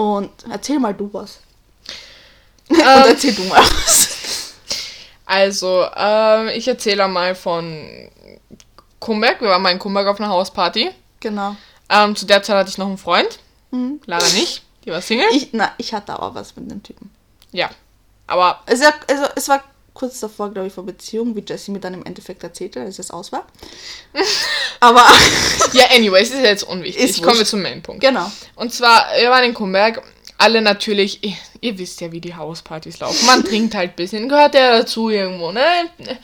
Und 0.00 0.30
erzähl 0.50 0.78
mal 0.78 0.94
du 0.94 1.10
was. 1.12 1.40
Ähm. 2.70 2.78
Und 2.78 3.08
erzähl 3.08 3.34
du 3.34 3.42
mal 3.44 3.58
was. 3.60 4.54
Also, 5.26 5.86
ähm, 5.96 6.48
ich 6.54 6.68
erzähle 6.68 7.08
mal 7.08 7.34
von 7.34 8.08
Kumberg. 9.00 9.40
Wir 9.40 9.48
waren 9.48 9.60
mal 9.60 9.72
in 9.72 9.78
Kumberg 9.80 10.06
auf 10.06 10.20
einer 10.20 10.28
Hausparty. 10.28 10.90
Genau. 11.18 11.56
Ähm, 11.88 12.14
zu 12.14 12.26
der 12.26 12.42
Zeit 12.44 12.56
hatte 12.56 12.70
ich 12.70 12.78
noch 12.78 12.86
einen 12.86 12.96
Freund. 12.96 13.40
Lara 14.06 14.24
nicht. 14.34 14.62
Die 14.84 14.90
war 14.90 15.02
Single. 15.02 15.26
Ich, 15.32 15.48
na, 15.52 15.72
ich 15.78 15.92
hatte 15.92 16.12
aber 16.12 16.34
was 16.34 16.54
mit 16.56 16.70
dem 16.70 16.82
Typen. 16.82 17.10
ja. 17.52 17.68
Aber 18.28 18.62
Also, 18.66 18.84
also 19.08 19.24
es 19.34 19.48
war 19.48 19.64
kurz 19.94 20.20
davor, 20.20 20.50
glaube 20.50 20.68
ich, 20.68 20.74
vor 20.74 20.84
Beziehung, 20.86 21.36
wie 21.36 21.44
Jessie 21.46 21.70
mir 21.72 21.80
dann 21.80 21.94
im 21.94 22.04
Endeffekt 22.04 22.42
erzählte, 22.42 22.80
als 22.80 22.98
es 22.98 23.10
aus 23.10 23.32
war. 23.32 23.46
Aber 24.80 25.04
Ja, 25.72 25.86
anyways, 25.94 26.30
ist 26.30 26.36
ja 26.36 26.44
jetzt 26.44 26.64
unwichtig. 26.64 27.04
Ist 27.04 27.20
wir 27.20 27.26
wurscht. 27.28 27.46
zum 27.46 27.62
Mainpunkt. 27.62 28.00
genau. 28.00 28.30
Und 28.56 28.72
zwar, 28.72 29.06
wir 29.18 29.30
waren 29.30 29.44
in 29.44 29.54
Kumberg, 29.54 30.02
alle 30.38 30.62
natürlich, 30.62 31.22
ihr, 31.22 31.34
ihr 31.60 31.78
wisst 31.78 32.00
ja, 32.00 32.10
wie 32.12 32.20
die 32.20 32.34
Hauspartys 32.34 32.98
laufen. 33.00 33.26
Man 33.26 33.44
trinkt 33.46 33.74
halt 33.74 33.90
ein 33.92 33.96
bisschen, 33.96 34.28
gehört 34.28 34.54
ja 34.54 34.78
dazu 34.78 35.10
irgendwo, 35.10 35.52
ne? 35.52 35.62
Aber 35.98 36.16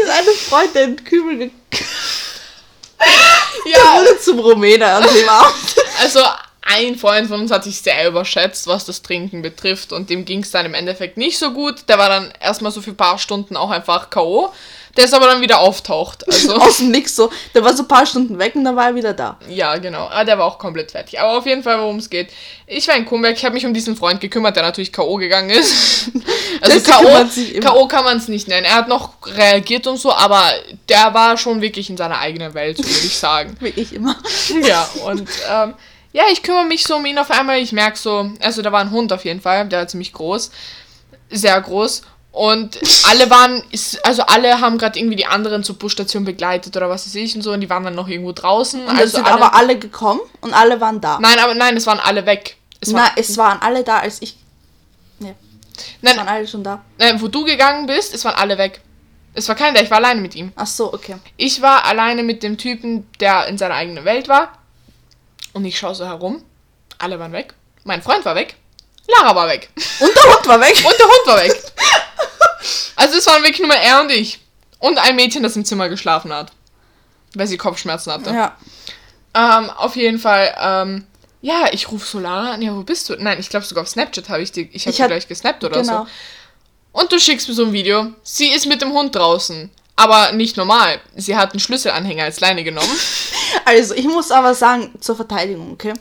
dieser 0.00 0.14
eine 0.14 0.30
Freund, 0.32 0.74
der 0.74 0.84
in 0.84 0.96
den 0.96 1.04
Kübel 1.04 1.36
ge 1.38 1.50
der 3.00 3.72
Ja, 3.72 4.00
wurde 4.00 4.18
zum 4.20 4.38
Rumäner 4.38 4.96
an 4.96 5.02
dem 5.14 5.28
Abend. 5.28 5.54
also 6.00 6.20
ein 6.72 6.96
Freund 6.96 7.28
von 7.28 7.40
uns 7.40 7.50
hat 7.50 7.64
sich 7.64 7.80
sehr 7.80 8.08
überschätzt, 8.08 8.66
was 8.66 8.84
das 8.84 9.02
Trinken 9.02 9.42
betrifft 9.42 9.92
und 9.92 10.10
dem 10.10 10.24
ging 10.24 10.42
es 10.42 10.50
dann 10.50 10.66
im 10.66 10.74
Endeffekt 10.74 11.16
nicht 11.16 11.38
so 11.38 11.52
gut. 11.52 11.88
Der 11.88 11.98
war 11.98 12.08
dann 12.08 12.32
erstmal 12.40 12.72
so 12.72 12.80
für 12.80 12.90
ein 12.90 12.96
paar 12.96 13.18
Stunden 13.18 13.56
auch 13.56 13.70
einfach 13.70 14.10
K.O. 14.10 14.52
Der 14.96 15.04
ist 15.04 15.14
aber 15.14 15.26
dann 15.26 15.40
wieder 15.40 15.60
auftaucht. 15.60 16.26
Also, 16.28 16.54
Aus 16.60 16.78
dem 16.78 16.90
Nix 16.90 17.14
so. 17.14 17.30
Der 17.54 17.64
war 17.64 17.76
so 17.76 17.84
ein 17.84 17.88
paar 17.88 18.06
Stunden 18.06 18.38
weg 18.38 18.54
und 18.56 18.64
dann 18.64 18.76
war 18.76 18.88
er 18.88 18.94
wieder 18.94 19.12
da. 19.14 19.38
ja, 19.48 19.76
genau. 19.76 20.08
Ah, 20.10 20.24
der 20.24 20.38
war 20.38 20.46
auch 20.46 20.58
komplett 20.58 20.90
fertig. 20.90 21.20
Aber 21.20 21.38
auf 21.38 21.46
jeden 21.46 21.62
Fall, 21.62 21.78
worum 21.78 21.96
es 21.96 22.10
geht. 22.10 22.30
Ich 22.66 22.88
war 22.88 22.96
in 22.96 23.04
Kumberg, 23.04 23.36
ich 23.36 23.44
habe 23.44 23.54
mich 23.54 23.66
um 23.66 23.74
diesen 23.74 23.96
Freund 23.96 24.20
gekümmert, 24.20 24.56
der 24.56 24.62
natürlich 24.64 24.92
K.O. 24.92 25.16
gegangen 25.16 25.50
ist. 25.50 26.10
Also. 26.62 26.92
K.O. 27.60 27.88
kann 27.88 28.04
man 28.04 28.18
es 28.18 28.28
nicht 28.28 28.46
nennen. 28.46 28.66
Er 28.66 28.74
hat 28.74 28.88
noch 28.88 29.14
reagiert 29.24 29.86
und 29.86 29.96
so, 29.96 30.12
aber 30.12 30.42
der 30.90 31.14
war 31.14 31.38
schon 31.38 31.62
wirklich 31.62 31.88
in 31.88 31.96
seiner 31.96 32.18
eigenen 32.18 32.52
Welt, 32.52 32.76
würde 32.76 32.90
ich 32.90 33.16
sagen. 33.16 33.56
Wie 33.60 33.68
ich 33.68 33.94
immer. 33.94 34.16
Ja, 34.62 34.86
und 35.06 35.26
ähm, 35.50 35.74
ja, 36.12 36.24
ich 36.32 36.42
kümmere 36.42 36.64
mich 36.64 36.84
so 36.84 36.96
um 36.96 37.06
ihn 37.06 37.18
auf 37.18 37.30
einmal. 37.30 37.58
Ich 37.58 37.72
merke 37.72 37.98
so, 37.98 38.30
also 38.40 38.62
da 38.62 38.72
war 38.72 38.80
ein 38.80 38.90
Hund 38.90 39.12
auf 39.12 39.24
jeden 39.24 39.40
Fall, 39.40 39.68
der 39.68 39.80
war 39.80 39.88
ziemlich 39.88 40.12
groß, 40.12 40.50
sehr 41.30 41.60
groß. 41.60 42.02
Und 42.32 42.78
alle 43.08 43.28
waren, 43.28 43.62
also 44.04 44.22
alle 44.22 44.60
haben 44.60 44.78
gerade 44.78 44.98
irgendwie 44.98 45.16
die 45.16 45.26
anderen 45.26 45.64
zur 45.64 45.76
Busstation 45.76 46.24
begleitet 46.24 46.76
oder 46.76 46.88
was 46.88 47.06
weiß 47.06 47.14
ich 47.16 47.34
und 47.34 47.42
so. 47.42 47.52
Und 47.52 47.60
die 47.60 47.68
waren 47.68 47.82
dann 47.82 47.96
noch 47.96 48.06
irgendwo 48.08 48.32
draußen. 48.32 48.84
Und 48.84 48.96
also 48.96 49.16
sind 49.16 49.26
alle, 49.26 49.34
aber 49.34 49.54
alle 49.54 49.78
gekommen 49.78 50.20
und 50.40 50.54
alle 50.54 50.80
waren 50.80 51.00
da. 51.00 51.18
Nein, 51.20 51.38
aber 51.40 51.54
nein, 51.54 51.76
es 51.76 51.86
waren 51.86 51.98
alle 51.98 52.26
weg. 52.26 52.56
Es 52.80 52.94
war, 52.94 53.02
Nein, 53.02 53.12
es 53.16 53.36
waren 53.36 53.60
alle 53.60 53.82
da, 53.82 53.98
als 53.98 54.22
ich. 54.22 54.36
Ne, 55.18 55.34
es 56.00 56.16
waren 56.16 56.16
nein, 56.16 56.28
alle 56.28 56.46
schon 56.46 56.62
da. 56.62 56.82
nein, 56.98 57.20
wo 57.20 57.26
du 57.28 57.44
gegangen 57.44 57.86
bist, 57.86 58.14
es 58.14 58.24
waren 58.24 58.36
alle 58.36 58.56
weg. 58.58 58.80
Es 59.34 59.48
war 59.48 59.54
keiner 59.56 59.74
da, 59.74 59.82
ich 59.82 59.90
war 59.90 59.98
alleine 59.98 60.20
mit 60.20 60.34
ihm. 60.34 60.52
Ach 60.56 60.66
so, 60.66 60.92
okay. 60.92 61.16
Ich 61.36 61.62
war 61.62 61.84
alleine 61.84 62.22
mit 62.22 62.42
dem 62.42 62.58
Typen, 62.58 63.06
der 63.18 63.48
in 63.48 63.58
seiner 63.58 63.74
eigenen 63.74 64.04
Welt 64.04 64.28
war. 64.28 64.52
Und 65.52 65.64
ich 65.64 65.78
schaue 65.78 65.94
so 65.94 66.04
herum. 66.06 66.44
Alle 66.98 67.18
waren 67.18 67.32
weg. 67.32 67.54
Mein 67.84 68.02
Freund 68.02 68.24
war 68.24 68.34
weg. 68.34 68.56
Lara 69.08 69.34
war 69.34 69.48
weg. 69.48 69.70
Und 70.00 70.14
der 70.14 70.22
Hund 70.24 70.46
war 70.46 70.60
weg. 70.60 70.76
Und 70.84 70.98
der 70.98 71.06
Hund 71.06 71.26
war 71.26 71.36
weg. 71.42 71.62
Also 72.96 73.16
es 73.18 73.26
waren 73.26 73.42
wirklich 73.42 73.58
nur 73.60 73.68
mal 73.68 73.76
er 73.82 74.00
und 74.02 74.10
ich. 74.10 74.38
Und 74.78 74.98
ein 74.98 75.16
Mädchen, 75.16 75.42
das 75.42 75.56
im 75.56 75.64
Zimmer 75.64 75.88
geschlafen 75.88 76.32
hat. 76.32 76.52
Weil 77.34 77.46
sie 77.46 77.56
Kopfschmerzen 77.56 78.12
hatte. 78.12 78.30
Ja. 78.30 78.56
Ähm, 79.34 79.70
auf 79.70 79.96
jeden 79.96 80.18
Fall, 80.18 80.54
ähm, 80.60 81.06
ja, 81.40 81.68
ich 81.72 81.90
rufe 81.90 82.06
so 82.06 82.18
Lara 82.18 82.52
an. 82.52 82.62
Ja, 82.62 82.74
wo 82.76 82.82
bist 82.82 83.08
du? 83.08 83.14
Nein, 83.18 83.40
ich 83.40 83.48
glaube 83.48 83.64
sogar 83.64 83.82
auf 83.82 83.88
Snapchat 83.88 84.28
habe 84.28 84.42
ich 84.42 84.52
die, 84.52 84.68
ich 84.72 84.86
habe 84.86 84.94
die 84.96 85.02
hat- 85.02 85.08
gleich 85.10 85.26
gesnappt 85.28 85.64
oder 85.64 85.80
Genau. 85.80 86.04
so. 86.04 86.08
Und 86.92 87.10
du 87.12 87.18
schickst 87.18 87.48
mir 87.48 87.54
so 87.54 87.64
ein 87.64 87.72
Video. 87.72 88.12
Sie 88.22 88.48
ist 88.48 88.66
mit 88.66 88.82
dem 88.82 88.92
Hund 88.92 89.14
draußen. 89.14 89.70
Aber 90.02 90.32
nicht 90.32 90.56
normal. 90.56 91.00
Sie 91.16 91.36
hat 91.36 91.52
einen 91.52 91.60
Schlüsselanhänger 91.60 92.24
als 92.24 92.40
Leine 92.40 92.64
genommen. 92.64 92.88
Also, 93.64 93.94
ich 93.94 94.04
muss 94.04 94.30
aber 94.30 94.54
sagen, 94.54 94.92
zur 95.00 95.16
Verteidigung, 95.16 95.72
okay? 95.72 95.92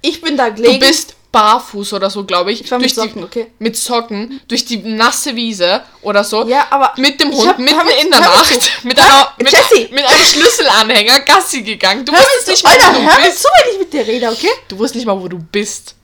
Ich 0.00 0.20
bin 0.20 0.36
da 0.36 0.50
Du 0.50 0.56
gelegen. 0.62 0.80
bist 0.80 1.14
barfuß 1.32 1.92
oder 1.94 2.10
so, 2.10 2.24
glaube 2.24 2.50
ich. 2.52 2.60
Ich 2.62 2.70
war 2.70 2.78
mit 2.78 2.86
durch 2.86 2.94
Socken, 2.94 3.20
die, 3.22 3.24
okay? 3.24 3.46
Mit 3.58 3.76
Socken, 3.76 4.40
durch 4.48 4.64
die 4.64 4.76
nasse 4.78 5.34
Wiese 5.36 5.82
oder 6.02 6.24
so. 6.24 6.46
Ja, 6.48 6.66
aber. 6.70 6.92
mit 6.96 7.20
dem 7.20 7.32
Hund 7.32 7.48
hab- 7.48 7.58
mitten 7.58 7.76
hör 7.76 8.00
in 8.00 8.10
der 8.10 8.20
hör 8.20 8.36
Nacht 8.36 8.70
mit, 8.84 8.98
Hör- 8.98 9.04
einer, 9.04 9.32
mit, 9.38 9.52
Jessie! 9.52 9.88
mit 9.92 10.04
einem 10.04 10.24
Schlüsselanhänger 10.24 11.20
Gassi 11.20 11.62
gegangen. 11.62 12.04
Du 12.04 12.12
Hör 12.12 12.20
wusstest 12.20 12.48
nicht 12.48 12.64
mal, 12.64 12.72
Alter, 12.72 12.88
wo 12.88 12.92
du 13.00 13.06
hör 13.06 13.18
mir 13.20 13.26
bist. 13.26 13.38
zu, 13.42 13.48
wenn 13.64 13.72
ich 13.72 13.78
mit 13.78 13.92
dir 13.92 14.06
rede, 14.06 14.28
okay? 14.30 14.50
Du 14.68 14.78
wusstest 14.78 14.96
nicht 14.96 15.06
mal, 15.06 15.20
wo 15.20 15.28
du 15.28 15.38
bist. 15.38 15.94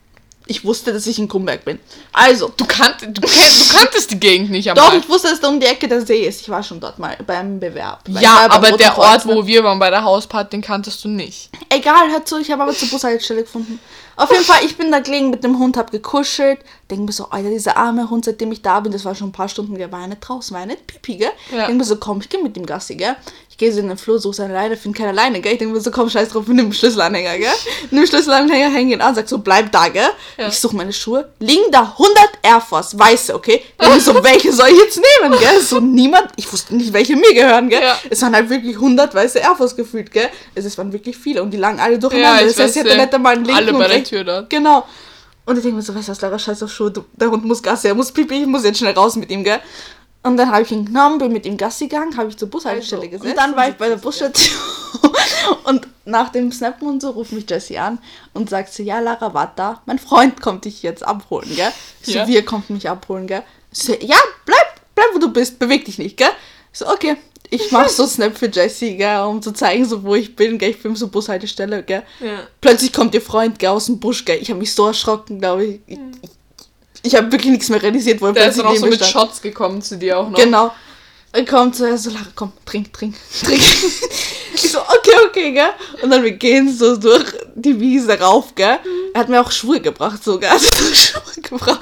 Ich 0.46 0.64
wusste, 0.64 0.92
dass 0.92 1.07
ich 1.07 1.18
in 1.18 1.26
Krummberg 1.26 1.64
bin. 1.64 1.78
Also, 2.12 2.52
Du, 2.54 2.66
kannt, 2.66 3.00
du, 3.00 3.20
kenn, 3.20 3.52
du 3.59 3.76
kanntest 3.76 4.11
die 4.11 4.20
Gegend 4.20 4.50
nicht 4.50 4.68
doch, 4.68 4.76
einmal. 4.76 4.98
ich 4.98 5.09
wusste, 5.09 5.28
dass 5.28 5.40
da 5.40 5.48
um 5.48 5.59
die 5.59 5.66
Ecke 5.66 5.88
der 5.88 6.04
See 6.04 6.26
ist. 6.26 6.42
Ich 6.42 6.48
war 6.50 6.62
schon 6.62 6.80
dort 6.80 6.98
mal 6.98 7.16
beim 7.26 7.59
Bewerb. 7.59 8.00
Ja, 8.09 8.46
aber 8.50 8.72
der 8.72 8.96
Ort, 8.98 9.24
ne? 9.24 9.35
wo 9.35 9.46
wir 9.46 9.64
waren 9.64 9.78
bei 9.78 9.88
der 9.88 10.04
Hausparty, 10.04 10.50
den 10.50 10.61
kanntest 10.62 11.02
du 11.04 11.09
nicht. 11.09 11.48
Egal, 11.70 12.11
hör 12.11 12.24
zu, 12.24 12.38
ich 12.38 12.50
habe 12.50 12.62
aber 12.62 12.72
zur 12.72 12.88
Bushaltestelle 12.88 13.42
gefunden. 13.42 13.80
Auf 14.16 14.30
jeden 14.30 14.44
Fall, 14.44 14.64
ich 14.64 14.76
bin 14.76 14.92
da 14.92 15.00
gelegen 15.00 15.30
mit 15.30 15.42
dem 15.42 15.59
Hund, 15.59 15.76
hab 15.76 15.90
gekuschelt. 15.90 16.61
Denk 16.90 17.00
mir 17.00 17.12
so, 17.12 17.30
Alter, 17.30 17.48
dieser 17.50 17.76
arme 17.76 18.09
Hund, 18.11 18.24
seitdem 18.26 18.52
ich 18.52 18.62
da 18.62 18.78
bin, 18.80 18.92
das 18.92 19.04
war 19.04 19.14
schon 19.14 19.28
ein 19.30 19.33
paar 19.33 19.48
Stunden, 19.48 19.74
der 19.74 19.90
war 19.90 20.02
ja 20.02 20.07
nicht 20.07 20.20
draußen, 20.20 20.52
war 20.54 20.61
ja 20.61 20.66
nicht 20.66 20.87
pipi, 20.87 21.16
gell? 21.16 21.33
Ja. 21.52 21.66
Denk 21.66 21.78
mir 21.78 21.85
so, 21.85 21.96
komm, 21.96 22.20
ich 22.20 22.28
geh 22.28 22.38
mit 22.40 22.54
dem 22.54 22.64
Gassi, 22.66 22.94
gell? 22.94 23.16
Ich 23.55 23.59
gehe 23.59 23.73
so 23.73 23.79
in 23.79 23.87
den 23.87 23.97
Flur, 23.97 24.19
suche 24.19 24.35
seine 24.35 24.53
Leine, 24.53 24.77
finde 24.77 24.99
keine 24.99 25.12
Leine, 25.12 25.40
gell? 25.40 25.53
Ich 25.53 25.61
denk 25.61 25.71
mir 25.71 25.81
so, 25.81 25.93
komm, 25.93 26.11
scheiß 26.11 26.31
drauf, 26.31 26.43
nimm 26.49 26.57
den 26.57 26.73
Schlüsselanhänger, 26.73 27.38
gell? 27.38 27.53
Nimm 27.93 28.01
den 28.01 28.09
Schlüsselanhänger, 28.09 28.69
häng 28.75 28.90
ihn 28.90 29.01
an, 29.01 29.14
sag 29.14 29.29
so, 29.29 29.38
bleib 29.38 29.71
da, 29.71 29.87
gell? 29.87 30.09
Ja. 30.37 30.49
Ich 30.49 30.59
suche 30.59 30.75
meine 30.75 30.93
Schuhe, 30.93 31.29
liegen 31.38 31.71
da 31.71 31.83
100 31.97 32.31
Air 32.43 32.61
Force, 32.61 32.99
weiße, 32.99 33.33
okay? 33.33 33.62
Mir 33.79 34.01
so, 34.01 34.12
welche 34.25 34.53
soll 34.53 34.71
ich 34.71 34.79
jetzt 34.79 35.01
nehmen, 35.21 35.38
gell? 35.38 35.61
So 35.61 35.79
niemand, 35.79 36.33
ich 36.35 36.53
wusste 36.53 36.75
nicht, 36.75 36.93
welche 36.93 37.14
mir 37.14 37.33
gehören, 37.33 37.69
gell? 37.69 37.81
Ja. 37.81 37.97
Es 38.11 38.23
waren 38.23 38.35
halt 38.35 38.51
wirklich 38.51 38.75
100 38.75 39.14
weiße 39.14 39.38
Air 39.38 39.55
Force 39.55 39.77
gefühlt, 39.77 40.11
gell? 40.11 40.31
Es 40.57 40.64
es 40.64 40.77
waren 40.77 40.93
wirklich 40.93 41.17
viele 41.17 41.40
und 41.40 41.53
die 41.53 41.59
lagen 41.59 41.79
alle 41.79 41.97
durcheinander. 41.97 42.40
Ja, 42.40 42.47
ich 42.49 42.57
das 42.57 42.64
heißt, 42.64 42.77
ich 42.77 42.83
hätte 42.83 42.97
nicht 42.97 43.14
einmal 43.14 43.37
einen 43.37 43.45
linken 43.45 43.57
Alle 43.57 43.73
und 43.73 43.79
bei 43.79 43.87
der 43.87 44.03
Tür 44.03 44.25
dort. 44.25 44.51
Genau. 44.51 44.85
Und 45.47 45.59
ich 45.59 45.62
denke 45.62 45.77
mir 45.77 45.83
so, 45.83 45.95
weißt 45.95 46.09
du 46.09 46.12
was, 46.12 46.21
Lara, 46.23 46.38
scheiß 46.38 46.62
auf 46.62 46.73
Schuhe, 46.73 46.90
du, 46.90 47.05
der 47.12 47.31
Hund 47.31 47.45
muss 47.45 47.62
Gassi, 47.62 47.88
er 47.88 47.95
muss 47.95 48.11
pipi, 48.11 48.40
ich 48.40 48.47
muss 48.47 48.64
jetzt 48.64 48.79
schnell 48.79 48.95
raus 48.95 49.14
mit 49.14 49.31
ihm, 49.31 49.45
gell? 49.45 49.61
Und 50.24 50.37
dann 50.38 50.50
habe 50.50 50.62
ich 50.62 50.72
ihn 50.72 50.87
genommen, 50.87 51.18
bin 51.18 51.32
mit 51.32 51.44
ihm 51.46 51.56
Gassi 51.56 51.87
gegangen, 51.87 52.16
habe 52.16 52.30
ich 52.30 52.37
zur 52.37 52.48
Bushaltestelle 52.48 53.02
Also, 53.02 53.12
gesetzt. 53.12 53.30
Und 53.30 53.37
dann 53.37 53.56
war 53.56 53.68
ich 53.68 53.74
bei 53.74 53.88
der 53.90 53.96
Busstation 53.96 54.58
und 55.64 55.87
nach 56.06 56.30
dem 56.30 56.50
Snappen 56.50 56.88
und 56.88 57.00
so 57.02 57.10
ruft 57.10 57.32
mich 57.32 57.48
Jessie 57.48 57.78
an 57.78 57.98
und 58.32 58.48
sagt 58.48 58.72
sie, 58.72 58.84
ja 58.84 59.00
Lara, 59.00 59.34
warte 59.34 59.52
da, 59.56 59.82
mein 59.87 59.98
Freund 59.98 60.40
kommt 60.40 60.64
dich 60.64 60.82
jetzt 60.82 61.02
abholen, 61.06 61.54
gell? 61.54 61.70
Ich 62.02 62.12
so, 62.14 62.18
Ja. 62.20 62.26
wir 62.26 62.44
kommt 62.44 62.70
mich 62.70 62.88
abholen, 62.88 63.26
gell? 63.26 63.42
Ich 63.70 63.82
so, 63.82 63.92
ja, 63.92 64.16
bleib, 64.46 64.80
bleib 64.94 65.06
wo 65.14 65.18
du 65.18 65.30
bist, 65.30 65.58
beweg 65.58 65.84
dich 65.84 65.98
nicht, 65.98 66.16
gell? 66.16 66.30
Ich 66.72 66.78
so, 66.78 66.88
okay. 66.88 67.16
Ich 67.50 67.70
mach 67.70 67.88
so 67.88 68.06
Snap 68.06 68.37
für 68.37 68.46
Jessie, 68.50 68.96
gell, 68.96 69.20
um 69.20 69.42
zu 69.42 69.52
zeigen, 69.52 69.84
so 69.84 70.02
wo 70.02 70.14
ich 70.14 70.34
bin, 70.34 70.56
gell? 70.58 70.70
Ich 70.70 70.82
bin 70.82 70.96
so 70.96 71.08
Bushaltestelle, 71.08 71.82
gell? 71.82 72.02
Ja. 72.20 72.40
Plötzlich 72.62 72.92
kommt 72.94 73.14
ihr 73.14 73.20
Freund, 73.20 73.58
gell, 73.58 73.68
aus 73.68 73.87
dem 73.87 74.00
Busch, 74.00 74.24
gell? 74.24 74.38
Ich 74.40 74.48
habe 74.48 74.58
mich 74.58 74.74
so 74.74 74.87
erschrocken, 74.87 75.38
glaube 75.38 75.64
ich. 75.66 75.80
Ich, 75.87 75.98
ich, 76.22 76.30
ich 77.05 77.14
habe 77.14 77.31
wirklich 77.31 77.53
nichts 77.53 77.69
mehr 77.69 77.83
realisiert, 77.83 78.21
wo 78.21 78.27
er 78.27 78.33
Der 78.33 78.49
ist 78.49 78.59
dann 78.59 78.67
auch 78.67 78.75
so 78.77 78.87
mit 78.87 78.97
stand. 78.97 79.12
Shots 79.12 79.43
gekommen 79.43 79.83
zu 79.83 79.99
dir 79.99 80.19
auch 80.19 80.31
noch. 80.31 80.38
Genau. 80.38 80.73
Er 81.33 81.45
kommt 81.45 81.77
so, 81.77 81.85
er 81.85 81.99
so, 81.99 82.11
Lara, 82.11 82.27
komm, 82.35 82.53
trink, 82.64 82.93
trink, 82.93 83.14
trink. 83.45 83.61
ich 84.55 84.71
so, 84.71 84.79
okay, 84.81 85.17
okay, 85.29 85.53
gell? 85.53 85.71
Und 86.01 86.11
dann 86.11 86.23
wir 86.23 86.33
gehen 86.33 86.73
so 86.73 86.97
durch 86.97 87.35
die 87.57 87.79
Wiese 87.81 88.19
rauf, 88.21 88.55
gell? 88.55 88.79
Er 89.14 89.21
hat 89.21 89.29
mir 89.29 89.40
auch 89.40 89.51
Schuhe 89.51 89.81
gebracht 89.81 90.23
sogar. 90.25 90.53
Also 90.55 90.67
so 90.85 90.95
Schuhe 90.95 91.43
gebracht. 91.43 91.81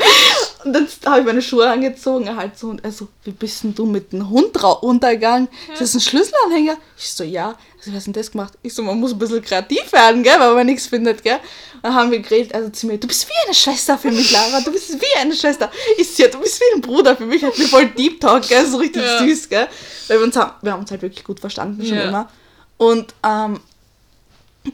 Und 0.65 0.73
dann 0.75 0.87
habe 1.07 1.21
ich 1.21 1.27
meine 1.27 1.43
Schuhe 1.43 1.69
angezogen, 1.69 2.27
er 2.27 2.37
halt 2.37 2.57
so, 2.59 2.69
und 2.69 2.85
er 2.85 2.93
so, 2.93 3.09
wie 3.25 3.33
bist 3.33 3.65
denn 3.65 3.75
du 3.75 3.85
mit 3.87 4.13
dem 4.13 4.29
Hund 4.31 4.63
runtergegangen? 4.63 5.49
Ist 5.73 5.81
das 5.81 5.95
ein 5.95 6.01
Schlüsselanhänger? 6.01 6.77
Ich 6.97 7.11
so, 7.13 7.25
ja. 7.25 7.57
Also, 7.79 7.91
was 7.91 7.95
hast 7.97 8.07
denn 8.07 8.13
das 8.13 8.31
gemacht? 8.31 8.53
Ich 8.63 8.73
so, 8.75 8.83
man 8.83 9.01
muss 9.01 9.13
ein 9.13 9.19
bisschen 9.19 9.43
kreativ 9.43 9.91
werden, 9.93 10.23
gell, 10.23 10.39
weil 10.39 10.55
man 10.55 10.67
nichts 10.67 10.87
findet, 10.87 11.23
gell? 11.25 11.39
Dann 11.83 11.95
haben 11.95 12.11
wir 12.13 12.21
geredet, 12.21 12.55
also 12.55 12.69
zu 12.71 12.87
mir, 12.87 12.99
du 12.99 13.09
bist 13.09 13.27
wie 13.29 13.33
eine 13.47 13.55
Schwester 13.55 13.99
für 13.99 14.13
mich, 14.13 14.31
Lara, 14.31 14.61
du 14.61 14.71
bist 14.71 14.93
wie 15.01 15.19
eine 15.21 15.35
Schwester. 15.35 15.69
Ich 15.99 16.15
so, 16.15 16.23
ja, 16.23 16.29
du 16.29 16.39
bist 16.39 16.61
wie 16.61 16.77
ein 16.77 16.81
Bruder 16.81 17.17
für 17.17 17.27
mich, 17.27 17.43
hat 17.43 17.59
mir 17.59 17.67
voll 17.67 17.87
Deep 17.87 18.21
Talk, 18.21 18.47
gell, 18.47 18.65
so 18.67 18.77
richtig 18.77 19.03
Ja. 19.03 19.19
süß, 19.19 19.49
gell? 19.49 19.67
Weil 20.07 20.19
wir 20.19 20.25
uns 20.27 20.37
haben, 20.37 20.53
wir 20.63 20.73
haben 20.73 20.81
uns 20.81 20.91
halt 20.93 21.03
wirklich 21.03 21.25
gut 21.25 21.41
verstanden, 21.41 21.85
schon 21.85 21.97
Ja. 21.99 22.05
immer. 22.09 22.29
Und 22.77 23.15
ähm, 23.27 23.59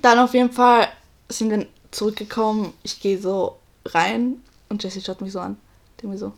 dann 0.03 0.19
auf 0.19 0.35
jeden 0.35 0.53
Fall 0.53 0.89
sind 1.29 1.51
wir 1.51 1.67
zurückgekommen, 1.91 2.73
ich 2.83 3.01
gehe 3.01 3.21
so 3.21 3.59
rein 3.87 4.43
und 4.69 4.83
Jessie 4.83 5.01
schaut 5.01 5.21
mich 5.21 5.33
so 5.33 5.41
an. 5.41 5.57
Denke 5.97 6.09
mir 6.09 6.19
so, 6.19 6.33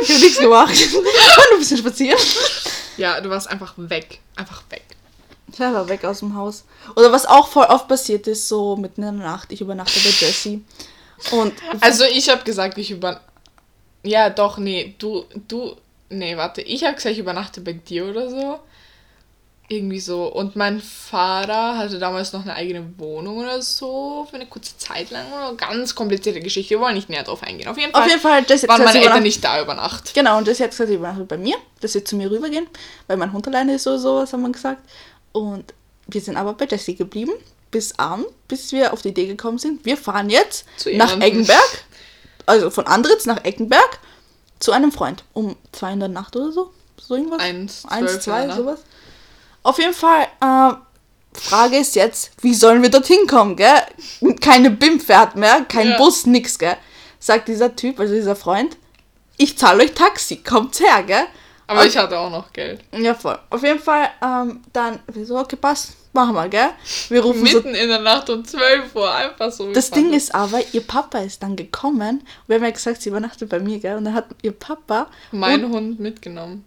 ich 0.00 0.10
habe 0.10 0.20
nichts 0.20 0.38
gemacht. 0.38 0.74
Nur 0.92 1.02
ein 1.52 1.58
bisschen 1.58 1.78
spazieren. 1.78 2.18
Ja, 2.96 3.20
du 3.20 3.30
warst 3.30 3.48
einfach 3.48 3.74
weg. 3.76 4.20
Einfach 4.36 4.62
weg. 4.70 4.84
Ich 5.50 5.58
war 5.60 5.88
weg 5.88 6.04
aus 6.04 6.20
dem 6.20 6.34
Haus. 6.34 6.64
Oder 6.94 7.10
was 7.10 7.26
auch 7.26 7.48
voll 7.48 7.64
oft 7.64 7.88
passiert 7.88 8.26
ist, 8.26 8.48
so 8.48 8.76
mitten 8.76 9.02
in 9.02 9.18
der 9.18 9.26
Nacht, 9.26 9.50
ich 9.50 9.60
übernachte 9.60 9.98
bei 10.00 10.10
Jessie. 10.10 10.62
Und 11.30 11.54
Also 11.80 12.04
ich 12.04 12.28
habe 12.28 12.44
gesagt, 12.44 12.76
ich 12.78 12.90
über... 12.90 13.20
Ja, 14.02 14.30
doch, 14.30 14.58
nee, 14.58 14.94
du, 14.98 15.24
du... 15.48 15.74
Nee, 16.10 16.36
warte, 16.36 16.60
ich 16.62 16.84
habe 16.84 16.94
gesagt, 16.94 17.14
ich 17.14 17.18
übernachte 17.18 17.60
bei 17.60 17.72
dir 17.72 18.06
oder 18.06 18.30
so. 18.30 18.58
Irgendwie 19.70 20.00
so. 20.00 20.26
Und 20.26 20.56
mein 20.56 20.80
Vater 20.80 21.76
hatte 21.76 21.98
damals 21.98 22.32
noch 22.32 22.42
eine 22.42 22.54
eigene 22.54 22.98
Wohnung 22.98 23.36
oder 23.36 23.60
so, 23.60 24.26
für 24.28 24.36
eine 24.36 24.46
kurze 24.46 24.78
Zeit 24.78 25.10
lang. 25.10 25.26
Oder 25.30 25.54
ganz 25.56 25.94
komplizierte 25.94 26.40
Geschichte. 26.40 26.70
Wir 26.70 26.80
wollen 26.80 26.94
nicht 26.94 27.10
näher 27.10 27.22
drauf 27.22 27.42
eingehen. 27.42 27.68
Auf 27.68 27.76
jeden 27.76 27.92
Fall 27.92 28.02
auf 28.02 28.08
jeden 28.08 28.20
Fall 28.20 28.44
Jessie 28.48 28.66
waren 28.66 28.82
meine 28.82 29.02
Eltern 29.02 29.22
nicht 29.22 29.44
da 29.44 29.60
über 29.60 29.74
Nacht. 29.74 30.14
Genau, 30.14 30.38
und 30.38 30.48
Jessie 30.48 30.64
hat 30.64 30.70
gesagt, 30.70 30.88
sie 30.88 30.94
übernachtet 30.94 31.28
bei 31.28 31.36
mir, 31.36 31.56
dass 31.80 31.92
sie 31.92 32.02
zu 32.02 32.16
mir 32.16 32.30
rübergehen, 32.30 32.66
weil 33.08 33.18
mein 33.18 33.32
Hund 33.32 33.46
alleine 33.46 33.74
ist 33.74 33.86
oder 33.86 33.98
sowas, 33.98 34.32
haben 34.32 34.40
wir 34.40 34.52
gesagt. 34.52 34.80
Und 35.32 35.74
wir 36.06 36.20
sind 36.22 36.38
aber 36.38 36.54
bei 36.54 36.64
Jessie 36.64 36.94
geblieben, 36.94 37.32
bis 37.70 37.98
Abend, 37.98 38.26
bis 38.48 38.72
wir 38.72 38.94
auf 38.94 39.02
die 39.02 39.08
Idee 39.08 39.26
gekommen 39.26 39.58
sind, 39.58 39.84
wir 39.84 39.98
fahren 39.98 40.30
jetzt 40.30 40.64
Zu 40.78 40.96
nach. 40.96 41.20
Eggenberg, 41.20 41.84
also 42.46 42.70
von 42.70 42.86
Andritz 42.86 43.26
nach 43.26 43.44
Eckenberg, 43.44 43.98
zu 44.60 44.72
einem 44.72 44.92
Freund 44.92 45.24
um 45.34 45.56
zwei 45.72 45.92
in 45.92 46.00
der 46.00 46.08
Nacht 46.08 46.34
oder 46.36 46.52
so. 46.52 46.72
So 46.98 47.16
irgendwas. 47.16 47.40
Eins, 47.40 47.84
Eins, 47.86 48.20
zwei, 48.20 48.48
sowas. 48.48 48.80
Auf 49.62 49.78
jeden 49.78 49.94
Fall, 49.94 50.26
äh, 50.40 50.74
Frage 51.38 51.76
ist 51.78 51.94
jetzt, 51.94 52.30
wie 52.40 52.54
sollen 52.54 52.82
wir 52.82 52.90
dorthin 52.90 53.26
kommen, 53.26 53.54
gell? 53.56 53.82
Keine 54.40 54.70
BIM 54.70 54.98
fährt 55.00 55.36
mehr, 55.36 55.64
kein 55.68 55.90
Ja. 55.90 55.96
Bus, 55.96 56.26
nix, 56.26 56.58
gell? 56.58 56.76
Sagt 57.20 57.48
dieser 57.48 57.74
Typ, 57.76 57.98
also 58.00 58.14
dieser 58.14 58.36
Freund, 58.36 58.76
ich 59.36 59.56
zahle 59.58 59.84
euch 59.84 59.92
Taxi, 59.92 60.36
kommt 60.36 60.78
her, 60.80 61.02
gell? 61.04 61.24
Aber 61.66 61.82
Und- 61.82 61.86
ich 61.88 61.96
hatte 61.98 62.18
auch 62.18 62.30
noch 62.30 62.52
Geld. 62.52 62.80
Ja, 62.96 63.14
voll. 63.14 63.38
Auf 63.50 63.62
jeden 63.62 63.78
Fall, 63.78 64.08
ähm, 64.22 64.62
dann, 64.72 65.00
wir 65.12 65.26
so, 65.26 65.36
okay, 65.38 65.56
passt, 65.56 65.92
machen 66.14 66.34
wir, 66.34 66.48
gell? 66.48 66.70
Wir 67.10 67.20
rufen 67.22 67.44
so 67.46 67.58
Mitten 67.58 67.74
in 67.74 67.88
der 67.88 68.00
Nacht 68.00 68.30
um 68.30 68.42
12 68.44 68.94
Uhr, 68.96 69.14
einfach 69.14 69.52
so. 69.52 69.70
Das 69.72 69.90
Ding 69.90 70.12
ist 70.14 70.34
aber, 70.34 70.60
ihr 70.72 70.80
Papa 70.80 71.18
ist 71.18 71.42
dann 71.42 71.56
gekommen. 71.56 72.26
Wir 72.46 72.56
haben 72.56 72.64
ja 72.64 72.70
gesagt, 72.70 73.02
sie 73.02 73.10
übernachtet 73.10 73.50
bei 73.50 73.58
mir, 73.60 73.78
gell? 73.78 73.96
Und 73.98 74.06
dann 74.06 74.14
hat 74.14 74.26
ihr 74.42 74.52
Papa 74.52 75.08
ich. 75.30 75.38
Mein 75.38 75.68
Hund 75.68 76.00
mitgenommen. 76.00 76.64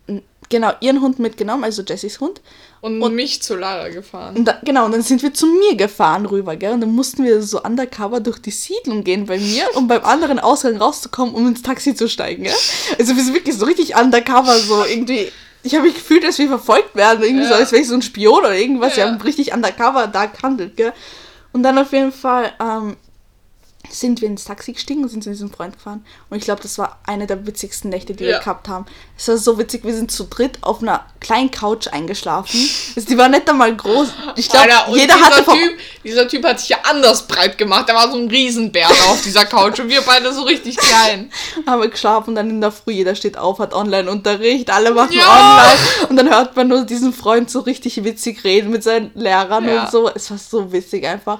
Genau 0.52 0.72
ihren 0.82 1.02
Hund 1.02 1.18
mitgenommen, 1.18 1.64
also 1.64 1.82
Jessys 1.82 2.20
Hund. 2.20 2.40
Und, 2.82 3.02
Und- 3.02 3.16
mich 3.16 3.42
zu 3.42 3.56
Lara 3.56 3.90
gefahren. 3.90 4.46
Da, 4.46 4.60
genau, 4.64 4.86
und 4.86 4.92
dann 4.92 5.02
sind 5.02 5.24
wir 5.24 5.34
zu 5.34 5.48
mir 5.48 5.76
gefahren 5.76 6.26
rüber, 6.28 6.56
gell? 6.56 6.74
Und 6.74 6.82
dann 6.82 6.92
mussten 6.94 7.24
wir 7.24 7.42
so 7.42 7.62
undercover 7.64 8.20
durch 8.20 8.38
die 8.40 8.52
Siedlung 8.52 9.04
gehen 9.04 9.26
bei 9.26 9.40
mir, 9.40 9.66
um 9.76 9.88
beim 9.88 10.04
anderen 10.06 10.38
Ausgang 10.40 10.78
rauszukommen, 10.78 11.34
um 11.34 11.48
ins 11.48 11.62
Taxi 11.64 11.96
zu 11.96 12.08
steigen, 12.08 12.44
gell? 12.44 12.54
Also 13.00 13.16
wir 13.16 13.24
sind 13.24 13.34
wirklich 13.34 13.56
so 13.58 13.66
richtig 13.66 13.96
undercover, 13.96 14.58
so 14.60 14.84
irgendwie. 14.86 15.32
Ich 15.64 15.74
habe 15.76 15.86
mich 15.86 15.94
gefühlt, 15.96 16.24
dass 16.24 16.40
wir 16.40 16.48
verfolgt 16.48 16.96
werden, 16.96 17.24
irgendwie 17.24 17.46
so, 17.46 17.52
Ja. 17.52 17.58
als 17.58 17.72
wäre 17.72 17.82
ich 17.84 17.88
so 17.88 17.94
ein 17.94 18.02
Spion 18.02 18.40
oder 18.40 18.56
irgendwas. 18.56 18.96
Wir 18.98 19.04
Ja. 19.06 19.12
haben 19.12 19.22
richtig 19.22 19.54
undercover 19.54 20.08
da 20.08 20.26
gehandelt, 20.26 20.76
gell? 20.76 20.94
Und 21.54 21.64
dann 21.64 21.78
auf 21.78 21.92
jeden 21.94 22.12
Fall 22.12 22.52
ähm, 22.60 22.98
sind 23.92 24.22
wir 24.22 24.28
ins 24.28 24.46
Taxi 24.46 24.74
gestiegen 24.74 25.04
und 25.04 25.10
sind 25.10 25.24
zu 25.24 25.30
diesem 25.30 25.52
Freund 25.52 25.76
gefahren. 25.76 26.06
Und 26.30 26.38
ich 26.38 26.44
glaube, 26.46 26.62
das 26.62 26.78
war 26.78 27.00
eine 27.06 27.28
der 27.28 27.46
witzigsten 27.46 27.90
Nächte, 27.90 28.14
die 28.14 28.24
wir 28.24 28.32
Ja. 28.32 28.40
gehabt 28.40 28.68
haben. 28.68 28.86
Es 29.18 29.28
war 29.28 29.38
so 29.38 29.58
witzig, 29.58 29.84
wir 29.84 29.94
sind 29.94 30.12
zu 30.12 30.24
dritt 30.26 30.58
auf 30.62 30.82
einer 30.82 31.06
kleinen 31.20 31.52
Couch 31.52 31.88
eingeschlafen. 31.88 32.60
Also 32.96 33.08
die 33.10 33.18
war 33.18 33.28
nicht 33.30 33.50
einmal 33.50 33.76
groß. 33.76 34.10
Ich 34.38 34.50
glaube, 34.50 34.70
jeder 34.94 35.16
dieser 35.16 35.26
hatte 35.26 35.44
vom, 35.44 35.58
typ, 35.58 35.78
dieser 36.04 36.28
Typ 36.28 36.44
hat 36.46 36.60
sich 36.60 36.70
ja 36.70 36.78
anders 36.84 37.28
breit 37.28 37.58
gemacht. 37.58 37.88
Der 37.88 37.96
war 37.96 38.10
so 38.12 38.18
ein 38.18 38.28
Riesenbär 38.30 38.88
da 38.88 39.12
auf 39.12 39.22
dieser 39.22 39.46
Couch 39.46 39.80
und 39.80 39.90
wir 39.90 40.02
beide 40.02 40.34
so 40.34 40.44
richtig 40.44 40.78
klein. 40.78 41.32
haben 41.68 41.82
wir 41.82 41.90
geschlafen 41.90 42.30
und 42.30 42.36
dann 42.36 42.50
in 42.50 42.62
der 42.62 42.72
Früh, 42.72 42.92
jeder 42.94 43.16
steht 43.16 43.38
auf, 43.38 43.60
hat 43.60 43.74
Online-Unterricht, 43.74 44.70
alle 44.70 44.92
machen 44.92 45.14
Ja. 45.14 45.28
online 45.28 46.10
und 46.10 46.16
dann 46.18 46.30
hört 46.30 46.56
man 46.56 46.68
nur 46.68 46.84
diesen 46.86 47.14
Freund 47.14 47.50
so 47.52 47.60
richtig 47.60 48.04
witzig 48.04 48.44
reden 48.44 48.72
mit 48.72 48.84
seinen 48.84 49.12
Lehrern 49.16 49.68
Ja. 49.68 49.84
und 49.84 49.92
so. 49.92 50.10
Es 50.14 50.32
war 50.32 50.38
so 50.38 50.72
witzig 50.72 51.06
einfach. 51.06 51.40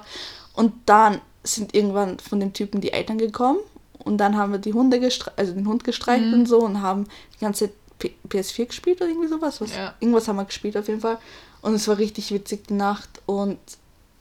Und 0.54 0.72
dann 0.86 1.20
sind 1.44 1.74
irgendwann 1.74 2.18
von 2.18 2.40
dem 2.40 2.52
Typen 2.52 2.80
die 2.80 2.92
Eltern 2.92 3.18
gekommen 3.18 3.58
und 3.98 4.18
dann 4.18 4.36
haben 4.36 4.52
wir 4.52 4.58
die 4.58 4.72
Hunde 4.72 5.00
also 5.36 5.52
den 5.52 5.66
Hund 5.68 5.84
gestreichelt 5.84 6.28
Mhm. 6.28 6.34
und 6.40 6.46
so 6.46 6.58
und 6.60 6.80
haben 6.82 7.06
die 7.34 7.40
ganze 7.40 7.70
P 7.98 8.12
PS4 8.28 8.66
gespielt 8.66 9.00
oder 9.00 9.10
irgendwie 9.10 9.28
sowas. 9.28 9.60
Was, 9.60 9.74
Ja. 9.74 9.94
Irgendwas 10.00 10.26
haben 10.28 10.36
wir 10.36 10.44
gespielt 10.44 10.76
auf 10.76 10.88
jeden 10.88 11.00
Fall. 11.00 11.18
Und 11.60 11.74
es 11.74 11.86
war 11.86 11.98
richtig 11.98 12.32
witzig 12.32 12.66
die 12.68 12.74
Nacht 12.74 13.08
und 13.26 13.58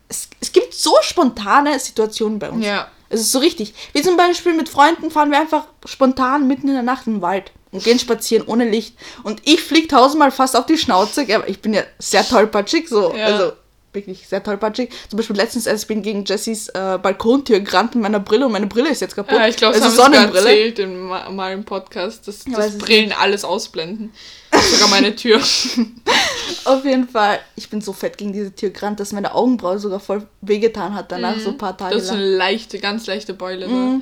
es, 0.09 0.29
es 0.39 0.51
gibt 0.51 0.73
so 0.73 0.93
spontane 1.01 1.79
Situationen 1.79 2.37
bei 2.37 2.49
uns. 2.51 2.65
Ja. 2.65 2.87
Es 3.09 3.21
ist 3.21 3.31
so 3.31 3.39
richtig. 3.39 3.73
Wie 3.93 4.01
zum 4.01 4.15
Beispiel 4.17 4.53
mit 4.53 4.69
Freunden 4.69 5.09
fahren 5.11 5.31
wir 5.31 5.39
einfach 5.39 5.65
spontan 5.85 6.47
mitten 6.47 6.67
in 6.67 6.75
der 6.75 6.83
Nacht 6.83 7.07
in 7.07 7.15
den 7.15 7.21
Wald 7.21 7.51
und 7.71 7.83
gehen 7.83 7.97
spazieren 7.99 8.45
ohne 8.47 8.69
Licht. 8.69 8.95
Und 9.23 9.41
ich 9.45 9.61
flieg 9.61 9.89
tausendmal 9.89 10.31
fast 10.31 10.55
auf 10.55 10.65
die 10.65 10.77
Schnauze, 10.77 11.21
aber 11.33 11.49
ich 11.49 11.61
bin 11.61 11.73
ja 11.73 11.83
sehr 11.99 12.25
tollpatschig, 12.27 12.87
so. 12.87 13.13
Ja. 13.15 13.25
Also 13.25 13.53
wirklich 13.93 14.27
sehr 14.27 14.43
tollpatschig. 14.43 14.89
Zum 15.09 15.17
Beispiel 15.17 15.35
letztens 15.35 15.65
bin 15.85 15.99
ich 15.99 16.03
gegen 16.03 16.25
Jessys 16.25 16.69
äh, 16.69 16.97
Balkontür 17.01 17.59
gerannt 17.59 17.95
mit 17.95 18.03
meiner 18.03 18.19
Brille 18.19 18.45
und 18.45 18.51
meine 18.51 18.67
Brille 18.67 18.89
ist 18.89 19.01
jetzt 19.01 19.15
kaputt. 19.15 19.37
Ja, 19.37 19.47
ich 19.47 19.55
glaube, 19.57 19.75
das 19.75 19.83
also 19.83 20.03
haben 20.03 20.13
sogar 20.13 20.35
erzählt 20.35 20.79
in 20.79 20.99
ma- 20.99 21.51
im 21.51 21.63
Podcast, 21.63 22.27
dass, 22.27 22.45
Ja, 22.45 22.57
dass 22.57 22.77
Brillen 22.77 23.11
alles 23.13 23.43
ausblenden. 23.43 24.13
Sogar 24.73 24.89
meine 24.89 25.15
Tür. 25.15 25.39
Auf 26.65 26.83
jeden 26.85 27.07
Fall, 27.07 27.39
ich 27.55 27.69
bin 27.69 27.81
so 27.81 27.93
fett 27.93 28.17
gegen 28.17 28.33
diese 28.33 28.53
Tür 28.53 28.69
gerannt, 28.69 28.99
dass 28.99 29.11
meine 29.13 29.33
Augenbraue 29.33 29.79
sogar 29.79 29.99
voll 29.99 30.27
wehgetan 30.41 30.93
hat 30.93 31.11
danach, 31.11 31.39
so 31.39 31.49
ein 31.51 31.57
paar 31.57 31.77
Tage 31.77 31.95
Mhm. 31.95 31.99
Das 31.99 32.05
ist 32.07 32.11
eine 32.11 32.35
leichte, 32.35 32.79
ganz 32.79 33.07
leichte 33.07 33.33
Beule. 33.33 33.67
Mhm. 33.67 34.01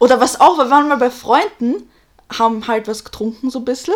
Oder 0.00 0.20
was 0.20 0.40
auch, 0.40 0.58
wir 0.58 0.68
waren 0.70 0.88
mal 0.88 0.96
bei 0.96 1.10
Freunden, 1.10 1.88
haben 2.36 2.66
halt 2.66 2.88
was 2.88 3.04
getrunken 3.04 3.50
so 3.50 3.60
ein 3.60 3.64
bisschen. 3.64 3.94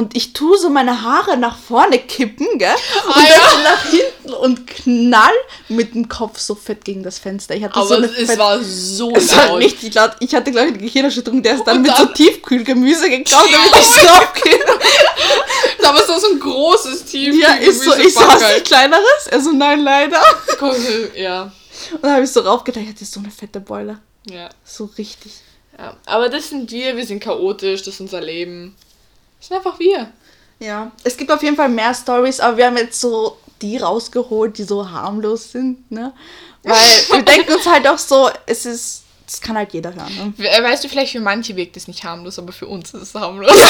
Und 0.00 0.16
ich 0.16 0.32
tue 0.32 0.56
so 0.56 0.70
meine 0.70 1.02
Haare 1.02 1.36
nach 1.36 1.58
vorne 1.58 1.98
kippen, 1.98 2.46
gell? 2.58 2.72
Und 3.06 3.12
Ah, 3.12 3.14
dann 3.16 3.26
ja. 3.26 3.50
so 3.50 3.58
nach 3.58 3.84
hinten 3.84 4.32
und 4.32 4.66
knall 4.66 5.32
mit 5.68 5.94
dem 5.94 6.08
Kopf 6.08 6.38
so 6.38 6.54
fett 6.54 6.86
gegen 6.86 7.02
das 7.02 7.18
Fenster. 7.18 7.54
Ich 7.54 7.62
hatte 7.62 7.76
Aber 7.76 7.86
so 7.86 7.94
eine 7.96 8.06
es 8.06 8.28
fett- 8.30 8.38
war 8.38 8.58
so 8.62 9.12
es 9.14 9.36
war 9.36 9.48
laut. 9.48 9.58
richtig 9.58 9.92
laut. 9.94 10.12
Ich 10.20 10.34
hatte, 10.34 10.50
glaube 10.52 10.68
ich, 10.68 10.74
eine 10.74 10.82
Gehirnerschütterung. 10.82 11.42
Der 11.42 11.56
ist 11.56 11.64
dann 11.64 11.76
Und 11.76 11.82
mit 11.82 11.94
so 11.94 12.04
dann- 12.06 12.14
Tiefkühlgemüse 12.14 13.10
geklaut, 13.10 13.44
damit 13.52 13.76
ich 13.76 13.86
so. 13.86 14.08
Aber 15.88 16.00
es 16.00 16.08
war 16.08 16.18
so 16.20 16.28
ein 16.28 16.40
großes 16.40 17.04
Tief. 17.04 17.34
Ja, 17.38 17.54
ist 17.56 17.82
so. 17.82 17.94
Ich 17.96 18.14
du 18.14 18.20
ein 18.20 18.64
kleineres? 18.64 19.26
Er 19.30 19.40
so, 19.40 19.52
nein, 19.52 19.80
leider. 19.82 20.22
Ja. 21.14 21.52
Und 21.92 22.02
dann 22.02 22.12
habe 22.12 22.24
ich 22.24 22.30
so 22.32 22.40
raufgedacht, 22.40 22.86
das 22.94 23.02
ist 23.02 23.12
so 23.12 23.20
eine 23.20 23.30
fette 23.30 23.60
Beule. 23.60 23.98
ja. 24.30 24.48
So 24.64 24.88
richtig. 24.96 25.32
Ja. 25.78 25.96
Aber 26.06 26.28
das 26.28 26.48
sind 26.50 26.70
wir, 26.70 26.96
wir 26.96 27.04
sind 27.06 27.20
chaotisch, 27.22 27.82
das 27.82 27.94
ist 27.94 28.00
unser 28.00 28.20
Leben. 28.20 28.76
Das 29.40 29.48
sind 29.48 29.56
einfach 29.56 29.78
wir. 29.80 30.12
Ja, 30.60 30.92
es 31.04 31.16
gibt 31.16 31.32
auf 31.32 31.42
jeden 31.42 31.56
Fall 31.56 31.68
mehr 31.70 31.92
Stories, 31.94 32.38
aber 32.38 32.56
wir 32.58 32.66
haben 32.66 32.76
jetzt 32.76 33.00
so 33.00 33.38
die 33.62 33.78
rausgeholt, 33.78 34.56
die 34.58 34.64
so 34.64 34.88
harmlos 34.90 35.50
sind, 35.52 35.90
ne? 35.90 36.12
Weil 36.62 36.76
wir 37.10 37.22
denken 37.22 37.52
uns 37.54 37.66
halt 37.66 37.88
auch 37.88 37.98
so, 37.98 38.30
es 38.46 38.66
ist, 38.66 39.02
das 39.26 39.40
kann 39.40 39.56
halt 39.56 39.72
jeder 39.72 39.94
hören, 39.94 40.34
ne? 40.38 40.46
Äh, 40.46 40.62
Weißt 40.62 40.84
du, 40.84 40.88
vielleicht 40.88 41.12
für 41.12 41.20
manche 41.20 41.56
wirkt 41.56 41.76
es 41.76 41.88
nicht 41.88 42.04
harmlos, 42.04 42.38
aber 42.38 42.52
für 42.52 42.66
uns 42.66 42.92
ist 42.94 43.02
es 43.02 43.14
harmlos. 43.14 43.52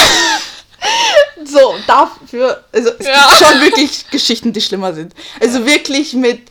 So, 1.45 1.75
dafür, 1.87 2.65
also 2.73 2.91
es 2.99 3.07
Ja. 3.07 3.29
gibt 3.29 3.39
schon 3.51 3.61
wirklich 3.61 4.11
Geschichten, 4.11 4.53
die 4.53 4.61
schlimmer 4.61 4.93
sind. 4.95 5.15
Also 5.41 5.65
wirklich 5.67 6.13
mit, 6.15 6.43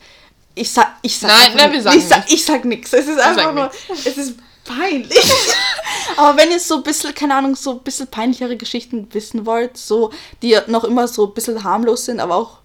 ich 0.56 0.72
sag, 0.72 0.96
ich 1.02 1.18
sag, 1.18 1.30
Nein, 1.30 1.52
nein, 1.56 1.72
wir 1.72 1.82
sagen 1.82 1.98
ich 1.98 2.08
sag, 2.08 2.18
nichts. 2.20 2.34
ich 2.34 2.46
sag 2.46 2.66
nix. 2.66 2.94
Es 2.94 3.08
ist 3.08 3.20
einfach 3.20 3.54
nur, 3.54 3.72
es 4.06 4.18
ist 4.18 4.36
peinlich. 4.78 5.20
Aber 6.18 6.38
wenn 6.38 6.52
ihr 6.52 6.60
so 6.60 6.76
ein 6.78 6.84
bisschen, 6.84 7.14
keine 7.14 7.36
Ahnung, 7.36 7.56
so 7.56 7.72
ein 7.72 7.80
bisschen 7.80 8.08
peinlichere 8.08 8.56
Geschichten 8.58 9.08
wissen 9.14 9.46
wollt, 9.46 9.78
so, 9.78 10.12
die 10.42 10.58
noch 10.68 10.84
immer 10.84 11.08
so 11.08 11.28
ein 11.28 11.34
bisschen 11.34 11.64
harmlos 11.64 12.06
sind, 12.06 12.20
aber 12.20 12.36
auch 12.36 12.58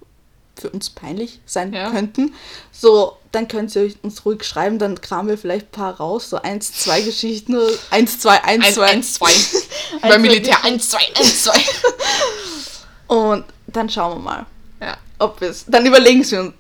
für 0.57 0.71
uns 0.71 0.91
peinlich 0.91 1.41
sein 1.47 1.73
Ja. 1.73 1.91
könnten, 1.91 2.35
so, 2.73 3.17
dann 3.33 3.49
könnt 3.49 3.75
ihr 3.75 3.93
uns 4.03 4.25
ruhig 4.25 4.45
schreiben, 4.45 4.79
dann 4.79 5.01
kramen 5.01 5.29
wir 5.29 5.39
vielleicht 5.39 5.67
ein 5.67 5.73
paar 5.73 5.97
raus, 5.97 6.31
so 6.31 6.37
eins, 6.41 6.73
zwei 6.73 7.01
Geschichten, 7.01 7.59
eins, 7.91 8.21
zwei, 8.21 8.43
eins, 8.45 8.65
Eins, 8.67 8.75
zwei. 8.77 8.87
eins, 8.87 9.15
zwei. 9.15 9.33
Ein, 10.03 10.09
Beim 10.11 10.23
Militär 10.23 10.63
eins, 10.65 10.91
zwei, 10.91 11.01
eins, 11.17 11.43
zwei. 11.45 11.61
Und 13.09 13.45
dann 13.67 13.89
schauen 13.91 14.19
wir 14.19 14.23
mal. 14.23 14.47
Ob 15.19 15.41
es. 15.43 15.65
Dann 15.69 15.87
überlegen 15.87 16.29
wir 16.29 16.41
uns. 16.41 16.55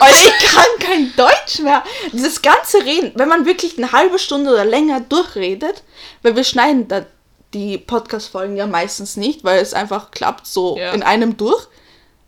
Alter, 0.00 0.16
ich 0.16 0.46
kann 0.48 0.64
kein 0.80 1.12
Deutsch 1.16 1.60
mehr. 1.60 1.82
Dieses 2.12 2.42
ganze 2.42 2.78
Reden, 2.84 3.12
wenn 3.14 3.28
man 3.28 3.46
wirklich 3.46 3.78
eine 3.78 3.92
halbe 3.92 4.18
Stunde 4.18 4.50
oder 4.52 4.64
länger 4.64 5.00
durchredet, 5.00 5.82
weil 6.22 6.34
wir 6.36 6.44
schneiden 6.44 6.88
da 6.88 7.06
die 7.52 7.78
Podcast-Folgen 7.78 8.56
ja 8.56 8.66
meistens 8.66 9.16
nicht, 9.16 9.44
weil 9.44 9.60
es 9.60 9.74
einfach 9.74 10.10
klappt 10.10 10.46
so 10.46 10.76
Ja. 10.76 10.92
in 10.92 11.04
einem 11.04 11.36
durch. 11.36 11.68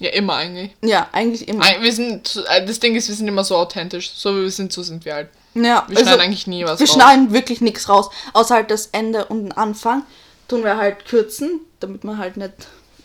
Ja, 0.01 0.11
immer 0.11 0.35
eigentlich. 0.37 0.71
Ja, 0.83 1.09
eigentlich 1.13 1.49
immer. 1.49 1.65
Wir 1.81 1.93
sind, 1.93 2.45
äh, 2.49 2.65
das 2.65 2.79
Ding 2.79 2.95
ist, 2.95 3.09
wir 3.09 3.15
sind 3.17 3.27
immer 3.27 3.43
so 3.45 3.57
authentisch. 3.57 4.13
So 4.15 4.37
wie 4.37 4.43
wir 4.43 4.51
sind, 4.51 4.73
so 4.73 4.83
sind 4.85 5.05
wir 5.05 5.15
halt. 5.15 5.29
ja, 5.55 5.85
Wir 5.89 5.99
schneiden 5.99 6.21
eigentlich 6.21 6.47
nie 6.47 6.65
was 6.65 6.79
Wir 6.79 6.87
raus. 6.87 6.95
schneiden 6.95 7.33
wirklich 7.33 7.61
nichts 7.61 7.89
raus, 7.89 8.11
außer 8.35 8.55
halt 8.55 8.71
das 8.71 8.87
Ende 8.93 9.25
und 9.25 9.43
den 9.45 9.53
Anfang. 9.53 10.05
Tun 10.49 10.63
wir 10.63 10.77
halt 10.77 11.07
kürzen, 11.07 11.61
damit 11.81 12.05
man 12.05 12.19
halt 12.19 12.37
nicht, 12.37 12.53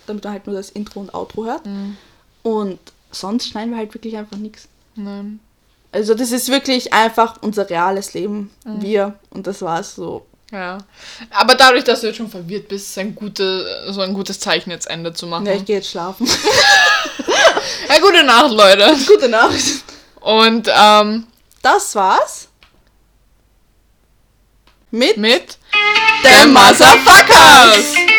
damit 0.06 0.24
man 0.26 0.34
halt 0.34 0.46
nur 0.46 0.56
das 0.56 0.70
Intro 0.70 1.00
und 1.00 1.14
Outro 1.16 1.46
hört. 1.46 1.66
Mhm. 1.66 1.98
Und 2.44 2.80
sonst 3.12 3.50
schneiden 3.50 3.72
wir 3.72 3.78
halt 3.78 3.94
wirklich 3.94 4.18
einfach 4.18 4.38
nichts. 4.38 4.68
Nein. 4.96 5.40
Also 5.92 6.14
das 6.16 6.32
ist 6.32 6.50
wirklich 6.50 6.94
einfach 6.94 7.38
unser 7.42 7.70
reales 7.70 8.14
Leben. 8.14 8.50
Mhm. 8.66 8.82
Wir. 8.82 9.20
Und 9.30 9.48
das 9.48 9.62
war's 9.62 9.96
so. 9.96 10.26
Ja. 10.52 10.80
Aber 11.30 11.56
dadurch, 11.56 11.84
dass 11.84 12.02
du 12.02 12.08
jetzt 12.08 12.18
schon 12.18 12.30
verwirrt 12.30 12.68
bist, 12.68 12.90
ist 12.90 12.98
ein 12.98 13.16
gute, 13.16 13.86
so 13.92 14.02
ein 14.02 14.14
gutes 14.14 14.40
Zeichen, 14.40 14.72
jetzt 14.72 14.90
Ende 14.90 15.14
zu 15.14 15.28
machen. 15.28 15.46
Ja, 15.46 15.54
ich 15.54 15.66
gehe 15.66 15.78
jetzt 15.78 15.90
schlafen. 15.90 16.28
Ja, 17.90 18.00
gute 18.00 18.24
Nacht, 18.24 18.52
Leute. 18.52 18.96
Gute 19.06 19.28
Nacht. 19.30 19.54
Und 20.22 20.68
ähm, 20.74 21.28
Das 21.62 21.94
war's. 21.96 22.48
Mit 24.92 25.18
mit 25.18 25.58
den 26.24 26.54
Motherfuckers! 26.54 28.11